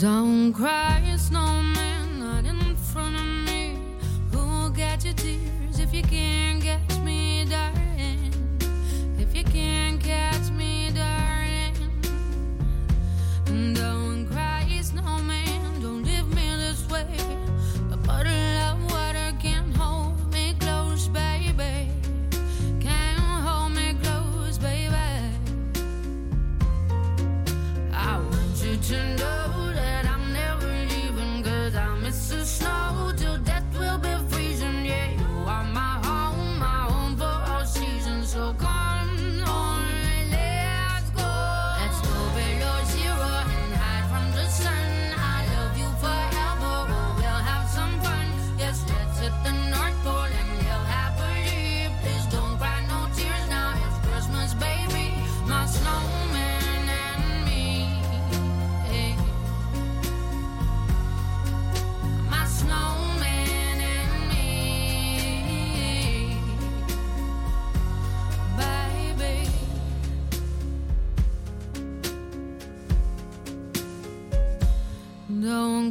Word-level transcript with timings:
Don't 0.00 0.54
cry, 0.54 1.14
snowman, 1.18 2.20
not 2.20 2.46
in 2.46 2.74
front 2.74 3.16
of 3.16 3.26
me. 3.44 3.76
Who'll 4.32 4.70
get 4.70 5.04
your 5.04 5.12
tears 5.12 5.78
if 5.78 5.92
you 5.92 6.02
can't 6.02 6.62
catch 6.62 6.89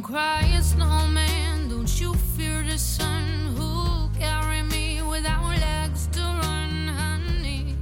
Don't 0.02 0.62
snowman. 0.62 1.68
Don't 1.68 2.00
you 2.00 2.14
fear 2.36 2.62
the 2.62 2.78
sun? 2.78 3.54
Who'll 3.56 4.10
carry 4.18 4.62
me 4.62 5.02
without 5.02 5.44
legs 5.44 6.06
to 6.12 6.20
run, 6.20 6.88
honey? 6.88 7.76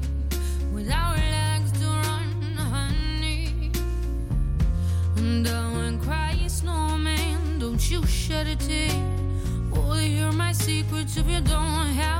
Without 0.72 1.16
legs 1.16 1.70
to 1.80 1.86
run, 1.86 2.56
honey. 2.56 3.70
Don't 5.14 5.46
uh, 5.46 6.02
cry, 6.02 6.36
snowman. 6.48 7.60
Don't 7.60 7.88
you 7.90 8.04
shed 8.06 8.48
a 8.48 8.56
tear. 8.56 8.90
Oh, 9.72 9.92
hear 9.92 10.32
my 10.32 10.52
secrets 10.52 11.16
if 11.16 11.28
you 11.28 11.40
don't 11.40 11.86
have 12.02 12.17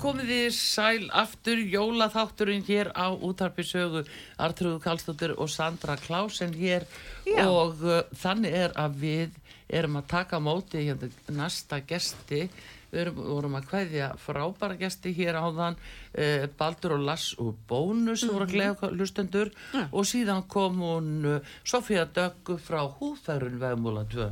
komið 0.00 0.30
þið 0.30 0.44
sæl 0.56 1.06
aftur 1.14 1.60
jólaþátturinn 1.70 2.64
hér 2.66 2.90
á 2.96 3.12
útarpisögu 3.14 4.04
Artrúðu 4.40 4.80
Kallstóttir 4.82 5.34
og 5.36 5.50
Sandra 5.52 5.96
Klásen 6.00 6.54
hér. 6.56 6.86
Já. 7.26 7.46
og 7.48 7.82
uh, 7.84 8.02
þannig 8.16 8.56
er 8.64 8.74
að 8.80 8.96
við 9.00 9.36
erum 9.68 9.98
að 10.00 10.08
taka 10.14 10.40
á 10.40 10.46
móti 10.46 10.84
hérna 10.84 11.10
næsta 11.36 11.80
gesti. 11.86 12.48
Við 12.94 13.00
erum, 13.04 13.22
vorum 13.26 13.56
að 13.58 13.68
kveðja 13.70 14.10
frábæra 14.22 14.78
gesti 14.78 15.14
hér 15.16 15.38
áðan 15.40 15.78
uh, 15.78 16.44
Baldur 16.58 16.96
og 16.98 17.06
Lass 17.08 17.32
og 17.42 17.56
Bónus 17.68 18.26
voru 18.28 18.46
að 18.48 18.54
glega 18.54 18.92
lustendur 18.94 19.50
og 19.90 20.04
síðan 20.06 20.44
kom 20.50 20.82
hún 20.84 21.14
uh, 21.36 21.56
Sofía 21.66 22.06
Döggu 22.06 22.58
frá 22.62 22.84
Húðfærun 22.86 23.58
vegmúla 23.62 24.06
2 24.10 24.30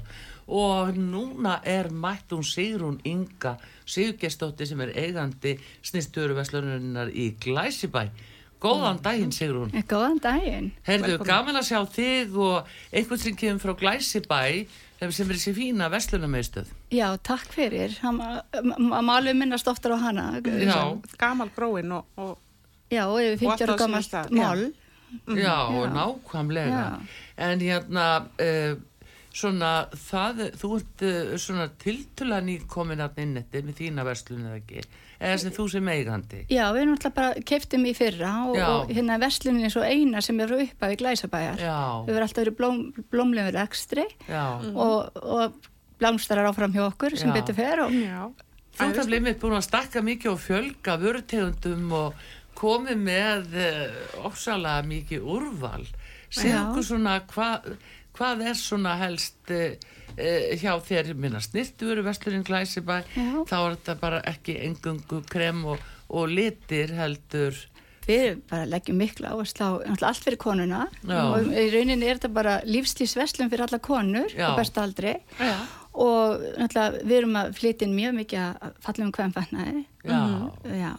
og 0.49 0.95
núna 0.97 1.61
er 1.65 1.89
mætt 1.91 2.33
hún 2.35 2.43
Sigrún 2.45 3.01
Inga 3.05 3.57
Sigurgestóttir 3.87 4.67
sem 4.67 4.81
er 4.81 4.93
eigandi 4.97 5.57
snýsturuveslunarinnar 5.83 7.11
í 7.15 7.33
Glæsibæ 7.41 8.09
Góðan 8.63 9.01
daginn 9.03 9.33
Sigrún 9.35 9.73
Eh, 9.75 9.83
Góðan 9.89 10.21
daginn. 10.23 10.71
Heyrðu, 10.87 11.19
gaman 11.27 11.57
að 11.59 11.67
sjá 11.73 11.81
þig 11.91 12.37
og 12.39 12.69
einhvern 12.93 13.19
sem 13.19 13.37
kemur 13.37 13.61
frá 13.65 13.75
Glæsibæ 13.81 14.43
sem 15.03 15.31
er 15.31 15.35
þessi 15.35 15.55
fína 15.57 15.89
vestlunarmeistöð 15.91 16.69
Já, 16.95 17.09
takk 17.27 17.49
fyrir. 17.51 17.97
Að 18.07 19.03
málu 19.03 19.33
minnast 19.35 19.67
oftar 19.67 19.97
á 19.97 19.99
hana. 19.99 20.27
Já, 20.45 20.95
gamal 21.19 21.51
gróin 21.57 21.91
og, 21.97 22.07
og 22.17 22.39
Já, 22.93 23.07
og 23.09 23.19
yfir 23.19 23.49
50 23.49 23.49
ára 23.49 23.49
Og 23.49 23.51
alltaf 23.51 23.67
á 23.67 23.75
sínum 23.75 23.79
gammalt 23.83 24.07
stað, 24.07 24.31
já. 24.31 24.47
mál. 24.47 24.73
já, 25.27 25.59
Já. 25.59 25.93
nákvæmlega 25.97 26.69
Já. 26.71 27.01
en 27.37 27.59
hérna 27.61 28.07
uh, 28.39 28.77
svona 29.33 29.71
það, 29.97 30.43
þú 30.61 30.71
ert 30.79 31.05
uh, 31.09 31.33
svona 31.41 31.69
tiltulan 31.81 32.51
í 32.53 32.59
komin 32.69 33.01
að 33.05 33.23
innetti 33.25 33.63
með 33.65 33.81
þína 33.81 34.05
vestlun 34.07 34.45
eða 34.51 34.61
ekki 34.61 34.85
eða 35.23 35.39
sem 35.39 35.55
þú 35.55 35.67
sem 35.71 35.91
eigandi 35.93 36.41
Já, 36.51 36.65
við 36.75 36.81
erum 36.83 36.95
alltaf 36.97 37.15
bara 37.17 37.43
keiftum 37.47 37.85
í 37.87 37.95
fyrra 37.97 38.33
og, 38.51 38.59
og 38.59 38.93
hérna 38.93 39.19
verslunin 39.23 39.69
er 39.69 39.75
svo 39.75 39.85
eina 39.87 40.23
sem 40.25 40.41
eru 40.43 40.59
upp 40.65 40.83
af 40.83 40.95
í 40.95 40.99
Glæsabæjar. 41.01 41.63
Já, 41.63 41.79
Við 42.07 42.17
erum 42.17 42.27
alltaf 42.27 42.43
verið 42.43 42.57
blóm, 42.59 42.81
blómlegur 43.13 43.61
ekstri 43.63 44.07
já 44.27 44.47
og, 44.73 45.21
og 45.23 45.61
blómstarar 46.03 46.51
áfram 46.51 46.75
hjá 46.75 46.87
okkur 46.89 47.17
sem 47.17 47.31
Já. 47.31 47.37
betur 47.39 47.59
fer 47.59 47.85
og 47.87 47.95
já, 47.95 48.23
Þú 48.73 48.87
ert 48.89 49.03
að 49.03 49.11
blimið 49.11 49.41
búin 49.43 49.59
að 49.59 49.67
stakka 49.69 50.01
mikið 50.05 50.31
og 50.33 50.39
fjölga 50.41 50.95
vörutegundum 51.01 51.91
og 51.93 52.23
komið 52.57 53.03
með 53.05 53.59
uh, 53.61 53.99
ofsalega 54.29 54.87
mikið 54.89 55.27
úrval. 55.29 55.85
Segðu 56.33 56.53
Já. 56.55 56.61
okkur 56.67 56.87
svona 56.89 57.17
hvað, 57.33 57.67
hvað 58.17 58.45
er 58.51 58.57
svona 58.59 58.95
helst 59.01 59.53
uh, 59.53 59.75
hjá 60.61 60.73
þér? 60.87 61.13
Minna 61.19 61.43
snirtu 61.45 61.91
veru 61.91 62.05
vestlurinn 62.07 62.47
Glæsibæ, 62.47 63.03
Já. 63.17 63.29
þá 63.49 63.59
er 63.59 63.77
þetta 63.77 63.99
bara 64.01 64.23
ekki 64.33 64.57
engungu 64.69 65.21
krem 65.29 65.65
og, 65.75 65.85
og 66.09 66.33
litir 66.33 66.95
heldur. 66.97 67.61
við 68.03 68.41
bara 68.51 68.67
leggjum 68.67 68.99
miklu 68.99 69.29
áherslu 69.31 69.63
á 69.63 69.71
allt 70.09 70.25
fyrir 70.25 70.41
konuna. 70.43 70.89
Já. 71.07 71.21
og 71.23 71.53
í 71.53 71.69
rauninni 71.71 72.09
er 72.09 72.19
þetta 72.19 72.33
bara 72.35 72.59
lífstísverslun 72.67 73.53
fyrir 73.53 73.69
alla 73.69 73.79
konur 73.79 74.33
á 74.35 74.57
besta 74.59 74.83
aldri. 74.83 75.15
Já, 75.39 75.55
og 75.93 76.43
við 77.05 77.17
erum 77.21 77.37
að 77.37 77.53
flytja 77.61 77.87
inn 77.87 77.97
mjög 77.97 78.17
mikið 78.23 78.47
að 78.49 78.79
fallum 78.81 79.13
hvemfatnaði 79.13 79.85
Já, 80.03 80.23
já 80.65 80.95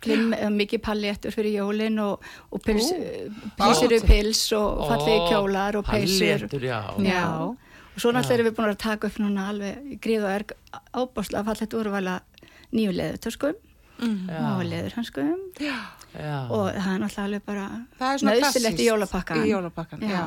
Glim, 0.00 0.34
mikið 0.54 0.82
palléttur 0.84 1.34
fyrir 1.34 1.58
jólin 1.58 1.98
og, 1.98 2.22
og 2.54 2.62
pils, 2.62 2.92
písir 3.58 3.90
Ó. 3.90 3.96
upp 3.96 4.06
pils 4.06 4.42
og 4.54 4.84
fallegi 4.86 5.32
kjólar 5.32 5.78
og 5.80 5.88
já. 5.90 6.82
já. 7.02 7.24
og 7.98 8.02
svo 8.02 8.12
náttúrulega 8.14 8.30
Já. 8.30 8.34
erum 8.38 8.46
við 8.46 8.56
búin 8.58 8.70
að 8.70 8.78
taka 8.78 9.06
upp 9.08 9.18
núna 9.18 9.48
alveg 9.50 10.00
gríð 10.00 10.22
og 10.22 10.34
erg 10.36 10.52
ábáslega 10.94 11.44
fallegt 11.48 11.74
úrvala 11.74 12.20
nýju 12.70 12.92
leðutörskum 12.94 13.56
Já. 13.98 14.42
og 14.54 14.62
leðurhanskum 14.70 15.38
já. 15.58 15.78
og 16.46 16.70
það 16.70 16.92
er 16.94 17.00
náttúrulega 17.02 17.24
alveg 17.24 17.42
bara 17.46 17.64
það 17.98 18.12
er 18.12 18.22
svona 18.22 18.36
nöðsilegt 18.38 18.78
í 18.78 18.86
jólapakkan 18.86 19.42
í 19.42 19.50
jólapakkan, 19.50 20.04
já, 20.06 20.22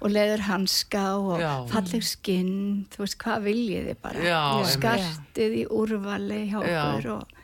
og 0.00 0.10
leðurhanska 0.14 1.04
og 1.20 1.42
Já. 1.42 1.52
falleg 1.68 2.06
skinn 2.08 2.86
þú 2.94 3.04
veist 3.04 3.18
hvað 3.20 3.46
viljið 3.50 3.90
þið 3.90 4.00
bara 4.08 4.24
Já, 4.24 4.40
skartið 4.72 5.58
í 5.60 5.64
úrvali 5.68 6.40
hjá 6.48 6.58
Já. 6.64 6.80
okkur 6.80 7.10
og 7.18 7.43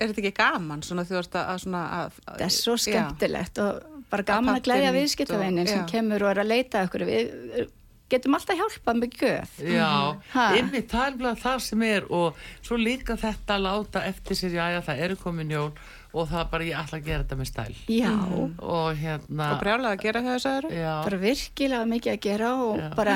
er 0.00 0.10
þetta 0.12 0.22
ekki 0.24 0.34
gaman 0.40 0.82
svona 0.86 1.04
þú 1.08 1.18
ert 1.20 1.36
að 1.42 1.58
svona 1.66 1.82
að, 2.00 2.20
það 2.26 2.46
er 2.48 2.54
svo 2.56 2.76
já. 2.78 2.84
skemmtilegt 2.86 3.60
og 3.64 4.00
bara 4.10 4.26
gaman 4.32 4.54
að 4.54 4.56
panta 4.58 4.70
glæja 4.70 4.94
viðskiptaveinin 4.96 5.68
sem 5.70 5.84
já. 5.84 5.90
kemur 5.92 6.24
og 6.26 6.32
er 6.34 6.42
að 6.42 6.50
leita 6.50 6.82
okkur 6.88 7.04
við 7.06 7.68
getum 8.10 8.34
alltaf 8.34 8.58
hjálpað 8.58 8.96
með 8.98 9.12
gjöf. 9.20 9.50
Já, 9.70 9.90
Ha. 10.34 10.44
ymmið, 10.58 10.86
það 10.90 11.04
er 11.06 11.16
bara 11.20 11.34
það 11.38 11.60
sem 11.62 11.82
er 11.86 12.08
og 12.10 12.40
svo 12.66 12.78
líka 12.80 13.14
þetta 13.20 13.54
að 13.54 13.62
láta 13.68 14.02
eftir 14.08 14.34
sér, 14.40 14.56
já, 14.58 14.64
já, 14.74 14.80
það 14.88 15.02
eru 15.06 15.16
komin 15.20 15.52
jól 15.54 15.68
og 16.10 16.26
það 16.26 16.40
er 16.40 16.48
bara, 16.50 16.64
ég 16.66 16.80
ætla 16.80 16.98
að 16.98 17.04
gera 17.06 17.22
þetta 17.22 17.38
með 17.38 17.48
stæl 17.52 17.76
Já, 17.86 18.10
og 18.58 18.98
hérna 18.98 19.52
Og 19.54 19.60
brjálað 19.62 19.92
að 19.94 20.02
gera 20.02 20.22
þess 20.26 20.48
aðra? 20.50 20.70
já, 20.74 20.90
bara 21.06 21.20
virkilega 21.22 21.86
mikið 21.92 22.12
að 22.16 22.20
gera 22.26 22.48
og 22.64 22.80
Já. 22.82 22.88
bara, 22.98 23.14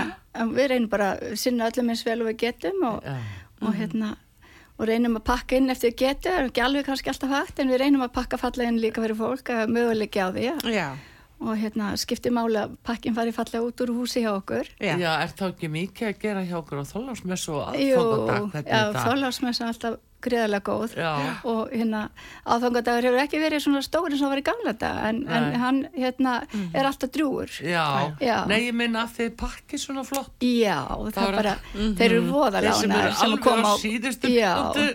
við 0.55 0.69
reynum 0.71 0.91
bara 0.95 1.09
að 1.19 1.35
sinna 1.43 1.71
öllum 1.73 1.91
eins 1.91 2.05
vel 2.07 2.21
og 2.23 2.29
við 2.31 2.39
getum 2.45 2.87
og, 2.93 3.03
já, 3.03 3.17
og 3.67 3.75
hérna 3.75 4.13
og 4.79 4.89
reynum 4.91 5.19
að 5.21 5.27
pakka 5.31 5.59
inn 5.59 5.71
eftir 5.73 5.93
við 5.93 5.99
getum, 6.03 6.31
það 6.33 6.39
er 6.41 6.49
ekki 6.51 6.65
alveg 6.65 6.87
kannski 6.89 7.13
alltaf 7.13 7.35
hægt 7.35 7.61
en 7.63 7.73
við 7.73 7.83
reynum 7.85 8.07
að 8.07 8.15
pakka 8.17 8.41
fallega 8.41 8.73
inn 8.73 8.81
líka 8.83 9.05
fyrir 9.05 9.19
fólk 9.19 9.53
að 9.55 9.75
möguleiki 9.77 10.23
á 10.25 10.29
því 10.35 10.49
ja. 10.75 10.89
Og 11.45 11.59
hérna 11.61 11.91
skipti 12.01 12.31
máli 12.33 12.57
að 12.63 12.75
pakkin 12.87 13.15
fari 13.17 13.33
fallega 13.37 13.67
út 13.67 13.85
úr 13.85 13.93
húsi 13.99 14.23
hjá 14.25 14.33
okkur 14.39 14.65
Já. 14.81 14.95
já, 14.97 15.13
er 15.25 15.35
þá 15.37 15.45
ekki 15.51 15.69
mikið 15.75 16.09
að 16.09 16.19
gera 16.25 16.43
hjá 16.49 16.57
okkur 16.63 16.81
á 16.81 16.85
þólarsmessu 16.89 17.53
og 17.53 17.63
aðfangadag, 17.75 18.65
já, 18.65 18.81
er 18.81 18.93
það? 18.95 19.07
þólarsmessa 19.11 19.65
er 19.67 19.73
alltaf 19.75 19.99
greiðarlega 20.25 20.65
góð 20.65 20.95
Já. 20.97 21.11
og 21.45 21.69
hérna 21.69 21.99
aðfangadagur 22.49 23.05
hefur 23.11 23.21
ekki 23.27 23.41
verið 23.43 23.61
svona 23.61 23.83
stóri 23.85 24.17
sem 24.17 24.31
var 24.33 24.41
í 24.41 24.45
gamla 24.47 24.73
dag 24.81 25.01
en, 25.11 25.19
en 25.29 25.49
hann 25.61 25.81
hérna 25.93 26.37
er 26.73 26.89
alltaf 26.89 27.13
drúur 27.13 27.53
Já, 27.61 27.85
Já. 28.25 28.39
nei, 28.49 28.63
ég 28.71 28.73
minna 28.79 29.05
að 29.05 29.19
þið 29.19 29.35
pakki 29.43 29.81
svona 29.83 30.05
flott 30.09 30.33
Já, 30.41 30.79
það 30.89 31.11
Það 31.13 31.21
er 31.21 31.29
var- 31.29 31.41
bara, 31.43 31.55
þeir 31.77 32.07
eru 32.09 32.23
voðalega 32.31 32.73
Þeir 32.73 32.81
sem 32.81 32.97
eru 33.03 33.13
alveg 33.29 33.45
koma 33.51 33.69
á 33.69 33.77
síðustu 33.85 34.33
Já, 34.33 34.53
mínútu. 34.57 34.87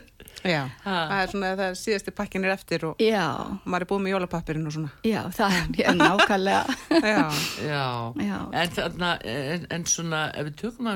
Já. 0.44 0.62
Ha. 0.86 0.96
Það 1.10 1.22
er 1.24 1.32
svona 1.34 1.50
það 1.60 1.74
síðasti 1.82 2.14
pakkin 2.16 2.46
er 2.48 2.54
eftir 2.56 2.86
og 2.90 3.02
já, 3.04 3.24
maður 3.66 3.86
er 3.86 3.90
búið 3.90 4.04
með 4.06 4.14
jólapappirinn 4.14 4.70
og 4.70 4.76
svona. 4.78 4.92
já, 5.04 5.22
það 5.36 5.80
er 5.84 5.98
nákvæmlega 6.00 6.62
Já. 6.90 7.24
Já, 7.66 7.84
Já. 8.24 8.38
En, 8.62 8.70
þarna, 8.78 9.10
en, 9.34 9.66
en 9.76 9.86
svona 9.86 10.22
ef 10.34 10.48
við 10.50 10.56
tökum 10.64 10.88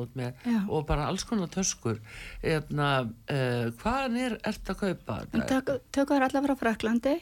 og 0.00 0.06
ert 0.08 0.16
með 0.22 0.46
Já. 0.48 0.58
og 0.68 0.86
bara 0.88 1.06
alls 1.10 1.24
konar 1.28 1.50
töskur 1.52 2.00
eðna, 2.42 2.88
uh, 3.30 3.68
hvaðan 3.82 4.16
er 4.22 4.38
ert 4.48 4.72
að 4.72 4.80
kaupa 4.82 5.18
tök- 5.52 5.74
tökum 5.94 6.16
þær 6.18 6.26
allar 6.28 6.46
frá 6.48 6.56
Fraklandi 6.62 7.14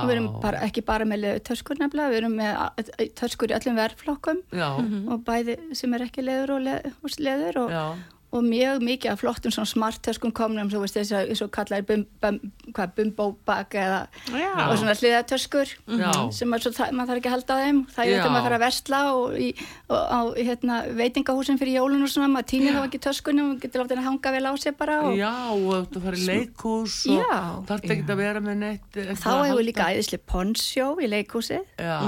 og 0.00 0.08
við 0.08 0.14
erum 0.16 0.30
bara, 0.42 0.62
ekki 0.66 0.84
bara 0.86 1.04
með 1.08 1.22
leður 1.26 1.44
töskur 1.50 1.78
nefnilega, 1.80 2.10
við 2.14 2.20
erum 2.22 2.36
með 2.40 2.56
a- 2.56 3.08
töskur 3.20 3.52
í 3.52 3.58
öllum 3.58 3.78
verðflokkum 3.78 4.42
já, 4.54 4.68
og 5.12 5.24
bæði 5.28 5.58
sem 5.76 5.94
er 5.94 6.06
ekki 6.08 6.24
leður 6.24 6.56
og, 6.56 6.64
leð, 6.66 6.90
og 7.04 7.18
leður 7.18 7.60
og, 7.64 7.70
og 8.34 8.42
mjög 8.42 8.82
mikið 8.82 9.12
af 9.12 9.20
flottum 9.22 9.52
svona 9.54 9.68
smart 9.70 10.00
töskum 10.02 10.32
komnum, 10.34 10.70
svo 10.70 10.80
veist 10.82 10.96
þess 10.98 11.14
að 11.14 11.32
svo 11.38 11.46
kallar 11.54 11.84
bum, 11.86 12.02
bum, 12.22 12.40
hvað, 12.74 12.94
bumbóbak 12.96 13.76
eða 13.78 14.00
Já. 14.34 14.50
og 14.66 14.74
svona 14.80 14.96
hliðatöskur 14.98 15.70
Já. 16.00 16.10
sem 16.34 16.56
er 16.56 16.64
svo, 16.64 16.72
það, 16.74 16.94
maður 16.98 17.12
þarf 17.12 17.20
ekki 17.20 17.30
að 17.30 17.36
halda 17.36 17.54
á 17.54 17.62
þeim. 17.62 17.80
Það 17.94 18.04
er 18.04 18.14
þetta 18.16 18.32
maður 18.34 18.46
þarf 18.48 18.58
að 18.58 18.64
versla 18.64 19.00
og, 19.12 19.38
í, 19.38 19.48
og 19.86 20.02
á 20.02 20.20
hérna, 20.40 20.80
veitingahúsin 20.98 21.60
fyrir 21.62 21.78
jólun 21.78 22.06
og 22.06 22.12
svona, 22.14 22.30
maður 22.34 22.50
týnir 22.54 22.78
þá 22.78 22.82
ekki 22.82 23.02
töskunum 23.06 23.52
og 23.54 23.62
getur 23.62 23.84
látið 23.84 24.02
að 24.02 24.08
hanga 24.10 24.34
vel 24.34 24.44
á 24.50 24.52
sig 24.64 24.78
bara 24.78 25.00
og 25.04 25.18
já 25.18 25.32
og 25.54 25.88
þú 25.94 26.04
farið 26.08 26.28
leikús 26.32 27.00
og 27.14 27.66
þarf 27.70 27.90
ekki 27.94 28.08
að 28.08 28.22
vera 28.24 28.42
með 28.44 28.60
neitt 28.64 29.02
þá 29.22 29.30
hefur 29.44 29.60
við 29.60 29.68
líka 29.70 29.90
æðisli 29.94 30.22
ponsjó 30.26 30.94
í 30.98 31.10
leikhúsið. 31.12 31.66
Já, 31.78 31.98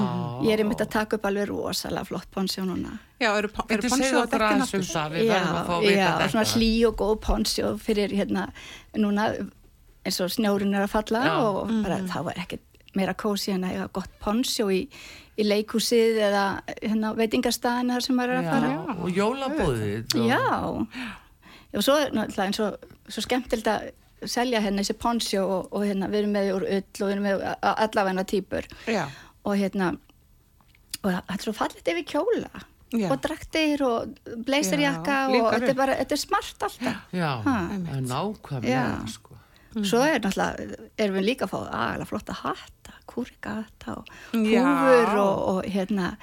ég 0.43 0.57
er 0.57 0.65
um 0.65 0.75
þetta 0.75 0.89
að 0.89 0.97
taka 0.99 1.21
upp 1.21 1.29
alveg 1.31 1.53
rosalega 1.53 2.11
flott 2.11 2.33
ponsjó 2.35 2.67
núna 2.67 2.99
Já, 3.21 3.31
eru, 3.39 3.49
eru 3.49 3.53
á 3.53 3.61
okkur 3.63 3.81
dekkin 3.81 4.41
aðeins 4.45 4.73
um 4.75 4.81
aftur? 4.81 4.89
það, 4.93 5.13
við 5.17 5.29
verðum 5.33 5.57
að 5.57 5.67
fá 5.67 5.75
að 5.77 5.85
vita 5.87 5.97
já, 5.97 6.07
þetta 6.13 6.31
svona 6.35 6.49
hlý 6.53 6.71
og 6.89 6.97
góð 7.01 7.15
ponsjó 7.27 7.69
fyrir 7.81 8.13
hérna 8.19 8.47
núna 9.01 9.29
eins 10.07 10.19
og 10.23 10.33
snjórin 10.35 10.75
er 10.77 10.85
að 10.87 10.93
falla 10.93 11.23
Já. 11.25 11.35
og 11.41 11.71
bara 11.83 11.97
þá 12.07 12.19
er 12.35 12.43
ekkert 12.45 12.63
meira 12.97 13.15
kósi 13.19 13.53
en 13.53 13.65
að 13.67 13.73
eiga 13.77 13.87
gott 13.93 14.13
ponsjó 14.23 14.67
í, 14.73 14.83
í 15.37 15.45
leikhúsið 15.45 16.21
eða 16.29 16.45
hérna 16.83 17.11
veitingastæðin 17.19 17.91
þar 17.93 18.05
sem 18.07 18.17
maður 18.17 18.37
er 18.37 18.39
að 18.43 18.51
fara 18.53 18.71
já, 18.73 18.97
og 18.97 19.11
jólabúðið 19.17 20.17
og- 20.17 20.29
Já, 20.31 20.43
og 21.77 21.83
svo 21.85 21.97
er 22.01 22.13
náttúrulega 22.17 22.47
eins 22.47 22.61
og 22.65 23.11
svo 23.13 23.25
skemmtilegt 23.27 23.69
að 23.73 23.91
selja 24.29 24.61
hérna 24.65 24.81
þessi 24.85 24.97
ponsjó 25.01 25.43
og, 25.45 25.67
og 25.77 25.85
hérna 25.89 26.09
við 26.13 26.23
erum 26.23 26.33
með 26.37 26.53
úr 26.55 26.65
ull 26.69 27.03
og 27.03 27.03
við 27.09 27.13
erum 27.17 27.27
með 27.27 27.45
allavegna 27.73 28.25
típur 28.29 28.69
Já. 28.89 29.05
og 29.45 29.57
hérna 29.61 29.91
og 31.03 31.11
það 31.13 31.35
er 31.37 31.45
svo 31.45 31.53
fallit 31.57 31.93
yfir 31.93 32.07
kjóla 32.15 32.65
Já. 32.97 33.09
og 33.13 33.21
draktir 33.25 33.83
og 33.87 34.19
blazerjakka 34.47 35.17
og 35.33 35.49
þetta 35.55 35.73
er 35.73 35.79
bara, 35.79 35.97
þetta 36.03 36.17
er 36.17 36.23
smart 36.23 36.67
alltaf. 36.69 37.01
Já, 37.13 37.31
er 37.45 38.07
nákvæmlega 38.07 39.13
sko. 39.13 39.37
svo 39.83 40.01
er 40.07 40.21
náttúrulega, 40.25 40.81
erum 40.97 41.19
við 41.21 41.29
líka 41.31 41.47
að 41.49 41.53
fá 41.53 41.59
aðalega 41.67 42.09
flotta 42.13 42.39
hatta, 42.43 42.97
kúrikahatta 43.13 43.99
og 44.01 44.11
húfur 44.33 45.15
og, 45.21 45.37
og 45.53 45.71
hérna 45.71 46.15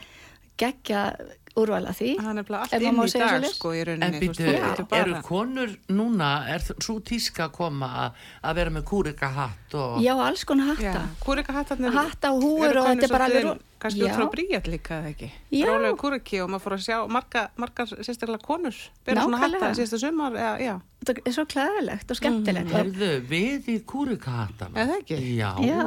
geggja 0.58 1.14
úrvala 1.60 1.94
því 1.96 2.14
Það 2.20 2.30
er 2.30 2.38
nefnilega 2.40 2.64
Ef 2.64 2.74
allt 2.74 2.86
inn 2.88 3.02
í 3.04 3.22
dag, 3.24 3.48
sko, 3.54 3.74
í 3.74 3.82
rauninni. 3.88 4.08
En 4.08 4.16
þú 4.16 4.22
býtu, 4.24 4.86
eru 5.00 5.20
konur 5.26 5.76
núna, 5.94 6.30
er 6.54 6.66
svo 6.72 6.96
tíska 7.06 7.48
að 7.48 7.54
koma 7.60 7.92
að, 8.06 8.56
vera 8.60 8.74
með 8.74 8.88
kúrikahatt 8.90 9.78
og... 9.80 10.00
Já, 10.04 10.14
alls 10.16 10.46
konar 10.50 10.74
Já, 10.82 10.94
hatta 10.96 11.26
kúrika 11.26 11.56
hattarnir 11.58 11.94
Hatta 11.98 12.34
og 12.34 12.48
húfur 12.48 12.82
og 12.82 12.90
þetta 12.90 13.08
er 13.08 13.16
bara 13.18 13.30
alveg 13.30 13.52
Já. 13.84 14.06
út 14.08 14.16
frá 14.16 14.28
bríjat 14.32 14.68
líka 14.72 15.02
eða 15.02 15.12
ekki 15.12 15.30
Já. 15.52 15.66
brálega 15.68 15.98
kúriki 16.00 16.40
og 16.40 16.52
maður 16.54 16.66
fór 16.66 16.78
að 16.78 16.84
sjá 16.86 16.98
marga, 17.12 17.46
margar 17.60 17.94
sérstaklega 17.94 18.46
konur 18.46 18.78
bera 19.04 19.26
svona 19.28 19.42
hatta 19.44 19.74
síðasta 19.76 20.00
sumar 20.06 20.38
eða, 20.40 20.54
já, 20.64 20.76
Þetta 21.04 21.24
er 21.28 21.34
svo 21.36 21.44
klæðilegt 21.52 22.12
og 22.14 22.20
skemmtilegt 22.20 22.72
Herðu, 22.72 23.10
við 23.28 23.66
í 23.74 23.80
kúrikahattana. 23.84 24.78
Er 24.80 24.88
það 24.88 25.02
ekki? 25.02 25.18
Já. 25.36 25.50
Já. 25.68 25.82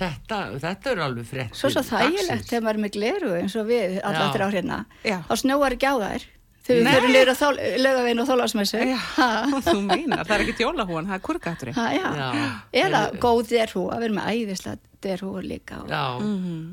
Þetta, 0.00 0.36
þetta 0.62 0.90
eru 0.94 1.02
alveg 1.04 1.26
fréttir. 1.28 1.56
Svo 1.60 1.68
svo 1.74 1.82
þægilegt 1.84 2.46
þegar 2.48 2.62
maður 2.66 2.78
er 2.78 2.82
með 2.86 2.92
gleru 2.96 3.32
eins 3.36 3.56
og 3.60 3.66
við 3.68 3.96
alltaf 4.00 4.34
þrjá 4.36 4.46
hérna 4.54 4.78
þá 5.28 5.34
snjóar 5.42 5.76
ekki 5.76 5.90
á 5.90 5.94
þær 6.00 6.24
þegar 6.70 6.80
við 6.80 6.94
fyrir 6.94 7.10
niður 7.10 7.30
á 7.32 7.48
lögavegin 7.84 8.22
og 8.22 8.28
þólasmessu 8.30 8.80
já 8.86 8.98
þú 9.68 9.76
meinar, 9.84 10.24
það 10.28 10.34
er 10.36 10.44
ekki 10.46 10.64
jólahúan, 10.66 11.08
það 11.10 11.22
er. 11.26 11.72
Já. 11.74 12.50
Eða 12.84 13.00
góð 13.22 13.42
derhúa, 13.50 13.96
við 14.00 14.08
erum 14.08 14.20
með 14.20 14.28
æðislega 14.34 14.78
derhúa 15.04 15.42
líka. 15.44 15.80
Og, 15.82 15.90
Já, 15.90 16.04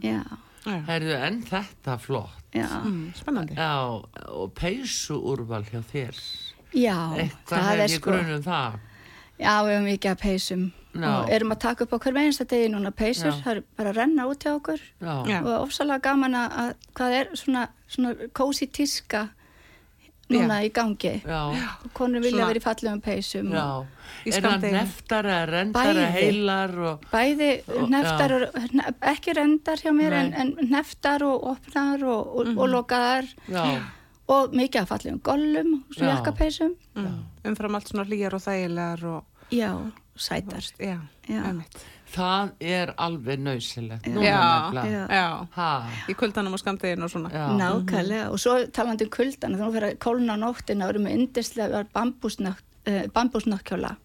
já, 0.03 0.19
Já. 0.67 0.77
herðu, 0.89 1.13
en 1.29 1.41
þetta 1.47 1.97
flott. 2.03 2.35
já, 2.53 2.67
Mm, 2.83 3.13
spennandi 3.15 3.55
Já, 3.55 3.71
og 4.35 4.51
peysu 4.55 5.15
úrval 5.31 5.63
hjá 5.67 5.79
þér. 5.91 6.15
já, 6.75 6.97
Eitthvað 7.23 7.63
það 7.63 7.71
er 7.71 7.83
ég 7.87 7.95
sko, 8.01 8.11
grunum 8.11 8.43
það. 8.43 8.79
já, 9.39 9.53
við 9.63 9.71
erum 9.75 9.87
mikið 9.87 10.11
að 10.11 10.19
peysum 10.21 10.65
Já. 10.95 11.09
og 11.23 11.29
erum 11.29 11.51
að 11.51 11.59
taka 11.59 11.83
upp 11.83 11.93
á 11.93 11.97
hver 11.99 12.17
einsta 12.17 12.45
degi 12.45 12.69
núna 12.73 12.91
peysur, 12.91 13.31
Já. 13.31 13.41
það 13.43 13.55
er 13.57 13.63
bara 13.77 13.89
að 13.91 13.97
renna 13.97 14.27
út 14.27 14.39
hjá 14.43 14.53
okkur 14.55 14.79
Já. 15.01 15.15
Já. 15.27 15.39
og 15.43 15.67
ofsalega 15.67 16.01
gaman 16.01 16.33
að, 16.33 16.55
að 16.63 16.71
hvað 16.97 17.11
er 17.19 17.27
svona, 17.35 17.67
svona 17.87 18.13
kósi 18.33 18.67
tíska 18.71 19.29
núna 20.29 20.57
í 20.65 20.71
gangi. 20.75 21.21
Já. 21.23 21.41
Og 21.85 21.91
konur 21.95 22.19
vilja 22.19 22.41
Svona- 22.41 22.47
vera 22.49 22.59
í 22.59 22.63
fallegum 22.63 23.01
peysum. 23.01 23.51
Já. 23.53 23.63
og 23.77 23.85
Í 24.25 24.33
Er 24.35 24.41
það 24.41 24.65
neftara, 24.73 25.35
rendara, 25.47 25.93
Bæði. 25.93 26.07
heilar 26.11 26.73
og... 26.79 27.05
Bæði 27.11 27.51
Og- 27.77 27.89
neftar, 27.89 28.33
og, 28.33 28.57
ekki 29.01 29.33
rendar 29.37 29.77
hjá 29.77 29.91
mér 29.95 30.11
en, 30.13 30.33
en 30.33 30.51
neftar 30.69 31.23
og 31.23 31.43
opnar 31.53 32.03
og, 32.03 32.27
og, 32.41 32.47
og 32.57 32.67
lokaðar 32.73 33.23
Já. 33.47 33.63
og 34.27 34.51
mikið 34.51 34.81
af 34.81 34.87
fallegum 34.89 35.21
gollum 35.23 35.73
og 35.89 35.95
Já. 35.95 36.09
jakkapeysum. 36.17 36.75
mm. 36.95 37.23
umfram 37.45 37.75
allt 37.75 37.87
svona 37.87 38.03
hlýjar 38.03 38.33
og 38.33 38.41
þægilegar 38.43 39.03
og 39.05 39.23
Já, 39.51 39.71
sætar. 40.17 40.63
já, 40.79 40.99
Já. 41.29 41.43
Það 42.07 42.51
er 42.61 42.93
alveg 42.97 43.39
nöysilegt. 43.39 44.05
Já, 44.07 44.71
Já. 44.73 45.07
já. 45.11 45.47
Ha, 45.51 45.89
í 46.07 46.13
kuldanum 46.15 46.53
og 46.55 46.59
skamdeginu 46.59 47.03
og 47.03 47.11
svona 47.11 47.29
já. 47.29 47.47
Nákvæmlega 47.59 48.29
og 48.31 48.39
svo 48.39 48.53
talandi 48.71 49.03
um 49.03 49.09
kuldan 49.11 49.55
þú 49.59 49.71
fyrir 49.73 49.89
að 49.91 49.97
kólna 49.99 50.33
á 50.33 50.37
nóttina 50.39 50.85
og 50.85 50.89
erum 50.95 51.05
við 51.09 51.17
yndislega 51.17 51.83
bambúsnökkjóla 53.13 53.95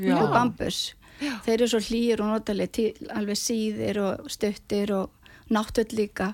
Já. 0.00 0.16
og 0.22 0.30
bambus 0.32 0.94
þeir 1.20 1.54
eru 1.60 1.68
svo 1.68 1.78
hlýr 1.78 2.20
og 2.24 2.32
notaleg 2.32 2.72
til 2.72 2.92
alveg 3.14 3.38
síðir 3.38 4.00
og 4.02 4.30
stuttir 4.32 4.90
og 4.96 5.10
náttull 5.52 5.92
líka 5.94 6.32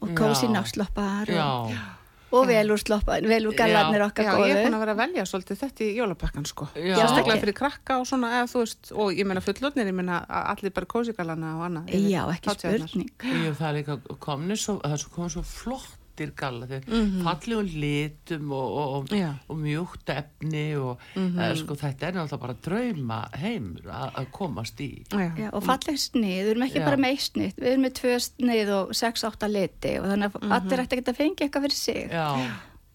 og 0.00 0.08
kósi 0.18 0.48
Já. 0.48 0.54
náttsloppaðar 0.56 1.28
og, 1.30 1.70
Já. 1.70 1.97
Og 2.32 2.48
velúr 2.48 2.80
sloppaðar, 2.80 3.28
velúr 3.30 3.56
gallarnir 3.58 4.04
okkar 4.08 4.26
Já, 4.26 4.32
ég 4.44 4.54
er 4.54 4.66
búin 4.66 4.74
góðu 4.74 4.78
að 4.78 4.82
vera 4.84 4.94
að 4.96 5.02
velja 5.02 5.26
svolítið 5.30 5.60
þetta 5.62 5.84
í 5.84 5.90
jólapakkan 5.96 6.48
sko. 6.48 6.68
Já. 6.76 6.96
Sérstaklega 6.98 7.42
fyrir 7.44 7.56
krakka 7.56 8.00
og 8.02 8.08
svona, 8.10 8.32
eða 8.40 8.50
þú 8.52 8.64
veist, 8.64 8.92
og 8.92 9.14
ég 9.16 9.28
meina 9.28 9.44
fullotnir, 9.44 9.88
ég 9.88 9.96
meina 9.96 10.20
allir 10.28 10.74
bara 10.76 10.90
kósigalana 10.90 11.54
og 11.58 11.64
annað. 11.68 11.94
Já, 12.08 12.20
ekki 12.34 12.56
spurning 12.58 13.28
Jú, 13.46 13.54
það 13.56 13.70
er 13.70 13.78
líka 13.80 13.98
komni 14.20 14.58
svo, 14.60 14.76
það 14.84 14.98
er 14.98 15.02
svo 15.04 15.14
komið 15.16 15.38
svo 15.38 15.46
flottir 16.18 16.32
galla 16.36 16.66
þeir 16.66 16.84
Mhm. 16.88 17.22
fallegum 17.24 17.68
litum 17.80 18.52
og, 18.52 18.72
og, 18.78 18.94
og, 18.94 19.08
Já. 19.08 19.34
og 19.48 19.56
mjúkt 19.58 20.08
efni 20.10 20.76
og 20.76 20.98
Mhm. 21.14 21.38
eh, 21.38 21.54
sko 21.54 21.74
þetta 21.74 22.02
er 22.08 22.12
náttúrulega 22.12 22.40
bara 22.40 22.54
drauma 22.62 23.28
heimur 23.34 23.82
að 23.86 24.26
komast 24.32 24.76
í 24.80 25.04
Já. 25.10 25.36
Já, 25.36 25.50
og 25.52 25.62
falleg 25.62 25.96
snið, 25.96 26.42
við 26.44 26.50
erum 26.50 26.62
ekki 26.68 26.80
Já. 26.80 26.84
bara 26.84 26.96
með 26.96 27.10
eitt 27.10 27.32
snið 27.32 27.54
við 27.54 27.66
erum 27.72 27.82
með 27.84 27.92
tvö 27.92 28.14
snið 28.18 28.68
og 28.74 28.94
sex, 28.94 29.22
átta 29.24 29.48
liti 29.48 29.98
og 29.98 30.06
þannig 30.06 30.32
að 30.32 30.52
allir 30.52 30.78
ætti 30.78 30.96
að 30.96 31.04
geta 31.04 31.12
fengið 31.12 31.48
eitthvað 31.48 31.62
fyrir 31.62 31.72
sig 31.72 32.10
Já, 32.10 32.50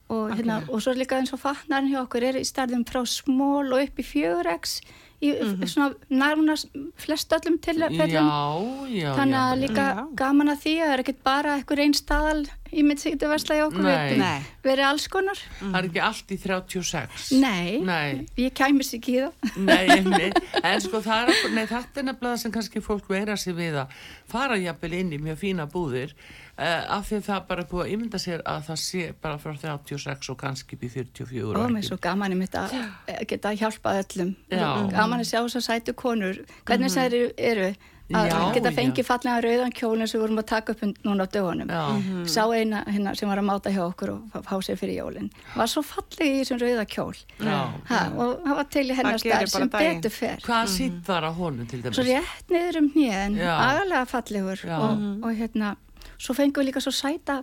og, 0.09 0.31
hérna, 0.31 0.69
og 0.69 0.81
svo 0.81 0.93
líka 0.93 1.17
eins 1.17 1.33
og 1.33 1.39
fatnarinn 1.39 1.89
hjá 1.91 2.01
okkur 2.05 2.23
er 2.23 2.33
í 2.35 2.43
starðum 2.45 2.83
frá 2.85 3.01
smól 3.07 3.73
og 3.73 3.81
upp 3.87 3.97
í 3.97 4.03
fjögurex 4.03 4.81
í 5.23 5.67
svona 5.71 5.93
nærmuna 6.11 6.55
flest 6.99 7.31
öllum 7.37 7.55
tilfellum 7.63 7.99
þannig 8.03 9.35
já. 9.35 9.43
að 9.43 9.61
líka 9.63 9.85
Já. 9.93 10.03
gaman 10.19 10.51
að 10.53 10.61
því 10.65 10.73
að 10.79 10.83
það 10.83 10.93
er 10.97 11.03
ekkert 11.05 11.23
bara 11.25 11.55
ekkur 11.61 11.81
einn 11.83 11.95
staðal 11.97 12.43
í 12.73 12.83
mitt 12.85 13.03
sigtu 13.03 13.29
versla 13.29 13.57
í 13.59 13.61
okkur 13.67 13.85
Nei. 13.85 14.11
við 14.11 14.21
Nei. 14.23 14.45
verið 14.65 14.87
alls 14.89 15.07
konar 15.13 15.39
Það 15.59 15.77
er 15.79 15.87
ekki 15.89 16.03
allt 16.07 16.33
í 16.33 16.37
36. 16.41 17.27
nei, 17.43 17.79
Nei. 17.85 18.25
ég 18.41 18.55
kæmis 18.57 18.93
ekki 18.97 19.17
í 19.17 19.19
það 19.23 19.57
Nei, 19.67 19.83
einmitt. 19.97 20.39
en 20.63 20.81
sko 20.83 21.01
það 21.05 21.33
er, 21.33 21.43
nei, 21.53 21.65
þetta 21.69 22.01
er 22.01 22.07
nefnilega 22.09 22.41
sem 22.43 22.53
kannski 22.55 22.81
fólk 22.83 23.11
veira 23.13 23.37
sig 23.37 23.55
við 23.57 23.77
að 23.83 23.93
fara 24.31 24.57
jafnvel 24.61 24.93
inn 25.03 25.13
í 25.13 25.21
mjög 25.21 25.41
fína 25.45 25.67
búðir 25.69 26.15
af 26.57 27.07
því 27.09 27.15
að 27.17 27.23
það 27.27 27.35
er 27.39 27.45
bara 27.49 27.63
búið 27.71 27.83
að 27.85 27.93
ymynda 27.95 28.19
sér 28.21 28.43
að 28.45 28.67
það 28.67 28.81
sé 28.83 29.05
bara 29.21 29.39
frá 29.41 29.55
36 29.57 30.29
og 30.29 30.37
kannski 30.37 30.77
upp 30.77 30.83
í 30.85 30.89
44 30.93 31.55
og 31.63 31.71
mér 31.73 31.81
er 31.81 31.87
svo 31.87 31.97
gaman 32.03 32.35
í 32.35 32.37
mitt 32.37 32.53
að 32.59 32.75
eh, 33.07 33.23
geta 33.25 33.55
hjálpað 33.57 34.03
öllum. 34.03 34.35
Já. 34.53 34.67
gaman 34.93 35.23
að 35.23 35.31
sjá 35.31 35.41
svo 35.49 35.63
sætu 35.65 35.95
konur. 35.97 36.43
Hvernig 36.67 36.93
þess 36.93 37.07
eru, 37.09 37.23
eru? 37.37 37.73
Að 38.13 38.27
Já, 38.29 38.37
geta 38.53 38.69
fengið 38.75 39.05
fallega 39.07 39.41
rauðan 39.41 39.71
kjólinn 39.73 40.09
sem 40.11 40.19
við 40.19 40.23
vorum 40.25 40.39
að 40.41 40.45
taka 40.51 40.73
upp 40.75 40.81
núna 41.07 41.23
á 41.25 41.27
dögunum. 41.33 41.69
Já. 41.71 41.83
sá 42.29 42.43
eina 42.53 42.81
hérna, 42.85 43.13
sem 43.17 43.29
var 43.31 43.39
að 43.41 43.47
máta 43.47 43.71
hjá 43.73 43.79
okkur 43.87 44.11
og 44.11 44.43
fá- 44.43 44.59
sér 44.67 44.77
fyrir 44.77 44.99
jólinn 44.99 45.29
var 45.55 45.71
svo 45.71 45.81
falleg 45.87 46.27
í 46.27 46.41
þessum 46.43 46.59
rauða 46.61 46.83
kjól. 46.85 47.15
Já. 47.39 47.55
ha, 47.89 48.01
og 48.11 48.43
það 48.43 48.59
var 48.59 48.67
til 48.75 48.83
í 48.85 48.97
hennar 48.99 49.17
stær 49.23 49.47
sem 49.49 49.69
daginn. 49.71 50.01
betur 50.03 50.13
fer. 50.13 50.43
Hvað 50.43 50.67
sítt 50.75 50.99
var 51.07 51.23
að 51.23 51.39
honum 51.39 51.65
til 51.71 51.81
dæmis? 51.81 51.95
svo 51.97 52.05
rétt 52.05 52.53
niður 52.53 52.81
um 52.83 52.91
Já. 53.39 53.55
agalega 53.71 54.05
fallegur 54.05 54.65
og, 54.67 55.07
og 55.23 55.31
hérna 55.39 55.73
svo 56.17 56.35
fengum 56.37 56.63
við 56.63 56.71
líka 56.71 56.83
svo 56.83 56.93
sæta 56.95 57.39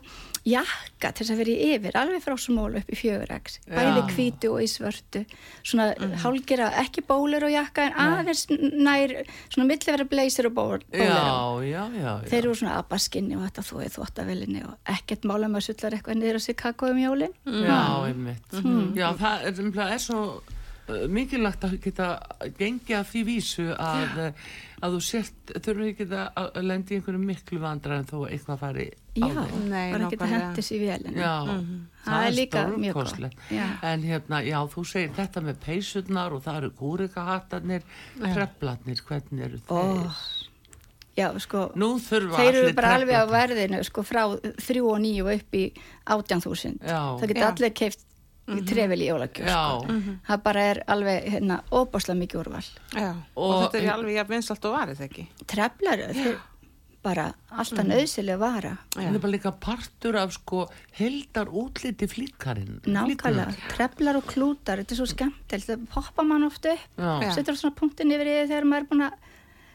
jakka 0.47 1.13
til 1.13 1.25
þess 1.25 1.35
að 1.35 1.41
vera 1.43 1.55
í 1.55 1.71
yfir 1.77 1.99
alveg 2.01 2.25
frá 2.25 2.37
smól 2.41 2.79
upp 2.81 2.91
í 2.91 2.99
fjögurregs 2.99 3.59
bæði 3.69 4.03
Já. 4.03 4.07
hvítu 4.15 4.53
og 4.55 4.63
í 4.65 4.69
svörtu 4.71 5.25
svona 5.63 5.91
mm. 5.97 6.15
hálgira, 6.25 6.71
ekki 6.83 7.05
bólur 7.09 7.49
og 7.49 7.55
jakka 7.55 7.89
en 7.89 7.99
aðeins 8.07 8.47
nær 8.51 9.17
svona 9.53 9.69
milli 9.69 9.91
vera 9.91 10.09
blazer 10.09 10.51
og 10.51 10.57
ból, 10.57 10.79
bólur 10.93 12.25
þeir 12.31 12.41
eru 12.41 12.55
svona 12.55 12.79
abbaskinni 12.81 13.37
og 13.39 13.45
þetta 13.49 13.67
þú 13.71 13.83
er 13.85 13.93
þvóttavelinni 13.97 14.65
og 14.69 14.95
ekkert 14.97 15.29
mála 15.29 15.51
með 15.53 15.69
sullar 15.71 15.99
eitthvað 15.99 16.23
niður 16.23 16.41
á 16.41 16.47
sig 16.47 16.59
kakó 16.61 16.91
um 16.91 17.01
jólin 17.01 17.37
Já, 17.45 18.07
einmitt. 18.07 18.49
Mhm. 18.53 18.97
Já, 18.99 19.13
það 19.19 19.47
er, 19.47 19.61
það 19.77 19.93
er 19.95 20.03
svo 20.03 20.23
mikilvægt 21.13 21.65
að 21.67 21.77
geta 21.85 22.09
gengið 22.59 22.97
að 22.99 23.07
því 23.11 23.23
vísu 23.29 23.67
að, 23.75 24.19
að 24.81 24.97
þú 24.97 25.01
sért, 25.07 25.55
þurfum 25.57 25.87
ekki 25.91 26.07
að 26.09 26.41
að 26.43 26.67
lenda 26.67 26.95
í 26.95 26.99
einhverju 26.99 27.23
miklu 27.25 27.63
vandra 27.63 28.01
en 28.01 28.09
þó 28.11 28.17
eitthvað 28.29 28.61
fari 28.65 28.89
á. 28.91 29.29
Nei, 29.67 29.87
bara 29.95 30.11
geta 30.13 30.29
hendis 30.31 30.71
í 30.75 30.83
vélina 30.83 31.17
Já, 31.17 31.35
Það 32.05 32.27
er 32.27 32.37
líka 32.37 32.67
mjög. 32.75 33.01
Já. 33.53 33.67
En 33.91 34.05
hérna, 34.09 34.43
já, 34.47 34.59
þú 34.73 34.85
segir 34.89 35.17
þetta 35.19 35.43
með 35.45 35.59
peysurnar 35.67 36.37
og 36.37 36.45
það 36.47 36.61
eru 36.63 36.71
kúrikahattarnir, 36.79 37.89
treflarnir, 38.21 39.03
hvernig 39.09 39.49
eru 39.51 39.61
þeir? 39.67 40.15
já, 41.21 41.29
sko 41.43 41.67
Þeir 41.75 42.55
eru 42.55 42.75
bara 42.77 42.95
alveg 42.99 43.19
á 43.19 43.27
verðinu 43.29 43.83
sko 43.87 44.05
frá 44.07 44.23
þrjú 44.63 44.93
og 44.95 45.03
níu 45.03 45.27
og 45.27 45.35
upp 45.35 45.59
í 45.59 45.65
átján 46.07 46.43
þúsund. 46.45 46.81
Já. 46.85 47.01
Það 47.21 47.27
geta 47.33 47.43
Já. 47.45 47.51
allir 47.51 47.75
keift 47.83 48.07
í 48.59 48.63
trefil 48.67 49.01
í 49.01 49.09
jólagjöf. 49.09 49.49
Sko. 49.49 49.99
Það 50.29 50.43
bara 50.43 50.61
er 50.75 50.83
alveg 50.91 51.27
hérna 51.35 51.61
óbáslega 51.71 52.19
mikið 52.21 52.41
úrval. 52.45 52.65
Já, 52.95 53.11
og, 53.37 53.51
Og- 53.51 53.59
þetta 53.73 53.83
er 53.83 53.91
alveg 53.95 54.15
jafn 54.21 54.35
vinsalt 54.37 54.65
og 54.71 54.77
varið 54.79 55.03
ekki. 55.09 55.27
Treflar, 55.47 56.05
bara 57.03 57.33
alltaf 57.51 57.87
nöðsilega 57.89 58.39
vara. 58.39 58.75
það 58.93 59.15
er 59.15 59.19
bara 59.23 59.33
líka 59.33 59.53
partur 59.59 60.17
af 60.21 60.33
sko 60.37 60.67
heldar 60.99 61.47
útliti 61.49 62.07
flíkarinn. 62.11 62.81
Nákvæmlega, 62.85 63.55
treflar 63.73 64.17
og 64.21 64.27
klútar, 64.29 64.83
þetta 64.83 64.93
er 64.93 65.01
svo 65.01 65.07
skemmtilegt. 65.09 65.67
Það 65.71 65.87
poppa 65.95 66.23
mann 66.23 66.45
ofta 66.45 66.75
upp, 66.75 67.33
setur 67.33 67.57
svona 67.57 67.75
punktin 67.75 68.13
yfir 68.13 68.29
yfir 68.29 68.49
þegar 68.53 68.69
maður 68.69 68.85
er 68.85 68.91
búin 68.93 69.07
að 69.09 69.13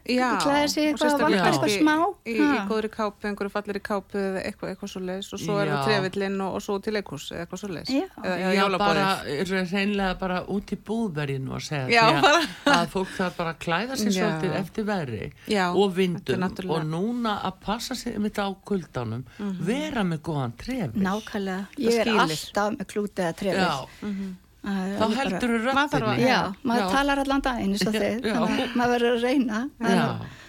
Já, 0.05 0.27
klæða 0.37 0.67
sig 0.69 0.83
og 0.83 0.89
eitthvað, 0.91 1.09
sérstaklega 1.09 1.41
vantar 1.41 1.55
eitthvað 1.55 1.71
smá. 1.73 1.95
Í, 2.25 2.35
í 2.37 2.57
góðri 2.69 2.89
kápu, 2.93 3.27
einhverju 3.29 3.51
fallir 3.55 3.79
í 3.79 3.81
kápu 3.85 4.19
eða 4.21 4.43
eitthvað, 4.45 4.71
eitthvað 4.73 4.91
svo 4.91 5.01
leis 5.01 5.29
og 5.33 5.41
svo 5.41 5.55
er 5.61 5.71
það 5.71 5.87
trefillinn 5.89 6.37
og, 6.45 6.57
og 6.59 6.63
svo 6.65 6.75
til 6.85 6.93
leikús 6.93 7.25
eða 7.31 7.45
eitthvað 7.45 7.61
svo 7.63 7.69
leis. 7.73 7.89
Já. 7.89 8.05
Eða, 8.21 8.51
Já, 8.55 8.63
bara, 8.77 9.07
reynilega 9.71 10.19
bara 10.21 10.39
út 10.55 10.75
í 10.75 10.79
búðverðinu 10.89 11.57
að 11.57 11.65
segja 11.71 11.89
Já, 11.89 12.05
því 12.05 12.19
að, 12.19 12.29
bara. 12.29 12.77
að 12.77 12.93
fólk 12.93 13.11
þarf 13.17 13.41
bara 13.41 13.55
að 13.55 13.59
klæða 13.65 13.99
sig 14.03 14.15
svolítið 14.19 14.55
eftir 14.61 14.87
verri 14.91 15.21
Já, 15.49 15.65
og 15.73 15.97
þetta 15.97 15.99
vindum 15.99 16.75
og 16.77 16.87
núna 16.93 17.35
að 17.49 17.59
passa 17.65 17.97
sig 17.97 18.21
mitt 18.21 18.37
á 18.37 18.47
kuldanum 18.65 19.25
vera 19.65 20.05
með 20.05 20.23
góðan 20.29 20.57
trefil. 20.61 21.05
Nákvæmlega, 21.05 21.67
ég 21.81 22.01
er 22.05 22.13
alltaf 22.13 22.73
með 22.77 22.89
klútið 22.93 23.29
að 23.31 23.37
trefil. 23.41 24.33
Þá 24.65 25.05
heldur 25.19 25.51
þú 25.53 25.57
röttinni 25.67 26.25
Já, 26.25 26.39
maður 26.65 26.81
Já. 26.81 26.89
talar 26.95 27.19
allan 27.21 27.43
daginn 27.45 27.73
eins 27.75 27.83
og 27.85 27.93
þið, 27.93 28.15
þannig 28.25 28.61
að 28.63 28.75
maður 28.79 28.93
verður 28.95 29.15
að 29.17 29.25
reyna. 29.27 29.59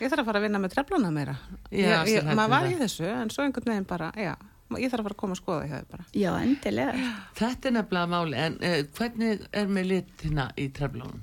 Ég 0.00 0.12
þarf 0.12 0.22
að 0.22 0.28
fara 0.30 0.40
að 0.40 0.46
vinna 0.46 0.60
með 0.62 0.72
treflana 0.76 1.10
meira. 1.12 1.34
Já, 1.68 1.84
ég, 1.84 2.12
ég, 2.14 2.30
maður 2.30 2.52
var 2.54 2.68
í 2.70 2.76
þessu, 2.80 3.04
en 3.12 3.32
svo 3.34 3.44
einhvern 3.44 3.68
veginn 3.74 3.88
bara, 3.90 4.08
já, 4.16 4.32
ég 4.80 4.90
þarf 4.92 5.02
að 5.02 5.06
fara 5.10 5.16
að 5.18 5.20
koma 5.20 5.36
að 5.36 5.42
skoða 5.42 5.68
hjá 5.68 5.76
þau 5.82 5.90
bara. 5.92 6.06
Já, 6.16 6.30
endilega. 6.46 7.12
þetta 7.42 7.68
er 7.70 7.76
nefnilega 7.76 8.12
máli 8.16 8.40
en 8.46 8.58
uh, 8.62 8.76
hvernig 8.96 9.46
er 9.52 9.72
með 9.76 9.88
litina 9.92 10.48
í 10.56 10.68
treflunum? 10.80 11.20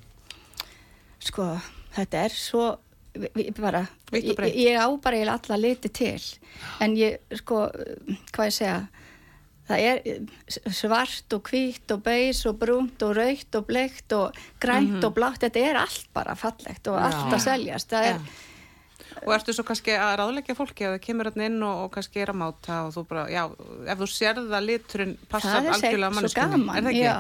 Sko, 1.23 1.50
þetta 1.97 2.25
er 2.27 2.35
svo, 2.38 2.65
vi- 3.17 3.31
vi- 3.39 3.50
bara, 3.57 3.85
ég, 4.13 4.38
ég 4.59 4.77
á 4.77 4.85
bara 5.01 5.17
eiginlega 5.17 5.39
alla 5.50 5.57
liti 5.65 5.89
til. 5.89 6.19
En 6.83 6.93
ég, 7.00 7.17
sko, 7.41 7.65
hvað 8.35 8.50
ég 8.51 8.57
segja, 8.62 8.77
það 9.70 9.84
er 9.89 10.01
eh, 10.05 10.72
svart 10.74 11.36
og 11.36 11.51
hvítt 11.51 11.93
og 11.96 12.03
beis 12.05 12.43
og 12.50 12.58
brúnt 12.62 13.05
og 13.05 13.15
raukt 13.17 13.60
og 13.60 13.67
bleikt 13.70 14.15
og 14.17 14.41
grænt 14.62 15.03
og 15.03 15.13
blátt. 15.17 15.43
Þetta 15.46 15.67
er 15.70 15.84
allt 15.84 16.10
bara 16.15 16.36
fallegt 16.39 16.89
og 16.91 17.00
allt 17.00 17.38
að 17.38 17.46
seljast. 17.48 17.93
Það 17.93 18.10
er. 18.12 18.34
Og 19.24 19.34
ertu 19.36 19.53
svo 19.55 19.63
kannski 19.67 19.93
að 19.96 20.13
ráðleggja 20.20 20.55
fólki 20.58 20.88
að 20.88 20.96
það 20.96 21.03
kemur 21.05 21.29
hérna 21.29 21.48
inn 21.50 21.60
og, 21.63 21.84
og 21.86 21.91
kannski 21.93 22.24
er 22.24 22.32
að 22.34 22.39
máta 22.41 22.79
og 22.88 22.93
þú 22.96 23.03
bara, 23.10 23.24
já, 23.32 23.43
ef 23.93 24.01
þú 24.01 24.08
sérð 24.12 24.55
að 24.58 24.67
liturinn 24.70 25.13
er 25.13 25.48
algjörlega 25.74 26.10
svo 26.10 26.15
manneskunni, 26.17 26.62
er 26.74 26.88
það 26.88 26.91
ekki? 26.91 27.03
já. 27.03 27.15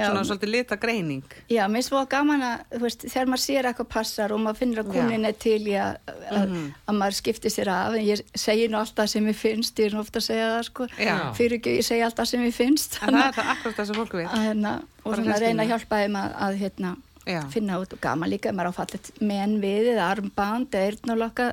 Já. 0.00 0.04
Svona 0.10 0.24
svolítið 0.28 0.52
litagreining. 0.54 1.36
Já, 1.50 1.62
mér 1.72 1.86
það 1.90 2.08
gaman 2.14 2.46
að, 2.46 2.64
þú 2.74 2.82
veist, 2.86 3.06
þegar 3.14 3.30
maður 3.32 3.44
sér 3.44 3.70
eitthvað 3.70 3.90
passar 3.94 4.34
og 4.34 4.42
maður 4.44 4.60
finnir 4.62 4.82
að 4.82 4.92
kúnin 4.94 5.28
er 5.30 5.36
til 5.46 5.58
í 5.66 5.76
að, 5.80 6.14
að, 6.30 6.56
að 6.90 7.00
maður 7.00 7.18
skiptir 7.20 7.54
sér 7.54 7.72
af, 7.74 7.98
en 7.98 8.06
ég 8.06 8.24
segi 8.38 8.70
nú 8.70 8.80
alltaf 8.80 9.10
sem 9.12 9.28
ég 9.30 9.38
finnst, 9.38 9.78
ég 9.80 9.90
er 9.90 9.96
nú 9.96 10.02
ofta 10.04 10.22
að 10.22 10.26
segja 10.30 10.48
það, 10.54 10.64
sko, 10.70 10.88
Já. 11.00 11.14
fyrir 11.38 11.58
ekki, 11.60 11.76
ég 11.80 11.86
segi 11.86 12.06
alltaf 12.06 12.30
sem 12.30 12.46
ég 12.46 12.56
finnst, 12.56 12.98
En 13.04 13.14
það 13.14 13.26
er 13.26 13.38
það 13.38 13.52
akkurat 13.54 13.78
það 13.80 13.90
sem 13.90 14.00
fólk 14.00 14.18
veit. 14.18 14.26
að, 14.30 14.44
hérna, 14.48 14.74
og 15.04 15.16
svona 15.16 15.38
reyna 15.40 15.64
að 15.66 15.72
hjálpa 15.74 16.02
þeim 16.04 16.18
að, 16.20 16.34
að 16.46 16.60
hérna, 16.64 16.92
Já. 17.28 17.42
finna 17.52 17.76
út 17.80 17.92
og 17.92 18.00
gaman 18.00 18.30
líka, 18.32 18.52
maður 18.56 18.72
á 18.72 18.78
fallet 18.80 19.10
menn 19.20 19.58
við 19.60 19.90
eða 19.92 20.06
armband 20.14 20.72
eða 20.72 20.88
eyrnalokka, 20.88 21.48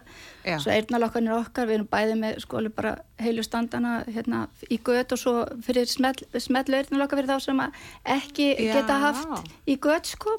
Já. 0.48 0.56
svo 0.64 0.72
eyrnalokkan 0.72 1.28
er 1.28 1.36
okkar, 1.36 1.68
við 1.68 1.80
erum 1.80 1.90
bæði 1.92 2.16
með 2.22 2.40
sko 2.46 2.62
alveg 2.62 2.76
bara 2.78 2.94
heilu 3.20 3.44
standana 3.44 3.98
hérna 4.08 4.46
í 4.72 4.80
gött 4.80 5.12
og 5.12 5.20
svo 5.20 5.34
fyrir 5.68 5.90
smell, 5.92 6.16
smellu 6.40 6.80
eyrnalokka 6.80 7.20
fyrir 7.20 7.30
þá 7.34 7.44
sem 7.50 7.60
að 7.66 7.84
ekki 8.16 8.48
Já. 8.56 8.74
geta 8.78 8.98
haft 9.04 9.54
í 9.68 9.76
gött 9.84 10.14
sko, 10.16 10.38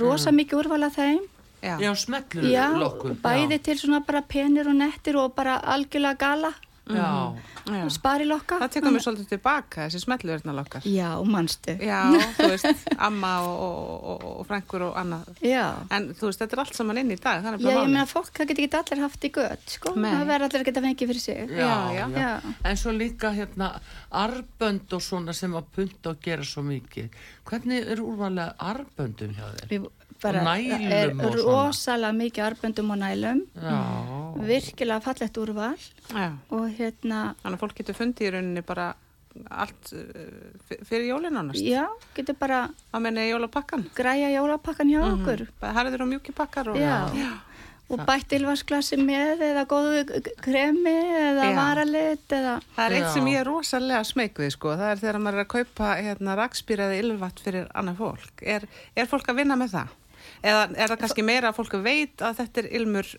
rosa 0.00 0.32
mikið 0.32 0.64
úrvala 0.64 0.88
þeim 0.94 1.20
Já. 1.62 1.76
Já, 1.78 1.92
smellur 1.94 2.48
Já, 2.50 2.64
lokkum 2.74 3.14
bæði 3.22 3.60
til 3.62 3.78
svona 3.78 4.00
bara 4.06 4.24
penir 4.26 4.66
og 4.66 4.74
nettir 4.80 5.20
og 5.20 5.36
bara 5.36 5.60
algjörlega 5.60 6.18
gala 6.18 6.54
Já, 6.90 7.34
Já. 7.70 7.84
sparilokka 7.94 8.56
Það 8.58 8.72
tekur 8.74 8.90
mér 8.90 9.02
svolítið 9.04 9.28
tilbaka, 9.30 9.84
þessi 9.86 10.00
smelluverðnalokkar. 10.02 10.86
Já, 10.90 11.10
manstu 11.22 11.76
Já, 11.78 12.00
þú 12.40 12.48
veist, 12.50 12.86
amma 13.06 13.30
og, 13.46 13.60
og, 13.62 13.92
og, 14.14 14.24
og 14.40 14.48
frængur 14.48 14.86
og 14.88 14.98
annað. 14.98 15.30
Já, 15.46 15.66
En 15.94 16.08
þú 16.18 16.26
veist, 16.26 16.42
þetta 16.42 16.58
er 16.58 16.62
allt 16.64 16.80
saman 16.80 17.00
inn 17.04 17.14
í 17.14 17.18
dag, 17.22 17.46
Já 17.46 17.54
ég 17.70 17.86
meina 17.86 18.04
fólk, 18.10 18.32
það 18.34 18.50
getur 18.50 18.66
ekki 18.66 18.80
allir 18.80 19.04
haft 19.04 19.28
í 19.28 19.32
gött 19.38 19.76
sko, 19.76 19.94
Nei. 19.94 20.10
það 20.10 20.26
verður 20.32 20.48
allir 20.48 20.64
að 20.64 20.68
geta 20.72 20.84
fengið 20.88 21.12
fyrir 21.12 21.22
sig 21.22 21.54
já, 21.54 21.70
já. 21.94 22.02
já. 22.02 22.18
Já. 22.18 22.54
En 22.72 22.82
svo 22.82 22.96
líka 22.96 23.32
hérna 23.36 23.70
arbönd 24.10 24.98
og 24.98 25.06
svona 25.06 25.36
sem 25.36 25.54
að 25.54 25.70
punta 25.76 26.12
og 26.12 26.22
gera 26.24 26.44
svo 26.46 26.66
mikið. 26.66 27.14
Hvernig 27.46 27.92
er 27.94 28.02
úrvalega 28.02 28.54
arböndum 28.58 29.34
hjá 29.38 29.46
þér? 29.54 29.70
Við 29.70 29.86
bara, 30.22 30.56
er 30.58 31.12
rosalega 31.36 32.12
mikið 32.18 32.44
arböndum 32.48 32.90
og 32.94 32.98
nælum 33.02 33.40
Já, 33.58 33.78
virkilega 34.48 35.00
fallegt 35.04 35.38
úrval 35.42 35.76
Já. 36.12 36.28
og 36.50 36.66
hérna, 36.78 37.34
Þannig 37.42 37.56
að 37.58 37.62
fólk 37.64 37.78
getur 37.82 37.98
fundið 37.98 38.28
í 38.28 38.34
rauninni 38.36 38.62
bara 38.66 38.90
allt 39.50 39.92
f- 40.68 40.82
fyrir 40.84 41.06
jólin 41.08 41.38
ánast. 41.40 41.62
já, 41.64 41.86
getur 42.14 42.36
bara 42.38 42.68
Að 42.92 43.00
menna 43.06 43.22
jólapakkan. 43.28 43.86
græja 43.96 44.28
jólapakkan 44.34 44.90
hjá 44.92 45.00
okkur 45.12 45.46
Bara 45.60 45.72
harður 45.78 46.02
og 46.04 46.12
mjúki 46.12 46.34
pakkar 46.36 46.68
og... 46.68 46.76
Já. 46.76 47.08
og 47.92 48.00
bætt 48.08 48.32
ylvarsglasi 48.32 48.96
með 48.96 49.42
eða 49.50 49.66
góðu 49.68 50.20
kremi 50.40 50.92
eða 51.12 51.48
Já. 51.50 51.56
varalit 51.58 52.30
eða 52.32 52.54
Það 52.76 52.84
er 52.86 52.94
eitt 52.96 53.08
sem 53.12 53.26
ég 53.28 53.40
er 53.42 53.48
rosalega 53.50 54.04
smeyk 54.08 54.38
við 54.40 54.52
sko, 54.54 54.70
það 54.80 54.92
er 54.94 55.00
þegar 55.02 55.18
maður 55.20 55.40
er 55.40 55.44
að 55.44 55.50
kaupa 55.52 55.90
hérna, 55.98 56.36
rakspýraði 56.40 57.00
ylvatt 57.02 57.42
fyrir 57.44 57.66
annað 57.76 57.98
fólk. 58.00 58.44
Er, 58.54 58.64
er 58.96 59.10
fólk 59.10 59.28
að 59.28 59.42
vinna 59.42 59.58
með 59.60 59.74
það? 59.74 59.92
Eða 60.42 60.62
er 60.74 60.88
það 60.90 60.98
kannski 61.04 61.26
meira 61.26 61.52
að 61.52 61.60
fólk 61.60 61.76
veit 61.84 62.24
að 62.24 62.40
þetta 62.42 62.64
er 62.64 62.72
ilmur 62.80 63.12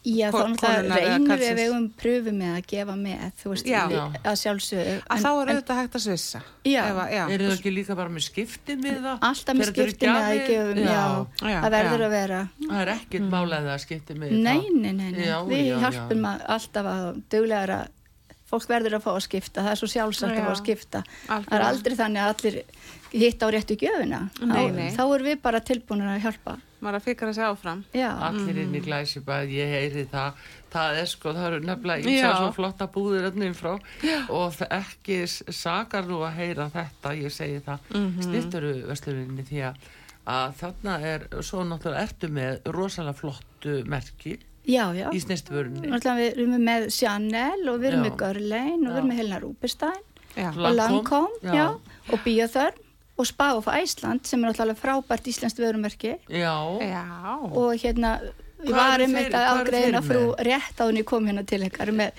Já, 0.00 0.30
konunnar 0.32 0.78
eða 0.80 0.96
reynum 0.96 1.58
við 1.58 1.72
um 1.76 1.86
pröfu 1.92 2.32
með 2.32 2.54
að 2.56 2.62
gefa 2.70 2.94
með, 2.96 3.24
þú 3.36 3.50
veist, 3.52 3.66
Já. 3.68 3.80
við- 3.90 4.14
að 4.24 4.36
sjálfsögðu. 4.40 4.94
Að 5.04 5.18
þá 5.20 5.28
er 5.28 5.50
auðvitað 5.50 5.76
hægt 5.76 5.94
að 5.98 6.00
svissa. 6.06 6.40
Já. 6.64 6.84
Að- 6.88 7.12
já. 7.12 7.24
eru 7.28 7.44
þau 7.44 7.56
ekki 7.58 7.72
líka 7.74 7.96
bara 7.96 8.08
með 8.08 8.24
skipti 8.24 8.76
með 8.80 8.96
það 9.04 9.18
Alltaf 9.20 9.54
með 9.54 9.60
Þegar 9.60 9.74
þetta 9.74 9.82
eru 9.82 9.90
skipti 9.90 10.06
með 10.08 10.24
að 10.24 10.46
gefum, 10.48 10.76
já, 10.80 11.26
Já, 11.50 11.60
það 11.60 11.70
verður 11.70 12.00
já. 12.00 12.06
að 12.06 12.10
vera. 12.10 12.48
það 12.64 12.80
er 12.80 12.88
ekkert 12.94 13.20
mm. 13.20 13.30
málega 13.30 13.74
að 13.74 13.80
skipti 13.84 14.14
með 14.14 14.30
Nei, 14.30 14.40
það 14.40 14.80
nei, 14.80 14.92
nei, 14.92 15.10
nei. 15.10 15.26
Já, 15.26 15.44
við 15.44 15.60
já, 15.60 15.68
já. 15.68 15.80
hjálpum 15.84 16.24
að 16.24 16.38
alltaf 16.48 16.86
að 16.86 17.22
duglegar 17.28 17.70
að 17.76 17.88
fólk 18.48 18.66
verður 18.72 18.94
að 18.96 19.04
fá 19.04 19.12
að 19.12 19.24
skipta, 19.28 19.60
það 19.60 19.70
er 19.70 19.76
svo 19.76 19.86
sjálfsagt 19.86 20.32
að 20.32 20.44
fá 20.48 20.50
að 20.50 20.62
skipta. 20.64 21.04
Það 21.28 21.52
er 21.52 21.60
aldrei 21.60 21.94
þannig 22.00 22.20
að 22.24 22.28
allir 22.32 22.56
hitta 23.12 23.46
á 23.46 23.48
réttu 23.52 23.76
gjöfuna. 23.76 24.20
Nei, 24.40 24.64
þá, 24.64 24.72
nei. 24.72 24.90
þá 24.96 26.60
að. 26.80 26.86
Maður 26.86 26.98
að 27.00 27.04
fikra 27.10 27.32
sig 27.36 27.44
áfram. 27.44 27.84
Já, 27.94 28.08
allir 28.30 28.58
inn 28.64 28.74
í 28.74 28.80
glæsibæð, 28.84 29.52
ég 29.52 29.68
heyri 29.76 30.04
það 30.10 30.32
það 30.70 30.98
er 31.00 31.08
sko, 31.10 31.32
það 31.34 31.46
eru 31.50 31.60
nefnilega 31.66 32.02
Já. 32.04 32.10
ímsa 32.10 32.34
svo 32.38 32.50
flotta 32.54 32.86
búðir 32.94 33.24
öllum 33.30 33.54
frá 33.58 33.72
og 34.30 34.60
ekki 34.70 35.16
sakar 35.50 36.04
nú 36.06 36.20
að 36.22 36.36
heyra 36.38 36.68
þetta, 36.70 37.14
ég 37.18 37.32
segi 37.34 37.60
það 37.66 37.78
mm 37.90 38.04
Mhm. 38.04 38.22
snirturu 38.28 38.70
versluninni 38.86 39.42
því 39.48 39.64
að, 39.66 39.74
að 40.30 40.54
þarna 40.60 40.94
er, 41.02 41.24
svo 41.42 41.64
náttúrulega 41.66 42.04
ertu 42.06 42.28
með 42.30 42.60
rosalega 42.70 43.18
flottu 43.18 43.74
merki 43.90 44.36
já, 44.64 44.92
já. 44.94 45.10
í 45.10 45.18
snirtuvörunni 45.24 45.88
Náttúrulega 45.90 46.16
við 46.20 46.30
erum 46.38 46.54
með 46.70 46.86
Chanel 46.94 47.68
og 47.68 47.80
við 47.80 47.90
erum 47.90 48.04
Já. 48.04 48.10
með 48.10 48.16
Görlein 48.22 48.86
og 48.86 48.92
við 48.92 48.96
erum 49.00 49.08
með 49.10 49.16
Helena 49.16 49.40
Rúbestein 49.42 50.04
og 50.36 50.54
Lancome, 50.54 50.76
Lancome, 50.76 51.42
já. 51.42 51.54
já. 51.54 51.66
og 52.12 52.18
Bíoþörm 52.24 52.78
og 53.20 53.26
Spa 53.28 53.50
of 53.58 53.68
Iceland 53.68 54.24
sem 54.28 54.42
er 54.44 54.50
náttúrulega 54.52 54.80
frábært 54.80 55.28
íslenskt 55.30 55.60
vörumerki 55.60 56.14
já, 56.28 56.54
Já. 56.80 57.04
og 57.52 57.74
hérna 57.82 58.14
Hvað 58.60 58.68
ég 58.68 58.76
var 58.76 58.94
eru 59.00 59.04
um 59.04 59.14
þeir- 59.16 59.30
þetta 59.30 59.70
þeir 59.70 60.00
frú 60.04 60.22
með? 60.26 60.40
rétt 60.48 60.80
en 60.88 60.96
ég 61.00 61.04
kom 61.08 61.26
hérna 61.28 61.44
til 61.48 61.60
ykkar 61.68 61.92
með, 61.96 62.10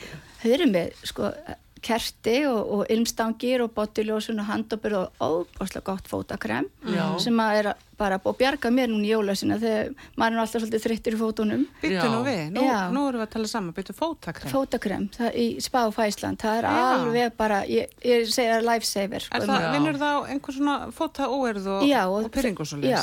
þau 0.41 0.51
eru 0.55 0.65
með 0.71 0.93
sko 1.05 1.33
kerti 1.81 2.45
og, 2.45 2.59
og 2.75 2.81
ilmstangir 2.93 3.63
og 3.65 3.71
bottiljósun 3.73 4.37
og 4.43 4.45
handopur 4.51 4.93
og 4.99 5.21
óbúslega 5.21 5.81
gott 5.87 6.05
fótakrem 6.11 6.67
Já. 6.85 7.07
sem 7.23 7.39
að 7.41 7.55
er 7.61 7.69
bara 7.97 8.19
búið 8.21 8.33
að 8.35 8.37
bjarga 8.41 8.69
mér 8.73 8.91
núna 8.91 9.05
í 9.07 9.11
jólasina 9.15 9.57
þegar 9.61 9.89
maður 10.17 10.27
er 10.31 10.35
nú 10.35 10.43
alltaf 10.43 10.61
svolítið 10.61 10.83
þreyttur 10.85 11.17
í 11.17 11.19
fótunum 11.21 11.63
Byttu 11.81 12.05
nú 12.13 12.19
við. 12.25 12.43
Nú, 12.53 12.61
nú 12.93 13.03
erum 13.09 13.21
við 13.21 13.25
að 13.25 13.33
tala 13.33 13.49
saman. 13.51 13.73
Byttu 13.77 13.95
fótakrem. 13.97 14.53
fótakrem 14.53 15.09
það, 15.17 15.35
í 15.41 15.47
Spa 15.61 15.83
of 15.89 15.97
Iceland, 16.05 16.37
það 16.41 16.61
er 16.61 16.69
Já. 16.69 16.85
alveg 16.91 17.35
bara 17.41 17.59
ég, 17.69 17.97
ég 18.05 18.29
segja 18.29 18.61
lifesaver 18.61 19.25
sko, 19.25 19.37
Er 19.41 19.47
það, 19.49 19.65
Já. 19.65 19.73
vinnur 19.75 19.99
það 20.01 20.13
á 20.13 20.19
einhver 20.35 20.57
svona 20.59 20.77
fóta 20.93 21.27
óerð 21.33 21.67
og, 21.67 21.83
og, 21.89 22.15
og- 22.25 22.31
pyrringu 22.31 22.65
svo 22.65 22.77
já. 22.85 23.01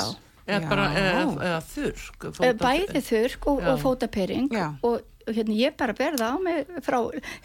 eða 0.49 0.69
bara 0.71 0.87
eða, 0.97 1.23
eða 1.45 1.61
þurrk 1.75 2.29
fóta- 2.39 2.55
bæði 2.63 3.01
þurrk 3.11 3.47
og, 3.51 3.59
og 3.69 3.79
fótapering 3.83 4.47
og 4.83 5.01
hérna 5.35 5.55
ég 5.59 5.77
bara 5.77 5.93
berða 5.93 6.33
á 6.33 6.35
mig 6.41 6.67
frá 6.85 6.99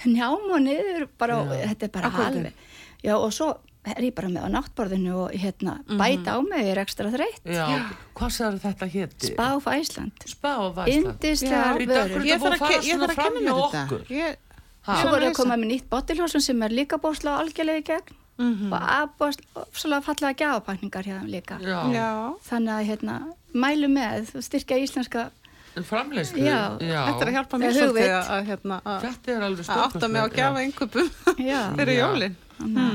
njám 0.06 0.50
og 0.50 0.60
niður 0.64 1.06
bara, 1.18 1.38
og, 1.42 1.48
þetta 1.48 1.88
er 1.88 1.94
bara 1.94 2.10
alveg. 2.28 2.52
Já 3.04 3.14
og 3.18 3.32
svo 3.36 3.48
er 3.84 4.00
ég 4.00 4.14
bara 4.16 4.28
með 4.32 4.46
á 4.46 4.48
náttborðinu 4.48 5.14
og 5.26 5.32
hérna 5.36 5.74
bæta 6.00 6.36
á 6.36 6.40
mig, 6.40 6.64
ég 6.64 6.72
er 6.72 6.80
ekstra 6.80 7.10
þreytt. 7.12 7.42
Já, 7.44 7.66
hvað 8.16 8.30
sagður 8.32 8.62
þetta 8.64 8.86
héti? 8.94 9.32
Spá 9.34 9.46
á 9.52 9.58
Æsland 9.76 10.24
Spá 10.24 10.50
á 10.56 10.66
Væsland 10.72 11.12
Indislegar 11.20 11.76
Bíddu, 11.78 11.92
vörur. 11.92 12.16
akkur- 12.16 12.26
Ég 12.30 12.40
þarf 12.40 12.64
að, 12.64 12.74
ég 12.88 12.98
þarf 13.02 13.18
að 13.18 13.24
hjá 13.24 13.30
mér 13.36 13.54
þetta. 13.60 14.00
Ég, 14.08 14.36
svo 14.84 15.08
voru 15.12 15.28
að 15.28 15.36
koma 15.36 15.56
með 15.60 15.68
nýtt 15.74 15.88
bottilhjósun 15.92 16.40
sem 16.40 16.62
er 16.62 16.70
líka 16.70 16.96
bóðslega 16.96 17.40
algjörlega 17.44 17.82
í 17.82 17.88
gegn. 17.92 18.20
Mhm. 18.34 18.72
og 18.72 18.82
aðbóðslega 18.82 20.02
fallega 20.02 20.34
gjafapakningar 20.40 21.04
hérna 21.06 21.28
líka. 21.30 21.54
Já, 21.62 21.92
Já. 21.94 22.34
þannig 22.48 22.72
að 22.74 22.86
hérna 22.88 23.14
mælu 23.54 23.86
með 23.92 24.32
styrkja 24.42 24.78
íslenska 24.82 25.30
framleyslu 25.82 26.38
Já. 26.44 26.58
Þetta 26.78 27.24
er 27.24 27.28
að 27.28 27.34
hjálpa 27.34 27.58
mér 27.58 27.72
svolítið 27.74 28.12
að, 28.14 28.30
að, 28.36 28.44
hérna, 28.46 28.76
að, 28.84 29.00
þetta 29.08 29.32
er 29.34 29.42
alveg 29.48 29.68
að 29.74 29.82
átta 29.88 30.08
mig 30.08 30.22
á 30.22 30.26
já. 30.30 30.48
einhverjum 30.62 31.10
já, 31.50 31.60
fyrir 31.76 31.94
Já. 31.96 32.02
jólin. 32.06 32.36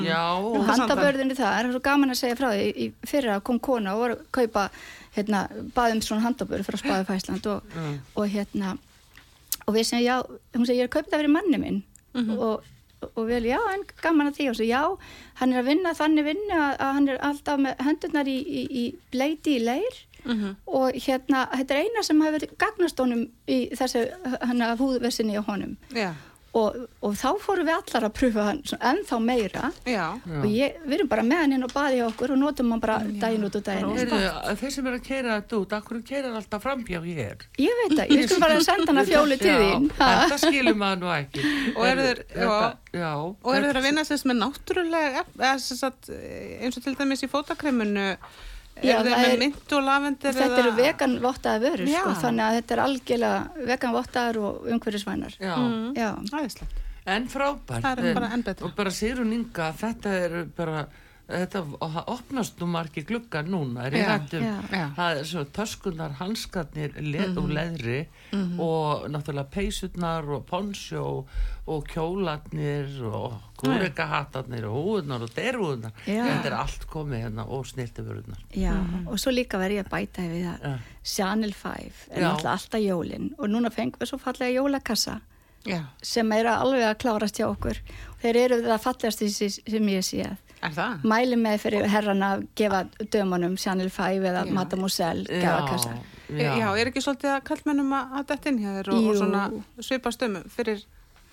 já, 0.07 0.21
og 0.39 0.63
handabörðinu 0.69 1.35
það. 1.35 1.57
Er 1.59 1.71
svo 1.73 1.81
gaman 1.83 2.13
að 2.15 2.19
segja 2.21 2.37
frá 2.39 2.47
því. 2.55 2.69
Í 2.79 2.85
fyrra 3.11 3.39
kom 3.43 3.59
kona 3.59 3.93
og 3.93 3.99
voru 4.05 4.15
að 4.15 4.25
kaupa 4.39 4.69
hérna, 5.17 5.41
baðum 5.75 5.99
svona 6.05 6.23
handabörð 6.29 6.63
frá 6.69 6.77
Spáðu 6.79 7.05
Fæsland 7.09 7.45
og, 7.51 7.63
Mm. 7.75 7.97
og 8.15 8.27
hérna 8.31 8.77
og 9.67 9.75
við 9.75 9.83
segjum 9.91 10.05
já, 10.07 10.15
hún 10.55 10.65
segir 10.65 10.79
ég 10.79 10.87
er 10.87 10.89
að 10.89 10.95
kaupa 10.95 11.09
það 11.11 11.19
fyrir 11.19 11.33
manni 11.35 11.57
minn. 11.61 11.81
Og, 12.39 12.63
og 13.15 13.27
við 13.27 13.45
já, 13.51 13.59
en 13.75 13.83
gaman 14.01 14.31
að 14.31 14.39
því. 14.39 14.47
Og 14.49 14.55
svo 14.57 14.65
já, 14.65 14.81
hann 15.41 15.53
er 15.53 15.59
að 15.61 15.67
vinna 15.73 15.93
þannig 15.93 16.25
vinnu 16.31 16.55
að, 16.55 16.73
að 16.79 16.93
hann 16.95 17.09
er 17.09 17.19
alltaf 17.27 17.59
með 17.59 17.83
höndurnar 17.85 18.27
í, 18.31 18.37
í, 18.39 18.63
í 18.71 18.85
bleiti 19.11 19.57
í 19.59 19.63
leir 19.67 19.99
og 20.67 20.91
hérna, 21.05 21.45
þetta 21.57 21.75
er 21.77 21.83
eina 21.85 22.03
sem 22.03 22.21
hefur 22.21 22.47
gagnast 22.65 22.99
honum 22.99 23.27
í 23.47 23.59
þessu 23.75 24.07
hann 24.41 24.61
að 24.61 24.77
húðversinni 24.83 25.37
á 25.39 25.43
honum. 25.47 25.77
Já. 25.95 26.11
og, 26.59 26.75
og 27.05 27.11
þá 27.13 27.27
fórum 27.43 27.67
við 27.67 27.75
allar 27.77 28.05
að 28.07 28.13
pröfa 28.17 28.43
hann 28.47 28.59
ennþá 28.89 29.17
meira. 29.21 29.67
Já. 29.85 29.91
Já. 30.25 30.39
og 30.41 30.47
ég, 30.49 30.79
við 30.89 30.95
erum 30.97 31.09
bara 31.11 31.21
með 31.27 31.37
hann 31.43 31.53
inn 31.53 31.63
og 31.67 31.73
baði 31.75 31.99
okkur 32.07 32.31
og 32.33 32.39
notum 32.41 32.71
hann 32.73 32.81
bara 32.81 32.95
daginn 33.21 33.45
út 33.45 33.57
og 33.59 33.63
daginn 33.67 33.91
þeir 34.57 34.71
sem 34.73 34.89
er 34.89 34.97
að 34.97 35.03
keira 35.05 35.35
þetta 35.43 35.59
út, 35.59 35.75
akkur 35.77 36.01
keira 36.09 36.31
alltaf 36.39 36.63
framhjá 36.65 37.03
hér 37.05 37.45
ég 37.61 37.77
veit 37.83 37.93
það, 37.99 38.15
ég 38.17 38.25
skulle 38.25 38.41
bara 38.47 38.63
senda 38.71 38.89
hann 38.89 39.01
að 39.03 39.11
fjóli 39.13 39.37
til 39.43 39.55
þín. 39.61 39.87
þetta 40.01 40.41
skilur 40.41 40.79
maður 40.81 41.03
nú 41.03 41.13
ekki. 41.19 41.45
Og 41.75 41.85
eru 41.91 42.07
þeir- 42.09 42.25
já, 42.97 43.13
Og 43.21 43.51
eru 43.55 43.69
þeir 43.69 43.81
að 43.83 43.87
vinna 43.91 44.07
sérst 44.09 44.25
með 44.31 44.41
náttúrulega 44.41 45.25
eins 45.53 46.77
og 46.81 46.83
til 46.89 46.95
dæmis 46.97 47.21
í 47.21 47.29
fótakreminu 47.29 48.09
Já, 48.83 48.93
eru 48.99 49.09
þeir 49.09 49.15
það 49.15 49.25
með 49.25 49.33
er- 49.33 49.41
mynd 49.43 49.73
og 49.79 49.83
lavendir 49.89 50.37
þetta 50.39 50.59
eru 50.63 50.71
vegan 50.77 51.17
vottaði 51.25 51.59
vörur 51.65 51.91
sko, 51.95 52.13
þannig 52.23 52.45
að 52.45 52.55
þetta 52.59 52.75
er 52.77 52.83
algjörlega 52.85 53.67
vegan 53.73 53.93
vottaðar 53.97 54.39
og 54.43 54.69
umhverfisvænar 54.75 55.35
já. 55.39 55.53
já, 55.97 56.09
Æðislegt. 56.31 56.79
en 57.05 57.27
frábært 57.27 57.85
er 57.97 58.13
bara 58.13 58.29
betra. 58.37 58.65
og 58.65 58.75
bara 58.75 58.91
Sigrun 58.91 59.33
Inga, 59.33 59.71
þetta 59.73 60.09
er 60.25 60.45
bara 60.55 60.87
þetta 61.29 61.59
og 61.77 61.91
það 61.93 62.07
opnast 62.15 62.55
nú 62.59 62.65
margi 62.65 63.03
gluggar 63.05 63.45
núna 63.45 63.83
er 63.85 63.93
já. 63.99 64.15
Já. 64.73 64.85
það 64.97 65.19
er 65.19 65.23
svo 65.29 65.43
töskunar 65.45 66.15
hanskarnir 66.17 66.95
le 67.01 67.27
og 67.37 67.49
leðri 67.53 67.99
og 68.57 69.05
náttúrulega 69.13 69.49
peysurnar 69.53 70.25
og 70.39 70.47
ponsjó 70.49 71.25
og 71.67 71.85
kjólarnir 71.91 73.01
og 73.05 73.33
kúrekahattarnir 73.59 74.67
og 74.69 74.75
húðunar 74.77 75.25
og 75.25 75.33
derhúðunar 75.35 75.93
Já. 76.05 76.23
þetta 76.25 76.49
er 76.51 76.57
allt 76.59 76.85
komið 76.91 77.23
hérna 77.25 77.45
og 77.47 77.65
snirtiförðunar 77.69 78.43
já. 78.55 78.73
og 79.05 79.19
svo 79.21 79.33
líka 79.35 79.59
verð 79.61 79.79
ég 79.79 79.85
að 79.87 79.91
bæta 79.93 80.27
við 80.27 80.45
það 80.47 80.67
Já. 80.69 80.75
Channel 81.13 81.55
5 81.55 82.03
er 82.11 82.23
náttúrulega 82.25 82.53
alltaf 82.55 82.83
jólin 82.83 83.31
og 83.37 83.49
núna 83.51 83.71
fengum 83.73 84.01
við 84.03 84.11
svo 84.13 84.21
fallega 84.21 84.55
jólakassa 84.55 85.19
Já. 85.67 85.81
sem 86.01 86.31
er 86.31 86.47
alveg 86.47 86.85
að 86.87 86.99
klárast 87.03 87.39
hjá 87.39 87.49
okkur 87.49 87.81
þeir 88.21 88.43
eru 88.45 88.61
það 88.63 88.85
fallegast 88.85 89.25
sem 89.39 89.89
ég 89.91 90.05
sé 90.07 90.29
Er 90.59 90.73
það? 90.75 91.03
mæli 91.07 91.37
með 91.39 91.57
fyrir 91.63 91.85
herrana 91.87 92.33
að 92.35 92.47
gefa 92.59 92.81
dömunum 93.11 93.55
Channel 93.59 93.91
5 93.91 94.25
eða 94.31 94.45
Já. 94.47 94.53
Mademoiselle 94.55 95.41
gjafakassa 95.43 95.97
Já. 96.29 96.51
já, 96.61 96.67
er 96.77 96.91
ekki 96.91 97.01
svolítið 97.01 97.31
að 97.33 97.45
kallmennum 97.47 97.93
að, 97.97 98.11
að 98.19 98.25
detta 98.29 98.51
inn 98.51 98.59
hjá 98.61 98.69
þér 98.75 98.89
og, 98.93 99.05
og 99.09 99.15
svona 99.17 99.45
svipa 99.81 100.11
stömmum 100.13 100.43
fyrir 100.53 100.83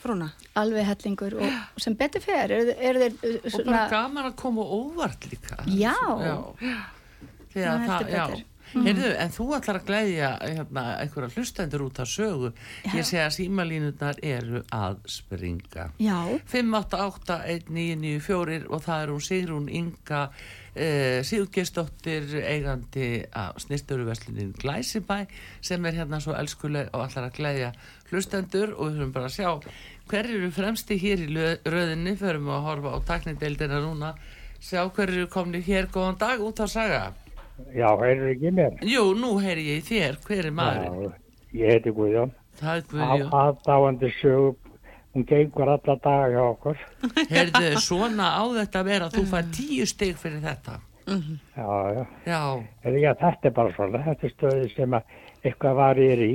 frúna? 0.07 0.29
alveg 0.57 0.85
hellingur 0.88 1.33
og 1.40 1.47
og 1.47 1.53
sem 1.85 1.95
betur 1.99 2.23
fer 2.25 2.49
eru 2.57 2.73
er 2.75 2.95
þeir 3.05 3.14
uh, 3.21 3.25
og 3.45 3.51
svona 3.59 3.73
bara 3.73 3.87
gaman 3.92 4.25
að 4.33 4.37
koma 4.42 4.62
óvart 4.81 5.23
líka. 5.31 5.55
Já. 5.69 5.97
Þegar 7.53 7.55
Já, 7.55 7.73
það, 7.73 7.81
heldur 7.87 8.14
já. 8.14 8.27
betur. 8.27 8.40
Heyrðu, 8.75 9.11
en 9.23 9.31
þú 9.31 9.45
ætlar 9.57 9.77
að 9.79 9.85
glæðja 9.88 10.29
hérna, 10.42 10.83
einhverja 11.01 11.31
hlustendur 11.37 11.83
út 11.87 11.99
af 12.03 12.09
sögu. 12.11 12.49
Ég 12.90 13.05
sé 13.07 13.19
að 13.23 13.31
símalínutnar 13.37 14.16
eru 14.27 14.61
að 14.75 14.97
springa. 15.09 15.85
Já, 16.03 16.19
5881994 16.51 18.66
og 18.69 18.83
það 18.85 19.03
er 19.05 19.09
hún 19.14 19.23
Sigrún 19.29 19.69
Inga 19.71 20.23
eh, 20.75 21.23
Sigurgesdóttir 21.25 22.25
eigandi 22.42 23.09
af 23.33 23.55
snirturuverslunin 23.64 24.53
Glæsibæ 24.59 25.19
sem 25.61 25.87
er 25.87 25.92
hérna 26.03 26.21
svo 26.21 26.35
elskuleg 26.37 26.88
og 26.92 27.01
allar 27.07 27.25
að 27.31 27.37
glæðja 27.38 27.71
hlustendur 28.11 28.69
og 28.75 28.83
við 28.90 28.97
höfum 29.01 29.12
bara 29.14 29.27
að 29.31 29.37
sjá 29.38 29.51
hver 30.11 30.29
eru 30.38 30.51
fremsti 30.55 30.97
hér 31.03 31.23
í 31.27 31.29
röðinni 31.66 32.16
förum 32.21 32.49
við 32.49 32.57
að 32.57 32.66
horfa 32.71 32.95
á 32.95 32.99
taknideildina 33.12 33.81
núna 33.85 34.14
sjá 34.62 34.83
hver 34.88 35.12
eru 35.12 35.27
komni 35.33 35.61
hér 35.66 35.88
góðan 35.92 36.19
dag 36.21 36.42
út 36.42 36.62
á 36.62 36.66
saga 36.71 37.05
Já, 37.73 37.88
heyrður 37.97 38.33
ekki 38.35 38.51
mér? 38.53 38.75
Jú, 38.85 39.03
nú 39.16 39.37
heyri 39.40 39.62
ég 39.71 39.79
í 39.81 39.85
þér, 39.87 40.19
hver 40.27 40.49
er 40.51 40.53
maðurinn? 40.53 41.07
Já, 41.09 41.57
ég 41.57 41.71
heiti 41.73 41.92
Guðjón. 41.97 42.33
Það 42.61 42.75
er 42.77 42.83
Guðjón 42.90 43.31
Aðdáandi 43.40 44.11
sögu, 44.19 44.51
hún 45.16 45.25
gengur 45.31 45.71
alla 45.73 45.95
daga 46.05 46.27
hjá 46.35 46.42
okkur. 46.51 46.83
Heyrðu, 47.33 47.71
svona 47.81 48.29
á 48.37 48.45
þetta 48.59 48.83
vera 48.90 49.09
þú 49.14 49.25
fær 49.33 49.49
tíu 49.57 49.88
stig 49.88 50.21
fyrir 50.21 50.45
þetta 50.45 50.77
Já, 51.07 51.73
já. 51.97 52.05
Já, 52.27 52.40
Heyrðu, 52.85 53.01
já, 53.07 53.12
þetta 53.23 53.49
er 53.49 53.57
bara 53.57 53.75
svona. 53.77 54.05
Þetta 54.11 54.27
er 54.29 54.33
stöði 54.35 54.71
sem 54.75 54.97
að 54.99 55.16
eitthvað 55.47 55.77
var 55.81 56.01
í 56.03 56.09
rí. 56.21 56.31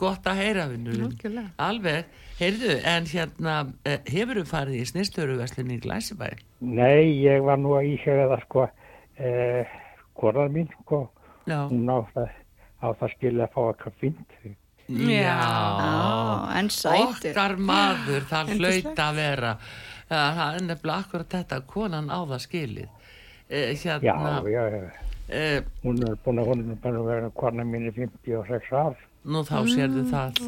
gott 0.00 0.26
að 0.26 0.38
heyra 0.40 0.66
vinnurinn 0.70 1.10
Algjörlega. 1.10 1.50
Alveg, 1.60 2.22
heyrðu, 2.40 2.74
en 2.84 3.06
hérna 3.10 3.54
hefur 4.10 4.40
þú 4.40 4.46
farið 4.50 4.80
í 4.80 4.86
snirtöruverslunni 4.90 5.78
í 5.78 5.82
Glæsibæ? 5.84 6.32
Nei, 6.60 7.22
ég 7.24 7.42
var 7.46 7.58
nú 7.62 7.74
að 7.78 7.90
íhjöga 7.94 8.26
það 8.34 8.42
sko, 8.46 8.66
eh, 9.18 9.66
konar 10.18 10.48
mín 10.54 10.68
sko, 10.80 11.08
Já, 11.46 11.58
hún 11.68 11.88
á 11.92 11.98
það, 12.14 12.28
á 12.82 12.88
það 13.00 13.10
skilja 13.16 13.46
að 13.48 13.52
fá 13.54 13.60
eitthvað 13.70 13.98
fínt. 14.00 14.38
Já, 14.88 15.32
Á, 15.32 16.58
en 16.58 16.68
sætur. 16.68 17.30
okkar 17.32 17.54
maður, 17.56 18.26
það 18.28 18.54
hlaut 18.58 18.98
að 19.06 19.14
vera 19.16 19.56
Eh, 20.04 20.30
það 20.36 20.54
er 20.58 20.60
nefnilega 20.68 21.00
akkurat 21.00 21.28
þetta 21.32 21.58
konan 21.66 22.10
á 22.12 22.18
það 22.28 22.40
skilið 22.44 22.88
Eh, 23.48 23.72
Já, 23.72 23.98
hérna 24.00 24.42
já, 24.44 24.64
já. 24.68 24.90
eh, 25.30 25.60
Hún 25.82 26.02
er 26.04 26.16
búin 26.24 26.38
að, 26.42 26.46
hún 26.50 26.60
er 26.70 26.76
búin 26.76 26.98
að 27.00 27.06
vera 27.08 27.30
kona 27.30 27.64
mín 27.64 27.88
í 27.88 27.92
56 27.96 28.68
ár. 28.72 28.94
Nú 29.24 29.40
þá 29.48 29.56
sérðu 29.72 30.04
það 30.10 30.40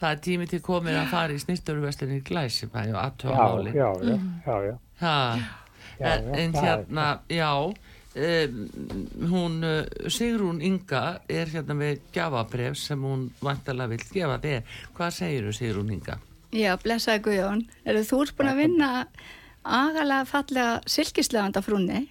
það 0.00 0.10
er 0.10 0.20
tími 0.26 0.46
til 0.50 0.60
komin 0.64 0.98
að 1.00 1.08
fara 1.12 1.34
í 1.34 1.40
snýsturveslinni 1.42 2.20
í 2.20 2.26
Glæsibæ 2.28 2.84
og 2.92 3.00
aðtöða 3.04 3.34
Já, 3.36 3.42
máli 3.42 3.72
já, 3.74 3.88
já, 4.06 4.16
já, 4.46 4.76
já. 5.00 5.48
En, 6.00 6.28
en 6.34 6.54
er 6.54 6.62
hérna, 6.64 7.06
já 7.28 7.50
um, 7.60 7.74
hún 9.30 9.58
uh, 9.66 10.08
Sigrún 10.08 10.62
Inga 10.64 11.20
er 11.28 11.50
hérna 11.52 11.76
með 11.76 12.00
gjafabref 12.14 12.78
sem 12.80 13.02
hún 13.04 13.28
vantarlega 13.44 13.92
vill 13.92 14.06
gefa 14.14 14.38
þér 14.42 14.78
hvað 14.96 15.12
segirðu 15.18 15.52
Sigrún 15.58 15.92
Inga? 15.98 16.16
Já, 16.50 16.72
blessaði 16.82 17.22
Guðjón. 17.26 17.60
Eru 17.86 18.00
þú 18.08 18.22
ert 18.24 18.32
búin 18.38 18.48
að 18.50 18.62
vinna 18.64 18.88
agalega 19.62 20.24
fallega 20.26 20.80
silkislefanda 20.90 21.62
frúnni? 21.62 22.08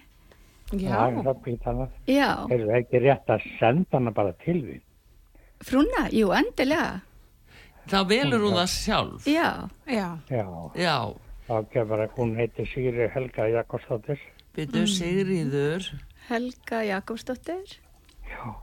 Já, 0.70 1.10
Það 1.10 1.82
er. 1.82 1.90
Já, 2.06 2.30
Er 2.46 2.62
það 2.62 2.76
ekki 2.78 3.00
rétt 3.02 3.32
að 3.34 3.46
senda 3.58 3.98
hana 3.98 4.12
bara 4.14 4.32
til 4.44 4.60
því? 4.62 4.76
Frúnna, 5.64 6.08
jú, 6.14 6.30
endilega. 6.36 7.00
Þá 7.90 7.98
velur 8.08 8.44
hún 8.44 8.54
það 8.58 8.70
sjálf. 8.74 9.26
Já, 9.26 9.68
já, 9.88 10.08
Já, 10.30 10.44
Já, 10.78 10.96
þá 11.48 11.54
gefur 11.72 12.04
hún 12.16 12.36
heiti 12.38 12.66
Sigri 12.70 13.08
Helga 13.14 13.48
Jakobsdóttir. 13.50 14.20
byrju 14.54 14.86
Sigriður 14.86 15.88
Helga 16.28 16.82
Jakobsdóttir. 16.86 17.78
Já, 18.30 18.54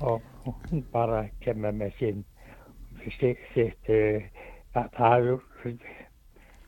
og 0.00 0.22
hún 0.46 0.84
bara 0.92 1.24
kemur 1.40 1.72
með 1.72 1.96
sín 1.98 2.24
sitt, 3.18 3.88
það, 4.74 4.88
það 4.96 5.16
er 5.16 5.80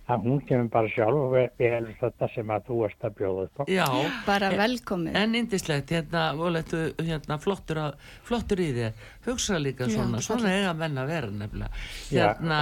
að 0.05 0.25
hún 0.29 0.41
kemur 0.45 0.67
bara 0.69 0.89
sjálf 0.93 1.17
og 1.17 1.31
við 1.33 1.71
helst 1.73 2.01
þetta 2.03 2.27
sem 2.35 2.51
að 2.53 2.67
þú 2.69 2.79
ert 2.85 3.05
að 3.09 3.15
bjóða 3.21 3.45
upp 3.47 3.61
á. 3.61 3.63
Já, 3.73 3.87
Bara 4.27 4.51
velkomin. 4.59 5.15
en 5.17 5.35
indislegt 5.39 5.93
hérna, 5.95 6.25
volettu, 6.37 6.83
hérna 7.01 7.39
flottur, 7.41 7.81
að, 7.87 7.95
flottur 8.29 8.61
í 8.61 8.67
þér 8.77 9.07
hugsa 9.29 9.57
líka 9.63 9.89
svona, 9.89 10.21
svona 10.21 10.51
eiga 10.53 10.75
menn 10.77 11.01
að 11.01 11.09
vera 11.15 11.31
nefnilega 11.31 11.71
Já, 12.13 12.27
hérna, 12.35 12.59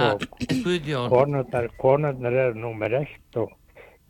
Guðjón 0.63 1.09
Konurnar, 1.11 1.67
konurnar 1.83 2.39
eru 2.45 2.63
númer 2.63 2.95
eitt 3.01 3.41
og 3.43 3.51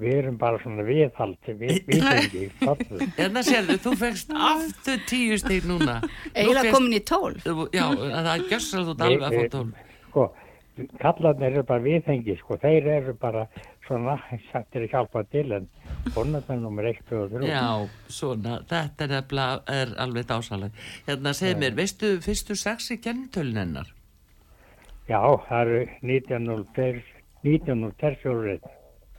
við 0.04 0.16
erum 0.20 0.38
bara 0.42 0.58
svona 0.62 0.84
viðhaldi, 0.86 1.54
við, 1.58 1.82
við 1.90 2.54
fallu. 2.62 3.02
hérna 3.18 3.44
sérðu, 3.46 3.80
þú 3.82 3.96
fegst 4.02 4.30
aftur 4.34 5.02
tíu 5.10 5.38
stík 5.42 5.66
núna 5.70 6.00
Nú 6.04 6.10
Eiginlega 6.34 6.74
komin 6.74 6.98
í 6.98 7.02
tólf. 7.08 7.46
Já, 7.74 7.86
það 7.98 8.32
er 8.38 8.46
gjössal 8.50 8.86
þú 8.90 8.96
alveg 9.08 9.28
að 9.30 9.38
fá 9.42 9.52
tól 9.58 9.68
Sko, 10.14 10.26
kallarnir 11.02 11.52
eru 11.52 11.64
bara 11.68 11.84
viðhengi, 11.84 12.36
sko, 12.40 12.58
þeir 12.62 12.88
eru 12.98 13.14
bara 13.22 13.46
svona, 13.88 14.16
sættir 14.52 14.86
að 14.88 14.94
hjálpa 14.96 15.24
til 15.30 15.52
en 15.58 15.68
konurnar 16.16 16.58
númer 16.62 16.88
eitt 16.92 17.12
og 17.14 17.30
þrjú. 17.32 17.50
Já, 17.50 17.90
svona, 18.10 18.60
þetta 18.70 19.06
er, 19.06 19.14
nefnilega- 19.16 19.64
er 19.68 19.96
alveg 19.98 20.26
dásaleg 20.32 20.72
Hérna, 21.08 21.34
segð 21.34 21.60
mér, 21.62 21.76
veistu 21.76 22.14
fyrstu 22.22 22.56
sex 22.58 22.90
í 22.92 22.98
kennitölun 23.04 23.58
hennar? 23.62 23.92
Já, 25.10 25.20
það 25.50 25.62
eru 25.62 25.86
1902 26.02 27.04
1904 27.44 28.60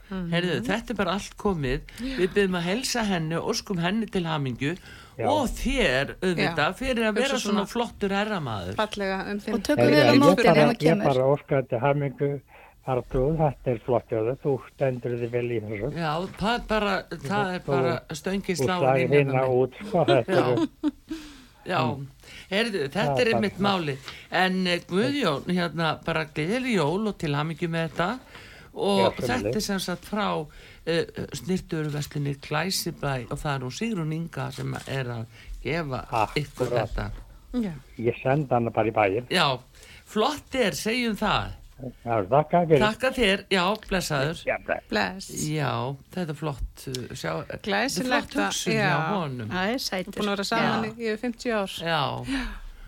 Heyrðu, 0.05 0.59
þetta 0.67 0.93
er 0.93 0.97
bara 0.99 1.13
allt 1.17 1.33
komið. 1.41 1.79
Við 1.97 2.27
byrjum 2.35 2.57
að 2.59 2.67
helsa 2.67 3.03
henni 3.09 3.39
og 3.39 3.47
óskum 3.55 3.79
henni 3.81 4.05
til 4.05 4.27
hamingju 4.29 4.75
Já. 5.15 5.27
og 5.31 5.47
þér 5.47 6.09
auðvitað 6.19 6.73
fyrir 6.81 7.05
að 7.07 7.15
vera 7.15 7.37
svona 7.39 7.63
svona- 7.63 7.67
flottur 7.71 8.15
fallega 8.75 9.19
um. 9.31 9.39
Og 9.53 9.61
tökum 9.63 9.87
við 9.87 10.01
á 10.03 10.11
ég, 10.11 10.19
móti 10.19 10.43
bara, 10.43 10.51
ef 10.51 10.67
það 10.67 10.75
ég 10.75 10.81
kemur. 10.83 11.05
bara 11.05 11.29
óskaði 11.35 11.69
til 11.69 11.79
hamingu 11.79 12.31
Artur, 12.85 13.31
þetta 13.39 13.71
er 13.71 13.79
flott 13.81 14.11
það, 14.13 14.27
þú 14.43 14.51
stendur 14.69 15.13
þið 15.17 15.31
vel 15.33 15.45
í 15.49 15.55
þessu. 15.63 15.87
Já, 15.97 16.11
það 16.37 16.51
er 16.53 16.65
bara, 16.69 16.91
það 17.23 17.53
er 17.55 17.63
bara 17.65 17.93
stöngin 18.13 18.59
Þú 18.59 18.65
slá 18.67 18.75
slagir 18.77 19.09
hérna 19.15 19.45
út, 19.49 19.79
sko, 19.87 20.03
þetta 20.05 20.35
Já. 20.35 21.21
Já, 21.65 21.79
heyrðu, 22.51 22.83
þetta 22.93 23.05
Já, 23.07 23.15
er 23.17 23.25
það- 23.25 23.33
einmitt 23.33 23.57
máli 23.65 23.95
en 24.29 24.67
eh, 24.67 24.79
Guðjón, 24.85 25.47
hérna, 25.49 25.87
bara 26.05 26.25
gleðileg 26.29 26.75
jól 26.77 27.07
og 27.09 27.17
til 27.17 27.33
hamingju 27.33 27.71
með 27.73 27.89
þetta 27.89 28.09
og 28.75 28.99
Já, 28.99 29.09
þetta 29.31 29.55
er 29.55 29.63
sem 29.63 29.79
sagt 29.79 30.05
frá 30.11 30.27
uh, 30.35 30.47
snirturverslunni 31.39 32.35
Glæsibæ 32.43 33.13
og 33.31 33.37
það 33.39 33.51
er 33.55 33.61
nú 33.65 33.69
Sigrun 33.71 34.11
Inga 34.15 34.49
sem 34.55 34.73
er 34.87 35.11
að 35.19 35.43
gefa 35.63 36.01
ykkur 36.35 36.67
Akkúrat. 36.67 36.95
þetta 36.95 37.11
Já. 37.55 37.71
ég 38.03 38.17
senda 38.19 38.57
hana 38.59 38.71
bara 38.75 38.91
í 38.91 38.95
bæinn. 38.95 39.29
Já, 39.31 39.45
flott 40.05 40.55
er, 40.59 40.75
segjum 40.75 41.15
það 41.19 41.53
Já, 41.75 42.13
þakka 42.31 42.59
fyrir. 42.69 42.79
Takka 42.85 43.09
þér, 43.15 43.41
já, 43.51 43.63
blessaður 43.89 44.43
Já, 44.47 44.55
bless. 44.89 45.25
Já, 45.51 45.71
þetta 46.15 46.31
er 46.31 46.37
flott 46.39 46.85
uh, 46.87 46.99
sjá, 47.11 47.31
þetta 47.41 47.57
er 47.57 47.63
Glæsilegt 47.67 48.35
flott 48.37 48.45
hugsun 48.45 48.73
já. 48.75 48.85
hjá 48.85 49.09
honum 49.15 49.49
Það 49.51 49.71
er 49.73 49.81
sætur. 49.83 50.15
Búin 50.19 50.29
að 50.31 50.35
vera 50.37 50.45
saman 50.51 50.85
í 50.87 50.93
yfir 50.95 51.19
50 51.25 51.57
ár. 51.59 51.75
Já, 51.83 51.99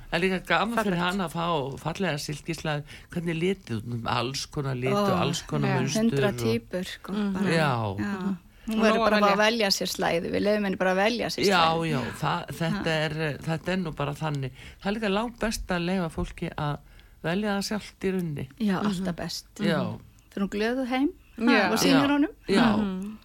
það 0.08 0.18
er 0.18 0.24
líka 0.24 0.40
gaman 0.48 0.78
fyrir 0.84 0.98
hann 1.02 1.20
að 1.22 1.32
fá 1.36 1.46
fallega 1.84 2.18
silkislega, 2.18 2.84
hvernig 3.12 3.38
litið, 3.42 3.82
út, 3.84 4.06
alls 4.08 4.46
konar 4.48 4.76
lit 4.76 4.94
og 4.94 5.10
Ó, 5.10 5.16
alls 5.22 5.42
konar 5.44 5.70
já. 5.70 5.80
munstur. 5.82 6.02
Hundra 6.02 6.28
og- 6.28 6.38
týpur, 6.42 6.84
sko. 6.86 7.14
bara. 7.14 7.50
Já, 7.50 7.72
Já. 8.00 8.36
Hún 8.68 8.80
Og 8.80 8.84
verður 8.84 9.00
bara 9.00 9.18
að 9.22 9.32
að 9.32 9.38
velja. 9.38 9.68
sér 9.72 9.88
slæði. 9.88 10.28
Við 10.34 10.42
lefum 10.44 10.64
henni 10.68 10.76
bara 10.78 10.92
að 10.92 10.98
velja 11.00 11.28
sér 11.32 11.46
já, 11.48 11.60
slæði. 11.72 11.92
já, 11.92 12.00
það, 12.20 12.48
þetta, 12.58 12.96
er, 13.06 13.38
þetta 13.46 13.72
er 13.72 13.78
nú 13.78 13.92
bara 13.96 14.12
þannig. 14.14 14.52
Það 14.84 14.90
er 14.92 14.96
líka 15.00 15.10
langt 15.14 15.40
best 15.40 15.68
að 15.72 15.86
leifa 15.86 16.10
fólki 16.12 16.50
að 16.58 16.78
velja 17.24 17.54
það 17.56 17.64
sjálft 17.70 18.00
í 18.04 18.12
runni. 18.12 18.48
Já, 18.60 18.76
alltaf 18.84 19.16
best. 19.16 19.48
Já, 19.60 19.80
Þegar 20.34 20.44
hún 20.44 20.50
glöðu 20.50 20.86
heim 20.88 21.10
Já. 21.40 21.72
og 21.72 21.80
sýnir 21.80 22.04
Já. 22.04 22.12
honum. 22.12 22.34
já, 22.50 23.18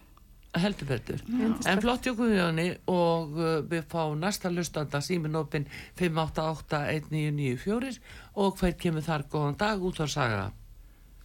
heldur 0.61 0.87
betur. 0.89 1.19
En 1.69 1.81
flott 1.81 2.05
hjá 2.05 2.13
Guðjóni 2.17 2.67
og 2.91 3.37
uh, 3.37 3.43
við 3.69 3.83
fá 3.91 4.03
næsta 4.17 4.49
lustanda 4.53 4.99
síminopin 5.03 5.65
5881994 5.99 7.99
og 8.35 8.57
hver 8.59 8.73
kemur 8.79 9.03
þar 9.05 9.23
góðan 9.31 9.57
dag 9.61 9.77
út 9.83 9.99
á 10.03 10.07
saga. 10.09 10.51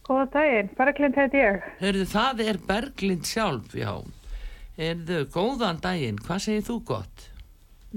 Góða 0.09 0.25
daginn, 0.33 0.69
Berglind 0.77 1.15
heiti 1.19 1.37
ég. 1.37 1.55
Hörðu, 1.83 2.05
það 2.09 2.35
er 2.47 2.57
Berglind 2.69 3.25
sjálf, 3.29 3.69
já. 3.77 3.93
Hörðu, 4.79 5.19
góðan 5.35 5.81
daginn, 5.83 6.19
hvað 6.25 6.39
segir 6.47 6.63
þú 6.65 6.75
gott? 6.93 7.17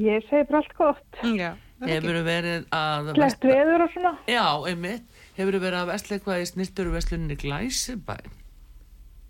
Ég 0.01 0.19
segi 0.29 0.45
bara 0.49 0.59
allt 0.61 0.75
gott. 0.77 1.11
Já. 1.39 1.51
Hefur 1.83 2.23
verið 2.27 2.63
að... 2.75 3.15
Slegt 3.17 3.45
veður 3.49 3.81
og 3.87 3.91
svona. 3.95 4.13
Já, 4.31 4.47
einmitt. 4.71 5.05
Hefur 5.35 5.55
verið 5.57 5.79
að 5.81 5.91
vestla 5.91 6.13
eitthvað 6.19 6.43
í 6.43 6.45
snirturveslunni 6.53 7.37
Glæsibæ? 7.41 8.17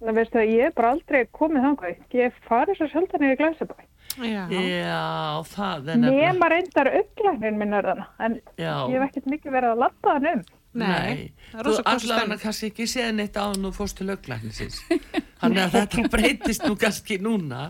Það 0.03 0.17
veistu 0.19 0.41
að 0.41 0.51
ég 0.51 0.67
er 0.67 0.73
bara 0.75 0.93
aldrei 0.97 1.21
komið 1.31 1.67
þangað. 1.69 2.01
Ég 2.19 2.39
farið 2.49 2.79
svo 2.79 2.89
sjaldan 2.91 3.27
í 3.27 3.35
Glæsabæ. 3.39 3.77
Já. 4.19 4.43
Já, 4.51 5.45
það 5.49 5.93
er 5.93 6.01
nefnilega... 6.03 6.33
Nema 6.33 6.49
reyndar 6.53 6.91
auglæknin 6.91 7.61
minn 7.61 7.77
er 7.79 7.89
þarna. 7.89 8.09
En 8.19 8.35
Já. 8.59 8.75
ég 8.91 8.97
hef 8.99 9.07
ekkert 9.07 9.31
mikið 9.33 9.55
verið 9.57 9.75
að 9.75 9.85
lappa 9.85 10.17
hann 10.17 10.29
um. 10.33 10.43
Nei, 10.83 11.33
er 11.53 11.67
þú 11.69 11.73
allavega 11.85 11.99
stemning. 12.01 12.41
kannski 12.41 12.69
ekki 12.71 12.87
séð 12.89 13.11
neitt 13.19 13.35
á 13.37 13.45
nú 13.61 13.73
fórstu 13.77 14.07
löglæknisins. 14.09 14.79
Þannig 15.41 15.63
að 15.67 15.73
þetta 15.77 16.05
breytist 16.13 16.65
nú 16.65 16.77
kannski 16.81 17.19
núna. 17.21 17.67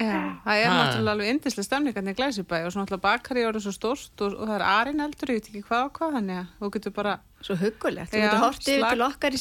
Já, 0.00 0.38
það 0.44 0.56
er 0.56 0.68
Ha. 0.68 0.76
náttúrulega 0.78 1.12
alveg 1.12 1.28
indislega 1.32 1.66
stemningarnir 1.66 2.14
í 2.14 2.18
Glæsibæ 2.18 2.58
og 2.64 2.72
svo 2.72 2.80
náttúrulega 2.82 3.04
bakari 3.04 3.44
orðið 3.44 3.64
svo 3.66 3.72
stórst 3.76 4.22
og, 4.24 4.34
og 4.40 4.48
það 4.48 4.54
er 4.56 4.64
arinn 4.66 5.00
eldur, 5.04 5.32
ég 5.32 5.38
veit 5.40 5.48
ekki 5.50 5.62
hvað 5.68 5.84
og 5.84 5.92
hvað 5.98 6.16
þannig 6.16 6.38
að 6.40 6.46
þú 6.62 6.70
getur 6.76 6.94
bara, 6.96 7.14
Svo 7.42 7.56
huggulegt. 7.58 8.12
Þú 8.12 8.20
getur 8.22 8.42
hortið 8.42 8.74
yfir 8.76 8.92
til 8.94 9.06
okkar 9.08 9.32
í 9.34 9.40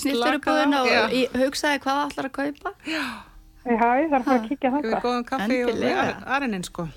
já. 0.91 1.01
og 1.05 1.13
í, 1.13 1.21
hugsaði 1.37 1.81
hvað 1.83 1.99
það 1.99 2.11
ætlar 2.11 2.29
að 2.29 2.35
kaupa. 2.39 2.73
Já, 2.81 3.87
ég 4.01 4.09
þarf 4.11 4.25
bara 4.25 4.37
að 4.39 4.47
kíkja 4.49 4.71
við 4.73 4.77
þangað. 4.81 5.01
góðum 5.05 5.25
kaffi 5.29 5.57
Endilega. 5.61 6.05
og 6.09 6.31
arinn 6.35 6.63
sko. 6.65 6.87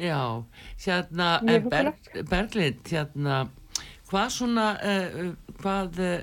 Já, 0.00 0.44
hérna, 0.86 1.30
en 1.44 1.68
Berg, 1.68 2.12
Berglind, 2.30 2.84
hérna, 2.88 3.40
hvað 4.08 4.28
svona, 4.32 4.68
uh, 4.80 5.32
hvað 5.60 5.98
uh, 6.06 6.20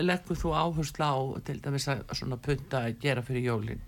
leggur 0.00 0.38
þú 0.40 0.54
áherslu 0.56 1.04
á 1.04 1.14
til 1.44 1.58
dæmis 1.60 1.88
að 1.90 2.06
svona 2.14 2.38
punta 2.40 2.86
að 2.86 3.00
gera 3.02 3.22
fyrir 3.26 3.50
jólin? 3.50 3.82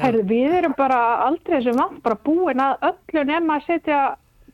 Herðu, 0.00 0.22
við 0.30 0.56
erum 0.60 0.74
bara 0.78 0.98
aldrei 1.26 1.62
sem 1.64 1.76
vant, 1.78 2.02
bara 2.02 2.16
búin 2.24 2.60
að 2.62 2.88
öllu 2.90 3.24
nema 3.28 3.56
að 3.58 3.66
setja 3.66 4.00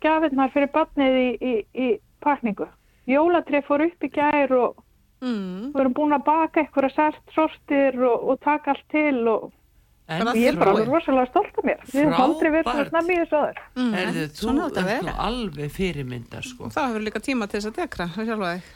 gafinnar 0.01 0.51
fyrir 0.55 0.71
barnið 0.73 1.19
í, 1.21 1.31
í, 1.41 1.55
í 1.75 1.89
pakningu. 2.25 2.69
Jólatrið 3.11 3.67
fór 3.69 3.87
upp 3.89 4.07
í 4.07 4.13
gær 4.15 4.57
og 4.61 4.87
Mm. 5.21 5.73
við 5.75 5.81
erum 5.83 5.93
búin 5.93 6.15
að 6.17 6.23
baka 6.25 6.63
eitthvað 6.63 6.95
sært 6.97 7.35
sortir 7.35 7.99
og, 8.09 8.23
og 8.31 8.39
taka 8.41 8.71
allt 8.73 8.87
til 8.89 9.29
og 9.29 9.51
En 10.09 10.27
ég 10.33 10.49
er 10.49 10.57
bara 10.57 10.73
alveg 10.73 10.89
rosalega 10.89 11.27
stolt 11.29 11.59
af 11.61 11.67
mér. 11.69 11.83
Við 11.93 12.01
hefum 12.01 12.23
aldrei 12.25 12.49
verið 12.51 12.71
svona 12.71 12.87
snemmi 12.89 13.13
í 13.13 13.19
þessu 13.21 13.37
aður. 13.37 13.59
Mm. 13.77 13.93
Erðu, 14.01 14.25
þú 14.39 14.55
ert 14.81 15.05
nú 15.05 15.13
alveg 15.27 15.71
fyrirmyndar, 15.77 16.43
sko. 16.49 16.71
Þá 16.73 16.81
hefur 16.87 17.05
líka 17.05 17.21
tíma 17.23 17.47
til 17.53 17.61
þess 17.61 17.69
að 17.71 17.77
dekra, 17.83 18.07
það 18.17 18.31
sjálfa 18.31 18.55
þig. 18.55 18.71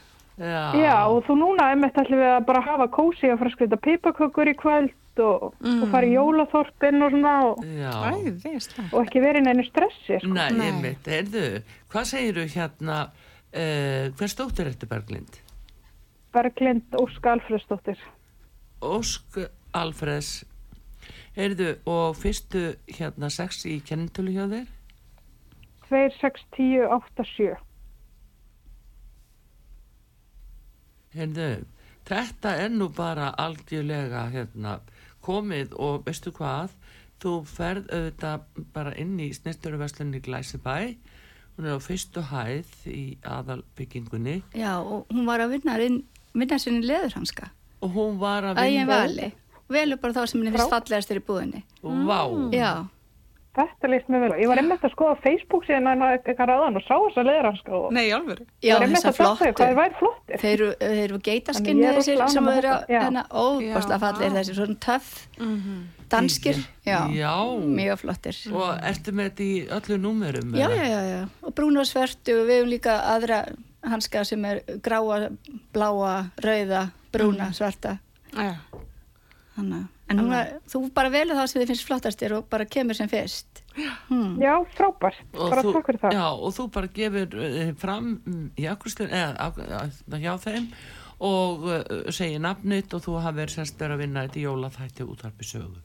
Já, 0.44 0.62
Já, 0.84 0.94
og 1.08 1.24
þú 1.24 1.38
núna 1.40 1.70
einmitt 1.72 1.98
ætlum 2.04 2.20
við 2.20 2.30
að 2.36 2.44
bara 2.52 2.60
hafa 2.68 2.86
kósi 2.92 3.32
og 3.32 3.38
fara 3.40 3.50
að 3.50 3.56
skrita 3.56 3.80
pipakökur 3.88 4.52
í 4.52 4.54
kvöld 4.60 4.92
og, 5.22 5.52
og 5.54 5.84
fara 5.92 6.08
í 6.08 6.16
jólaþorpin 6.16 7.04
og 7.06 7.14
svona 7.14 7.34
og, 7.50 7.62
slá. 7.62 8.88
og 8.90 8.98
ekki 9.04 9.22
verið 9.22 9.42
í 9.42 9.46
neinu 9.48 9.66
stressi. 9.68 10.18
Sko. 10.18 10.32
Nei, 10.34 10.48
Nei. 10.56 10.66
einmitt, 10.72 11.06
heyrðu, 11.06 11.46
hvað 11.92 12.10
segiru 12.10 12.48
hérna, 12.56 13.04
Uh, 13.54 14.10
hver 14.18 14.26
stóttir 14.26 14.66
ertu 14.66 14.86
Berglind? 14.90 15.36
Berglind 16.34 16.96
Ósk 16.98 17.26
Alfredsdóttir. 17.30 18.00
Ósk 18.82 19.38
Alfreds 19.70 20.40
Heyrðu, 21.36 21.76
og 21.86 22.16
fyrstu 22.18 22.72
hérna 22.90 23.30
sex 23.30 23.62
í 23.70 23.76
kennintölu 23.86 24.34
hjá 24.34 24.48
þér? 24.50 24.66
2, 25.86 26.02
6, 26.18 26.42
10, 26.56 26.82
8, 26.96 27.26
7. 27.30 27.48
Heyrðu, 31.14 31.48
þetta 32.10 32.56
er 32.64 32.74
nú 32.74 32.90
bara 32.94 33.30
algjörlega 33.38 34.26
hérna 34.34 34.80
komið 35.24 35.74
og 35.80 36.04
veistu 36.06 36.32
hvað 36.36 36.74
þú 37.22 37.32
ferð 37.48 37.86
auðvitað 37.94 38.64
bara 38.74 38.92
inn 39.00 39.16
í 39.22 39.30
snirturuverslunni 39.36 40.20
Glæsibæ 40.24 40.76
hún 41.56 41.68
er 41.70 41.76
á 41.78 41.80
fyrstu 41.80 42.20
hæð 42.30 42.72
í 42.90 43.04
aðalbyggingunni 43.22 44.40
Já, 44.58 44.76
og 44.82 45.06
hún 45.12 45.24
var 45.28 45.40
að 45.44 45.54
vinna, 45.56 45.76
inn- 45.86 46.02
vinna 46.34 46.58
sinni 46.58 46.82
leðurhanska. 46.86 47.50
og 47.80 47.90
hún 47.94 48.18
var 48.18 48.42
að 48.50 48.58
Ægin 48.64 48.80
vinna 48.86 48.98
vali. 49.04 49.32
Velur 49.68 49.96
bara 50.00 50.12
þá 50.12 50.26
sem 50.28 50.40
henni 50.42 50.52
finnst 50.52 50.70
fallegastir 50.72 51.16
í 51.20 51.24
búðinni. 51.24 51.62
Vá, 51.82 52.20
Já, 52.52 52.86
Þetta 53.54 53.88
líst 53.92 54.08
mér 54.10 54.22
vel 54.24 54.32
á. 54.34 54.36
Ég 54.42 54.48
var 54.50 54.58
einmitt 54.58 54.82
að 54.82 54.90
skoða 54.96 55.16
Facebook 55.22 55.66
síðan 55.68 55.86
en 55.92 56.00
eitthvað 56.08 56.48
ráðan 56.50 56.78
og 56.80 56.82
sá 56.82 56.94
þessa 56.98 57.22
leðranska 57.28 57.74
og 57.78 57.92
Nei, 57.94 58.08
alveg. 58.10 58.40
já 58.64 58.74
þessa 58.82 59.12
að 59.12 59.18
flottu. 59.20 60.38
Þeir 60.42 60.54
eru, 60.54 60.70
þeir 60.80 61.02
eru 61.04 61.18
geitaskinni 61.28 61.92
þessir 61.98 62.24
sem 62.34 62.48
eru 62.50 62.72
hérna 62.88 63.22
óbáslega 63.30 64.00
fallir 64.02 64.34
þessi 64.34 64.56
svona 64.58 64.80
töff 64.82 65.12
danskir, 66.10 66.58
já, 66.86 66.98
já. 67.14 67.30
mjög 67.78 68.02
flottir. 68.02 68.36
og 68.52 68.74
ertu 68.82 69.14
með 69.14 69.30
þetta 69.30 69.46
í 69.46 69.54
öllu 69.78 69.98
númerum? 70.02 70.52
Já, 70.58 70.66
eða? 70.68 70.76
já, 70.76 70.90
já, 70.90 71.00
já, 71.14 71.22
og 71.42 71.54
brún 71.54 71.78
og 71.80 71.86
svertu 71.88 72.36
og 72.40 72.46
við 72.50 72.58
hefum 72.58 72.70
líka 72.74 72.98
aðra 73.14 73.40
hanska 73.84 74.24
sem 74.24 74.44
er 74.48 74.62
gráa, 74.82 75.28
bláa, 75.74 76.14
rauða, 76.42 76.88
brúna, 77.12 77.52
svarta. 77.56 77.98
Já. 78.34 78.56
Þannig. 79.56 79.84
að- 79.84 79.93
En 80.12 80.20
er, 80.36 80.50
þú 80.68 80.82
bara 80.94 81.08
velur 81.12 81.38
það 81.38 81.46
sem 81.50 81.62
þið 81.62 81.70
finnst 81.72 81.86
flottastir 81.88 82.34
og 82.36 82.48
bara 82.52 82.66
kemur 82.68 82.96
sem 82.98 83.08
fyrst. 83.08 83.62
Hmm. 84.10 84.34
Já, 84.42 84.52
frábært. 84.76 85.22
Bara 85.32 85.64
þú, 85.64 85.72
takk 85.78 85.88
fyrir 85.88 86.02
það. 86.02 86.18
já, 86.18 86.26
og 86.34 86.52
þú 86.58 86.66
bara 86.74 86.90
gefur 86.98 87.38
uh, 87.40 87.62
fram 87.80 88.10
mm, 88.20 88.44
í 88.60 88.66
akkurslun 88.70 89.14
eða 89.16 90.20
hjá 90.20 90.34
þeim 90.44 90.68
og 91.24 91.64
uh, 91.70 91.80
segir 92.14 92.42
nafnit 92.44 92.94
og 92.94 93.02
þú 93.06 93.16
hafið 93.24 93.56
verið 93.56 93.84
að 93.88 94.00
vinna 94.02 94.24
þetta 94.26 94.40
í 94.40 94.44
jólaþætti 94.44 95.06
útvarpi 95.08 95.48
sögu 95.48 95.82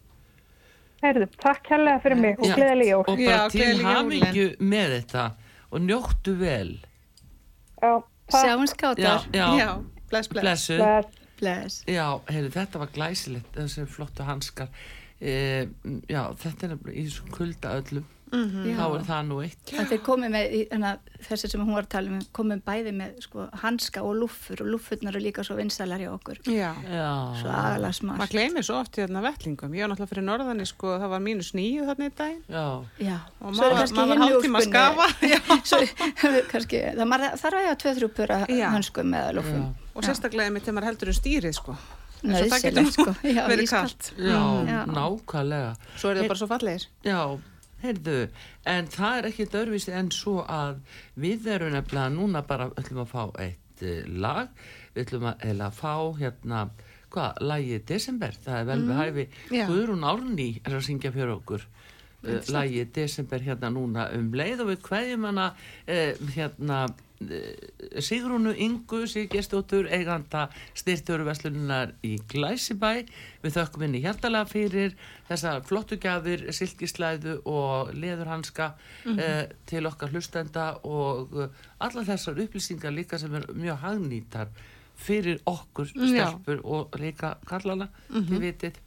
Heyrðu, 0.99 1.29
takk 1.39 1.69
hérlega 1.71 2.01
fyrir 2.03 2.19
mig 2.19 2.41
og 2.41 2.49
Já, 2.49 2.55
gleðileg 2.57 2.89
jól. 2.91 3.03
og 3.07 3.21
bara 3.21 3.37
Já, 3.37 3.53
til 3.53 3.83
hamingju 3.85 4.47
með 4.59 4.95
þetta 4.97 5.25
og 5.69 5.85
njóttu 5.85 6.33
vel 6.39 6.73
Já, 7.79 7.93
takk. 8.03 8.35
Sjáum 8.35 8.65
já, 8.65 8.71
skátar. 8.73 9.29
já, 9.31 9.45
Já, 9.61 9.69
bless, 10.11 10.27
bless. 10.27 10.43
blessu 10.43 10.77
Bless. 10.81 11.18
Bless. 11.39 11.83
já, 11.87 12.05
heyrðu, 12.29 12.51
þetta 12.59 12.79
var 12.85 12.93
glæsilegt 12.95 13.51
þessi 13.55 13.87
flottu 13.87 14.23
hanskar 14.27 14.69
e, 15.21 15.67
já, 16.07 16.23
þetta 16.45 16.69
er 16.71 16.77
í 16.93 17.03
þessum 17.09 17.29
kulda 17.35 17.75
öllum 17.81 18.07
Mhm. 18.29 18.75
þá 18.77 18.83
er 18.93 19.03
það 19.07 19.23
nú 19.25 19.37
eitt 19.41 19.71
Þetta 19.73 19.93
er 19.95 20.01
komið 20.05 20.29
með, 20.29 20.51
í- 20.53 20.67
þessi 21.25 21.47
sem 21.49 21.61
hún 21.65 21.73
var 21.73 21.87
að 21.87 21.89
tala 21.89 22.11
um, 22.13 22.19
komið 22.31 22.59
bæði 22.61 22.91
með 22.93 23.15
sko, 23.25 23.47
hanska 23.63 24.03
og 24.05 24.13
lúffur 24.19 24.61
og 24.61 24.67
lúffurnar 24.69 25.15
eru 25.15 25.23
líka 25.23 25.41
svo 25.41 25.55
vinsalar 25.57 25.97
hjá 25.97 26.11
okkur. 26.13 26.37
Já. 26.45 26.75
já, 26.85 27.07
Svo 27.41 27.49
agalega 27.49 27.91
smart. 27.97 28.19
Maður 28.21 28.29
gleymir 28.35 28.67
svo 28.69 28.77
oft 28.83 28.99
í 28.99 29.01
þarna 29.01 29.23
vettlingum. 29.25 29.73
Ég 29.73 29.81
var 29.81 29.89
náttúrulega 29.95 30.11
fyrir 30.13 30.27
norðanni, 30.29 30.67
sko, 30.69 30.93
það 31.01 31.09
var 31.09 31.19
mínus 31.25 31.49
nýju 31.57 31.87
þarna 31.89 32.05
í 32.05 32.13
daginn. 32.21 32.43
já, 32.53 32.85
Já, 33.09 33.17
Og 33.41 33.53
maður- 33.57 33.97
var 33.97 34.13
í 34.13 34.21
hálftíma 34.21 34.61
að 34.61 34.69
skafa. 34.69 35.05
Svo, 35.73 35.81
kannski, 36.53 36.83
það 37.01 37.09
þarf 37.33 37.57
að 37.57 37.65
hafa 37.65 37.81
tvö-þrjú 37.81 38.13
pura 38.13 38.39
Já. 38.45 38.69
hanskum 38.77 39.09
með 39.09 39.33
lúffum. 39.41 39.65
Og 39.99 40.07
sérstaklega 40.07 40.53
mitt 40.55 40.63
þegar 40.65 40.77
maður 40.79 40.89
heldur 40.93 41.11
um 41.11 41.17
stýrið, 41.19 41.55
sko. 41.59 41.75
Og 42.19 42.33
það 42.35 42.65
getur 42.65 42.89
sko. 42.91 43.13
Já, 43.23 43.43
verið 43.51 43.69
kallt. 43.71 44.11
já, 44.19 44.41
Já. 44.67 44.79
nákvæmlega 44.91 45.71
Svo 45.95 46.11
er 46.11 46.19
það 46.19 46.27
bara 46.33 46.39
svo 46.41 46.47
fallegir. 46.51 46.85
Já, 47.07 47.19
heyrðu, 47.83 48.17
en 48.73 48.89
það 48.91 49.17
er 49.21 49.27
ekki 49.29 49.47
dörfist 49.53 49.91
en 49.95 50.11
svo 50.11 50.41
að 50.51 50.81
við 51.19 51.47
erum 51.55 51.71
nefnilega 51.77 52.11
núna 52.15 52.41
bara 52.47 52.69
ætlum 52.79 53.05
að 53.05 53.11
fá 53.13 53.23
eitt 53.45 53.83
uh, 53.87 54.01
lag, 54.19 54.51
við 54.95 55.05
ætlum 55.05 55.29
að, 55.31 55.45
að 55.69 55.77
fá 55.79 55.93
hérna, 56.19 56.63
hvað, 57.13 57.39
lagið 57.53 57.85
Desember, 57.93 58.35
það 58.43 58.59
er 58.59 58.67
vel 58.71 58.79
við 58.89 58.99
hæfi, 58.99 59.27
já. 59.55 59.65
Guðrún 59.71 60.03
Árný 60.11 60.49
er 60.65 60.75
að 60.75 60.87
syngja 60.89 61.13
fyrir 61.15 61.35
okkur. 61.37 61.63
Uh, 62.19 62.41
lagið 62.51 62.89
Desember 62.99 63.39
hérna 63.47 63.71
núna 63.71 64.09
um 64.17 64.27
leið 64.35 64.65
og 64.65 64.73
við 64.73 64.81
kveðjum 64.89 65.29
hana 65.31 65.53
uh, 65.55 66.33
hérna 66.35 66.81
Sigrúnu 67.19 68.53
Ingu 68.55 69.01
Siggestóttur 69.09 69.89
eiganda 69.91 70.45
styrtöruveslunar 70.77 71.91
í 72.07 72.13
Glæsibæ. 72.31 73.03
Við 73.43 73.57
þökkum 73.57 73.83
henni 73.83 74.01
hjartalega 74.05 74.47
fyrir 74.47 74.95
þessa 75.27 75.57
flottu 75.67 75.99
gjafir, 75.99 76.47
silkislæðu 76.55 77.41
og 77.49 77.91
leðurhanska 77.99 78.71
uh, 79.11 79.43
til 79.67 79.85
okkar 79.91 80.15
hlustenda 80.15 80.71
og 80.87 81.35
uh, 81.35 81.63
alla 81.83 82.07
þessar 82.07 82.39
upplýsingar 82.45 82.95
líka 82.95 83.19
sem 83.19 83.35
er 83.35 83.49
mjög 83.51 83.83
hagnýtar 83.83 84.53
fyrir 84.99 85.39
okkur 85.47 85.91
Já. 85.95 86.07
stelpur 86.07 86.63
og 86.63 86.99
líka 86.99 87.37
kallana, 87.47 87.87
þið 88.11 88.41
vitið 88.43 88.79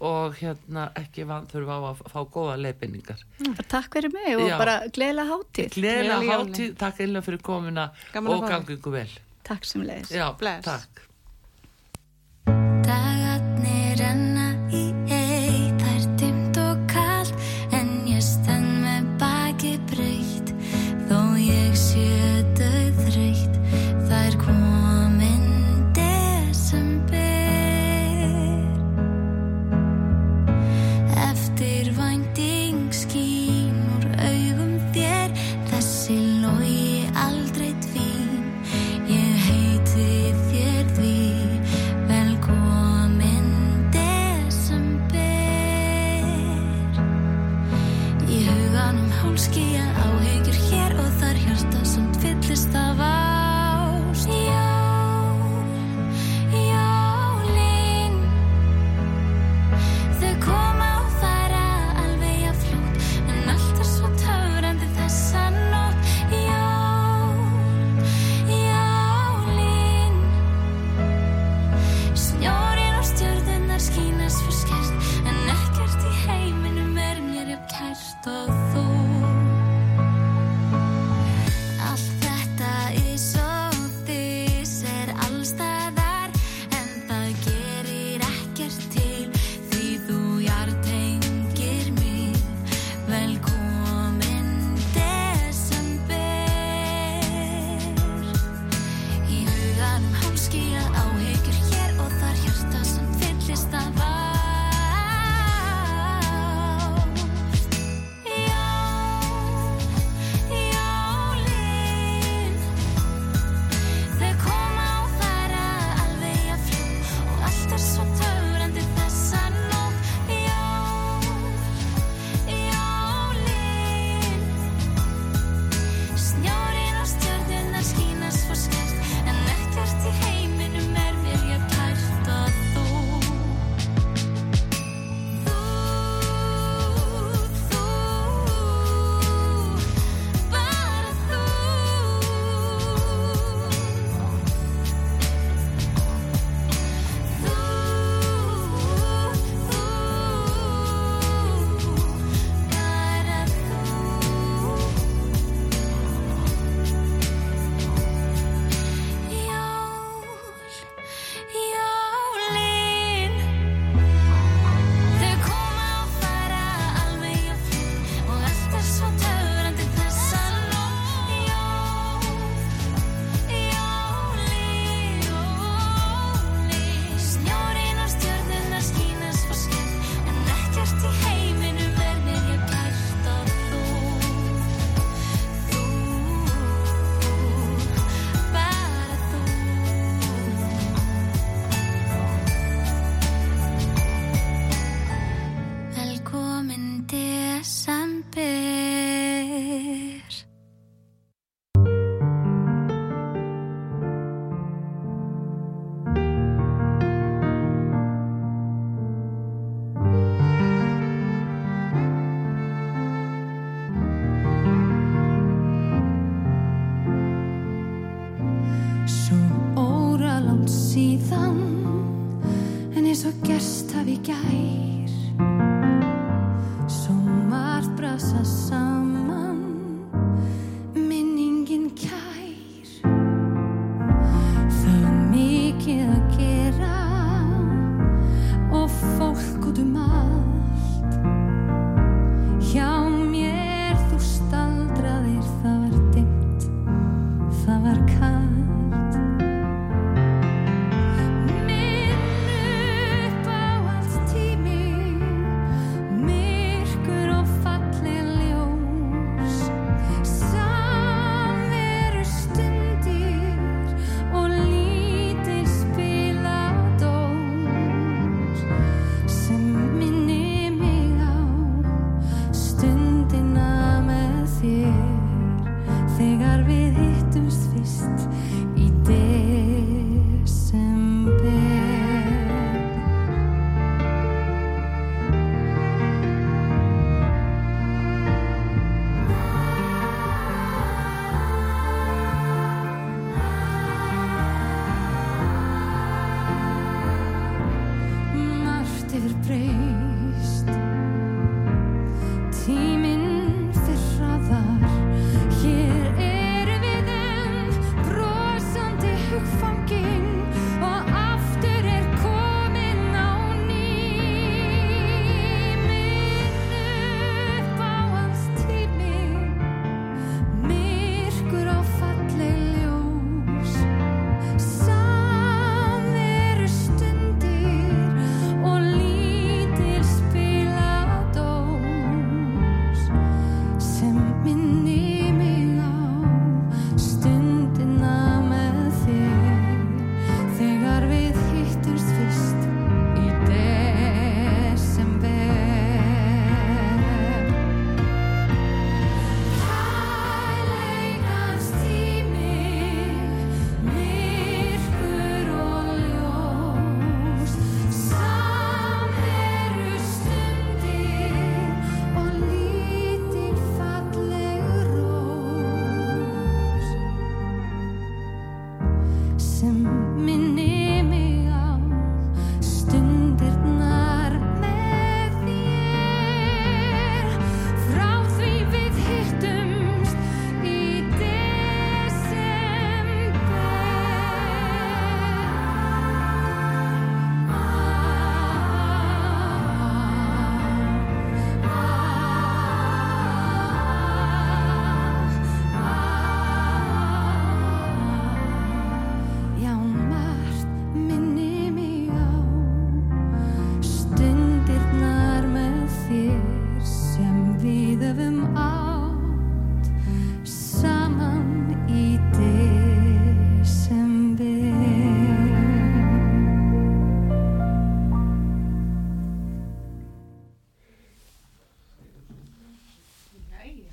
og 0.00 0.34
hérna 0.38 0.88
ekki 0.94 1.24
vann 1.26 1.46
þurfa 1.50 1.74
á 1.74 1.80
að 1.90 2.02
fá 2.12 2.20
góða 2.30 2.56
leifinningar. 2.62 3.22
Takk 3.68 3.96
fyrir 3.98 4.12
mig 4.14 4.36
og 4.38 4.46
Já. 4.48 4.58
bara 4.58 4.76
gleðilega 4.94 5.32
hátíð. 5.32 5.72
Gleðilega 5.74 6.38
hátíð, 6.38 6.76
takk 6.78 7.00
einlega 7.02 7.26
fyrir 7.26 7.42
komuna 7.42 7.88
Gaman 8.12 8.32
og 8.32 8.42
fá 8.42 8.46
þig. 8.46 8.52
gangi 8.54 8.76
ykkur 8.78 8.92
vel. 8.98 9.08
Takk 9.48 9.64
sem 9.64 9.82
leiðis. 9.82 10.10
Já, 10.14 10.26
Bless. 10.38 10.64
takk. 10.64 11.04
Dagarnir 12.86 13.96
renna 13.98 14.47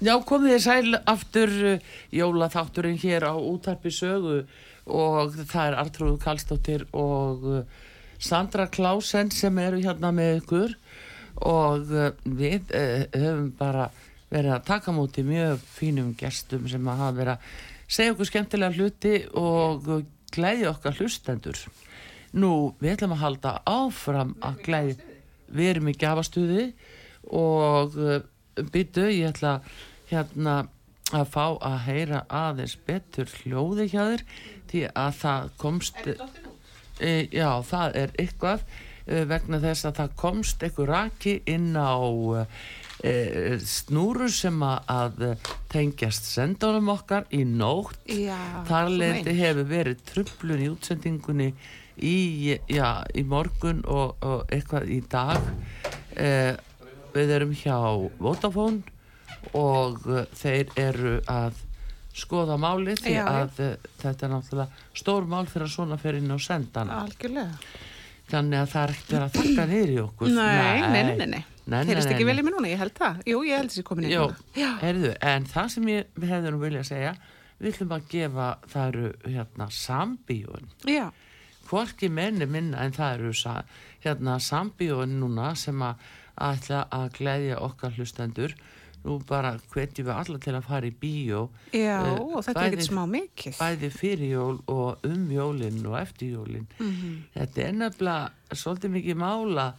Já, 0.05 0.13
komið 0.21 0.51
þið 0.51 0.61
sæl 0.61 0.97
aftur 1.09 1.51
uh, 1.65 1.85
jólaþátturinn 2.13 2.97
hér 3.01 3.23
á 3.25 3.33
útarpi 3.33 3.89
sögu 3.89 4.43
og 4.85 5.37
það 5.49 5.69
er 5.71 5.77
Artrúð 5.81 6.17
Kallstóttir 6.21 6.83
og 6.93 7.45
uh, 7.49 7.63
Sandra 8.21 8.67
Klausen 8.69 9.31
sem 9.33 9.57
eru 9.63 9.79
hérna 9.81 10.11
með 10.13 10.43
ykkur 10.43 10.75
og 11.49 11.89
uh, 11.89 12.11
við 12.21 12.69
uh, 12.77 13.07
höfum 13.15 13.47
bara 13.57 13.87
verið 14.29 14.53
að 14.59 14.67
taka 14.67 14.93
múti 14.93 15.23
mjög 15.25 15.63
fínum 15.73 16.13
gestum 16.19 16.67
sem 16.69 16.85
að 16.91 17.01
hafa 17.01 17.17
verið 17.21 17.33
að 17.33 17.57
segja 17.97 18.13
okkur 18.13 18.29
skemmtilega 18.29 18.77
hluti 18.77 19.15
og 19.41 19.89
glæði 20.35 20.69
okkar 20.69 21.01
hlustendur. 21.01 21.63
Nú, 22.37 22.75
við 22.77 22.93
ætlum 22.93 23.17
að 23.17 23.23
halda 23.23 23.55
áfram 23.73 24.37
að 24.43 24.61
glæði, 24.69 25.17
við 25.49 25.73
erum 25.73 25.89
í 25.89 25.97
gafastuði 25.97 26.69
og 27.33 27.97
byttu, 28.69 29.09
ég 29.09 29.33
ætla 29.33 29.57
hérna 30.11 30.55
að 31.13 31.27
fá 31.35 31.45
að 31.61 31.77
heyra 31.85 32.23
aðeins 32.33 32.75
betur 32.87 33.29
hljóði 33.41 33.89
hjá 33.91 34.01
þér 34.01 34.23
því 34.71 34.81
að 34.89 35.19
það 35.19 35.51
komst 35.61 36.01
e, 36.07 37.11
já, 37.29 37.49
það 37.69 37.99
er 38.01 38.15
eitthvað 38.21 38.63
e, 39.05 39.21
vegna 39.29 39.61
þess 39.63 39.89
að 39.89 39.99
það 39.99 40.15
komst 40.23 40.65
eitthvað 40.65 40.89
raki 40.89 41.35
inn 41.51 41.75
á 41.77 41.93
e, 43.05 43.13
snúru 43.61 44.31
sem 44.33 44.57
að, 44.65 45.35
tengjast 45.69 46.25
sendunum 46.31 46.89
okkar 46.93 47.27
í 47.35 47.43
nótt. 47.45 47.99
Já, 48.07 48.37
Þar 48.65 48.93
leiti 48.95 49.35
hefur 49.37 49.67
verið 49.69 50.05
trublun 50.09 50.63
í 50.63 50.69
útsendingunni 50.71 51.49
í, 51.99 52.55
já, 52.71 53.03
í 53.13 53.23
morgun 53.27 53.83
og, 53.85 54.15
og 54.25 54.49
eitthvað 54.53 54.89
í 54.95 55.01
dag. 55.11 55.51
Eh, 56.15 56.55
við 57.15 57.35
erum 57.37 57.53
hjá 57.55 57.77
Vodafone 58.19 58.94
og 59.53 60.05
eh, 60.09 60.27
þeir 60.35 60.71
eru 60.81 61.15
að 61.31 61.63
skoða 62.15 62.55
málið 62.61 63.01
því 63.03 63.15
Já, 63.15 63.17
já. 63.19 63.33
að 63.41 63.59
eh, 63.65 63.89
þetta 64.01 64.25
er 64.27 64.31
náttúrulega 64.31 65.01
stór 65.01 65.27
mál 65.31 65.43
fyrir 65.51 65.67
að 65.67 65.73
svona 65.75 65.97
fyrir 66.01 66.23
inn 66.23 66.31
á 66.31 66.39
sendana. 66.39 67.01
Algjörlega. 67.03 67.59
Þannig 68.25 68.61
að 68.61 68.71
það 68.71 68.83
er 68.83 68.93
ekkert 68.95 69.11
verið 69.11 69.25
að 69.25 69.35
þakka 69.35 69.65
niður 69.69 69.91
í 69.91 69.99
okkur. 70.01 70.31
Nei, 70.33 70.81
nei, 70.81 71.03
nei, 71.05 71.27
nei. 71.29 71.43
Nei, 71.65 71.79
nei, 71.81 71.95
ekki 71.97 72.25
vel 72.27 72.37
í 72.37 72.43
mig 72.45 72.53
núna, 72.53 72.69
ég 72.69 72.81
held 72.81 72.93
það. 72.97 73.21
Jú, 73.25 73.39
ég 73.45 73.57
held 73.61 73.71
þessi 73.73 73.83
komin 73.85 74.07
í 74.07 74.13
núna. 74.13 74.37
Já. 74.57 74.69
en 75.33 75.47
það 75.49 75.69
sem 75.73 75.87
ég 75.89 76.11
við 76.13 76.33
hefðum 76.33 76.59
vilja 76.61 76.83
segja, 76.85 77.13
við 77.57 77.71
ætlum 77.71 77.95
að 77.95 78.09
gefa, 78.11 78.49
það 78.69 78.89
eru 78.91 79.11
hérna 79.33 79.69
sambíun. 79.73 80.69
Já. 80.89 81.07
hvorki 81.65 82.09
menni 82.13 82.45
minna 82.45 82.83
en 82.85 82.93
það 82.93 83.15
eru 83.17 83.31
hérna 84.03 84.37
sambíóin 84.39 85.17
núna 85.19 85.55
sem 85.57 85.81
að 85.81 86.03
ætla 86.35 86.83
að 86.93 87.07
gleðja 87.17 87.57
okkar 87.65 87.95
hlustendur 87.97 88.53
nú 89.05 89.19
bara 89.29 89.53
hvetjum 89.71 90.05
við 90.09 90.15
alla 90.17 90.39
til 90.41 90.53
að 90.57 90.63
fara 90.67 90.85
í 90.89 90.93
bíó 91.01 91.49
Já, 91.71 91.99
Eh, 92.01 92.19
og 92.19 92.43
þetta 92.43 92.49
er 92.49 92.55
bæði- 92.55 92.71
ekkert 92.73 92.89
smá 92.89 93.03
mikið. 93.11 93.57
bæði 93.59 93.89
fyrir 93.93 94.29
jól 94.33 94.59
og 94.67 95.05
um 95.05 95.27
jólin 95.29 95.85
og 95.85 95.99
eftir 96.01 96.33
jólin 96.35 96.65
Mhm. 96.79 97.23
þetta 97.35 97.67
er 97.67 97.71
nefnilega 97.73 98.29
svolítið 98.51 98.91
mikið 98.97 99.15
mála 99.15 99.73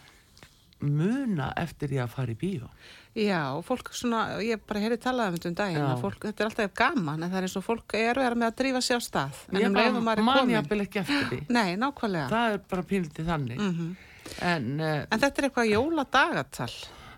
muna 0.81 1.53
eftir 1.57 1.89
því 1.89 2.03
að 2.05 2.09
fara 2.13 2.33
í 2.33 2.37
bíó 2.37 2.69
Já, 3.17 3.63
fólk 3.65 3.89
svona, 3.97 4.37
ég 4.45 4.61
bara 4.69 4.81
heyrði 4.81 4.99
talað 5.01 5.29
um 5.31 5.37
þetta 5.39 5.49
um 5.49 5.55
daginn, 5.55 6.01
fólk, 6.03 6.19
þetta 6.21 6.41
er 6.45 6.49
alltaf 6.51 6.75
gaman, 6.77 7.23
en 7.25 7.31
það 7.31 7.37
er 7.39 7.47
eins 7.47 7.57
og 7.57 7.65
fólk 7.65 7.95
er 7.97 8.15
verið 8.21 8.37
með 8.37 8.51
að 8.51 8.57
drífa 8.59 8.83
sig 8.85 8.97
á 8.97 9.01
stað. 9.01 9.39
En 9.49 9.57
ég 9.63 9.67
um 9.71 9.75
leið 9.79 9.97
og 9.97 10.03
maður 10.05 10.19
er 10.21 10.27
komin. 10.37 10.53
jafnvel 10.53 10.81
ekki 10.85 11.01
eftir 11.01 11.25
því 11.31 11.39
Nei, 11.57 11.77
nákvæmlega. 11.81 12.29
það 12.29 12.53
er 12.53 12.59
bara 12.69 12.83
pílitið 12.83 13.25
þannig 13.25 13.57
Mhm. 13.59 13.97
en 14.43 14.81
uh, 14.81 15.07
En 15.11 15.19
þetta 15.21 15.39
er 15.39 15.49
eitthvað 15.49 15.73
jóladagatal. 15.73 16.75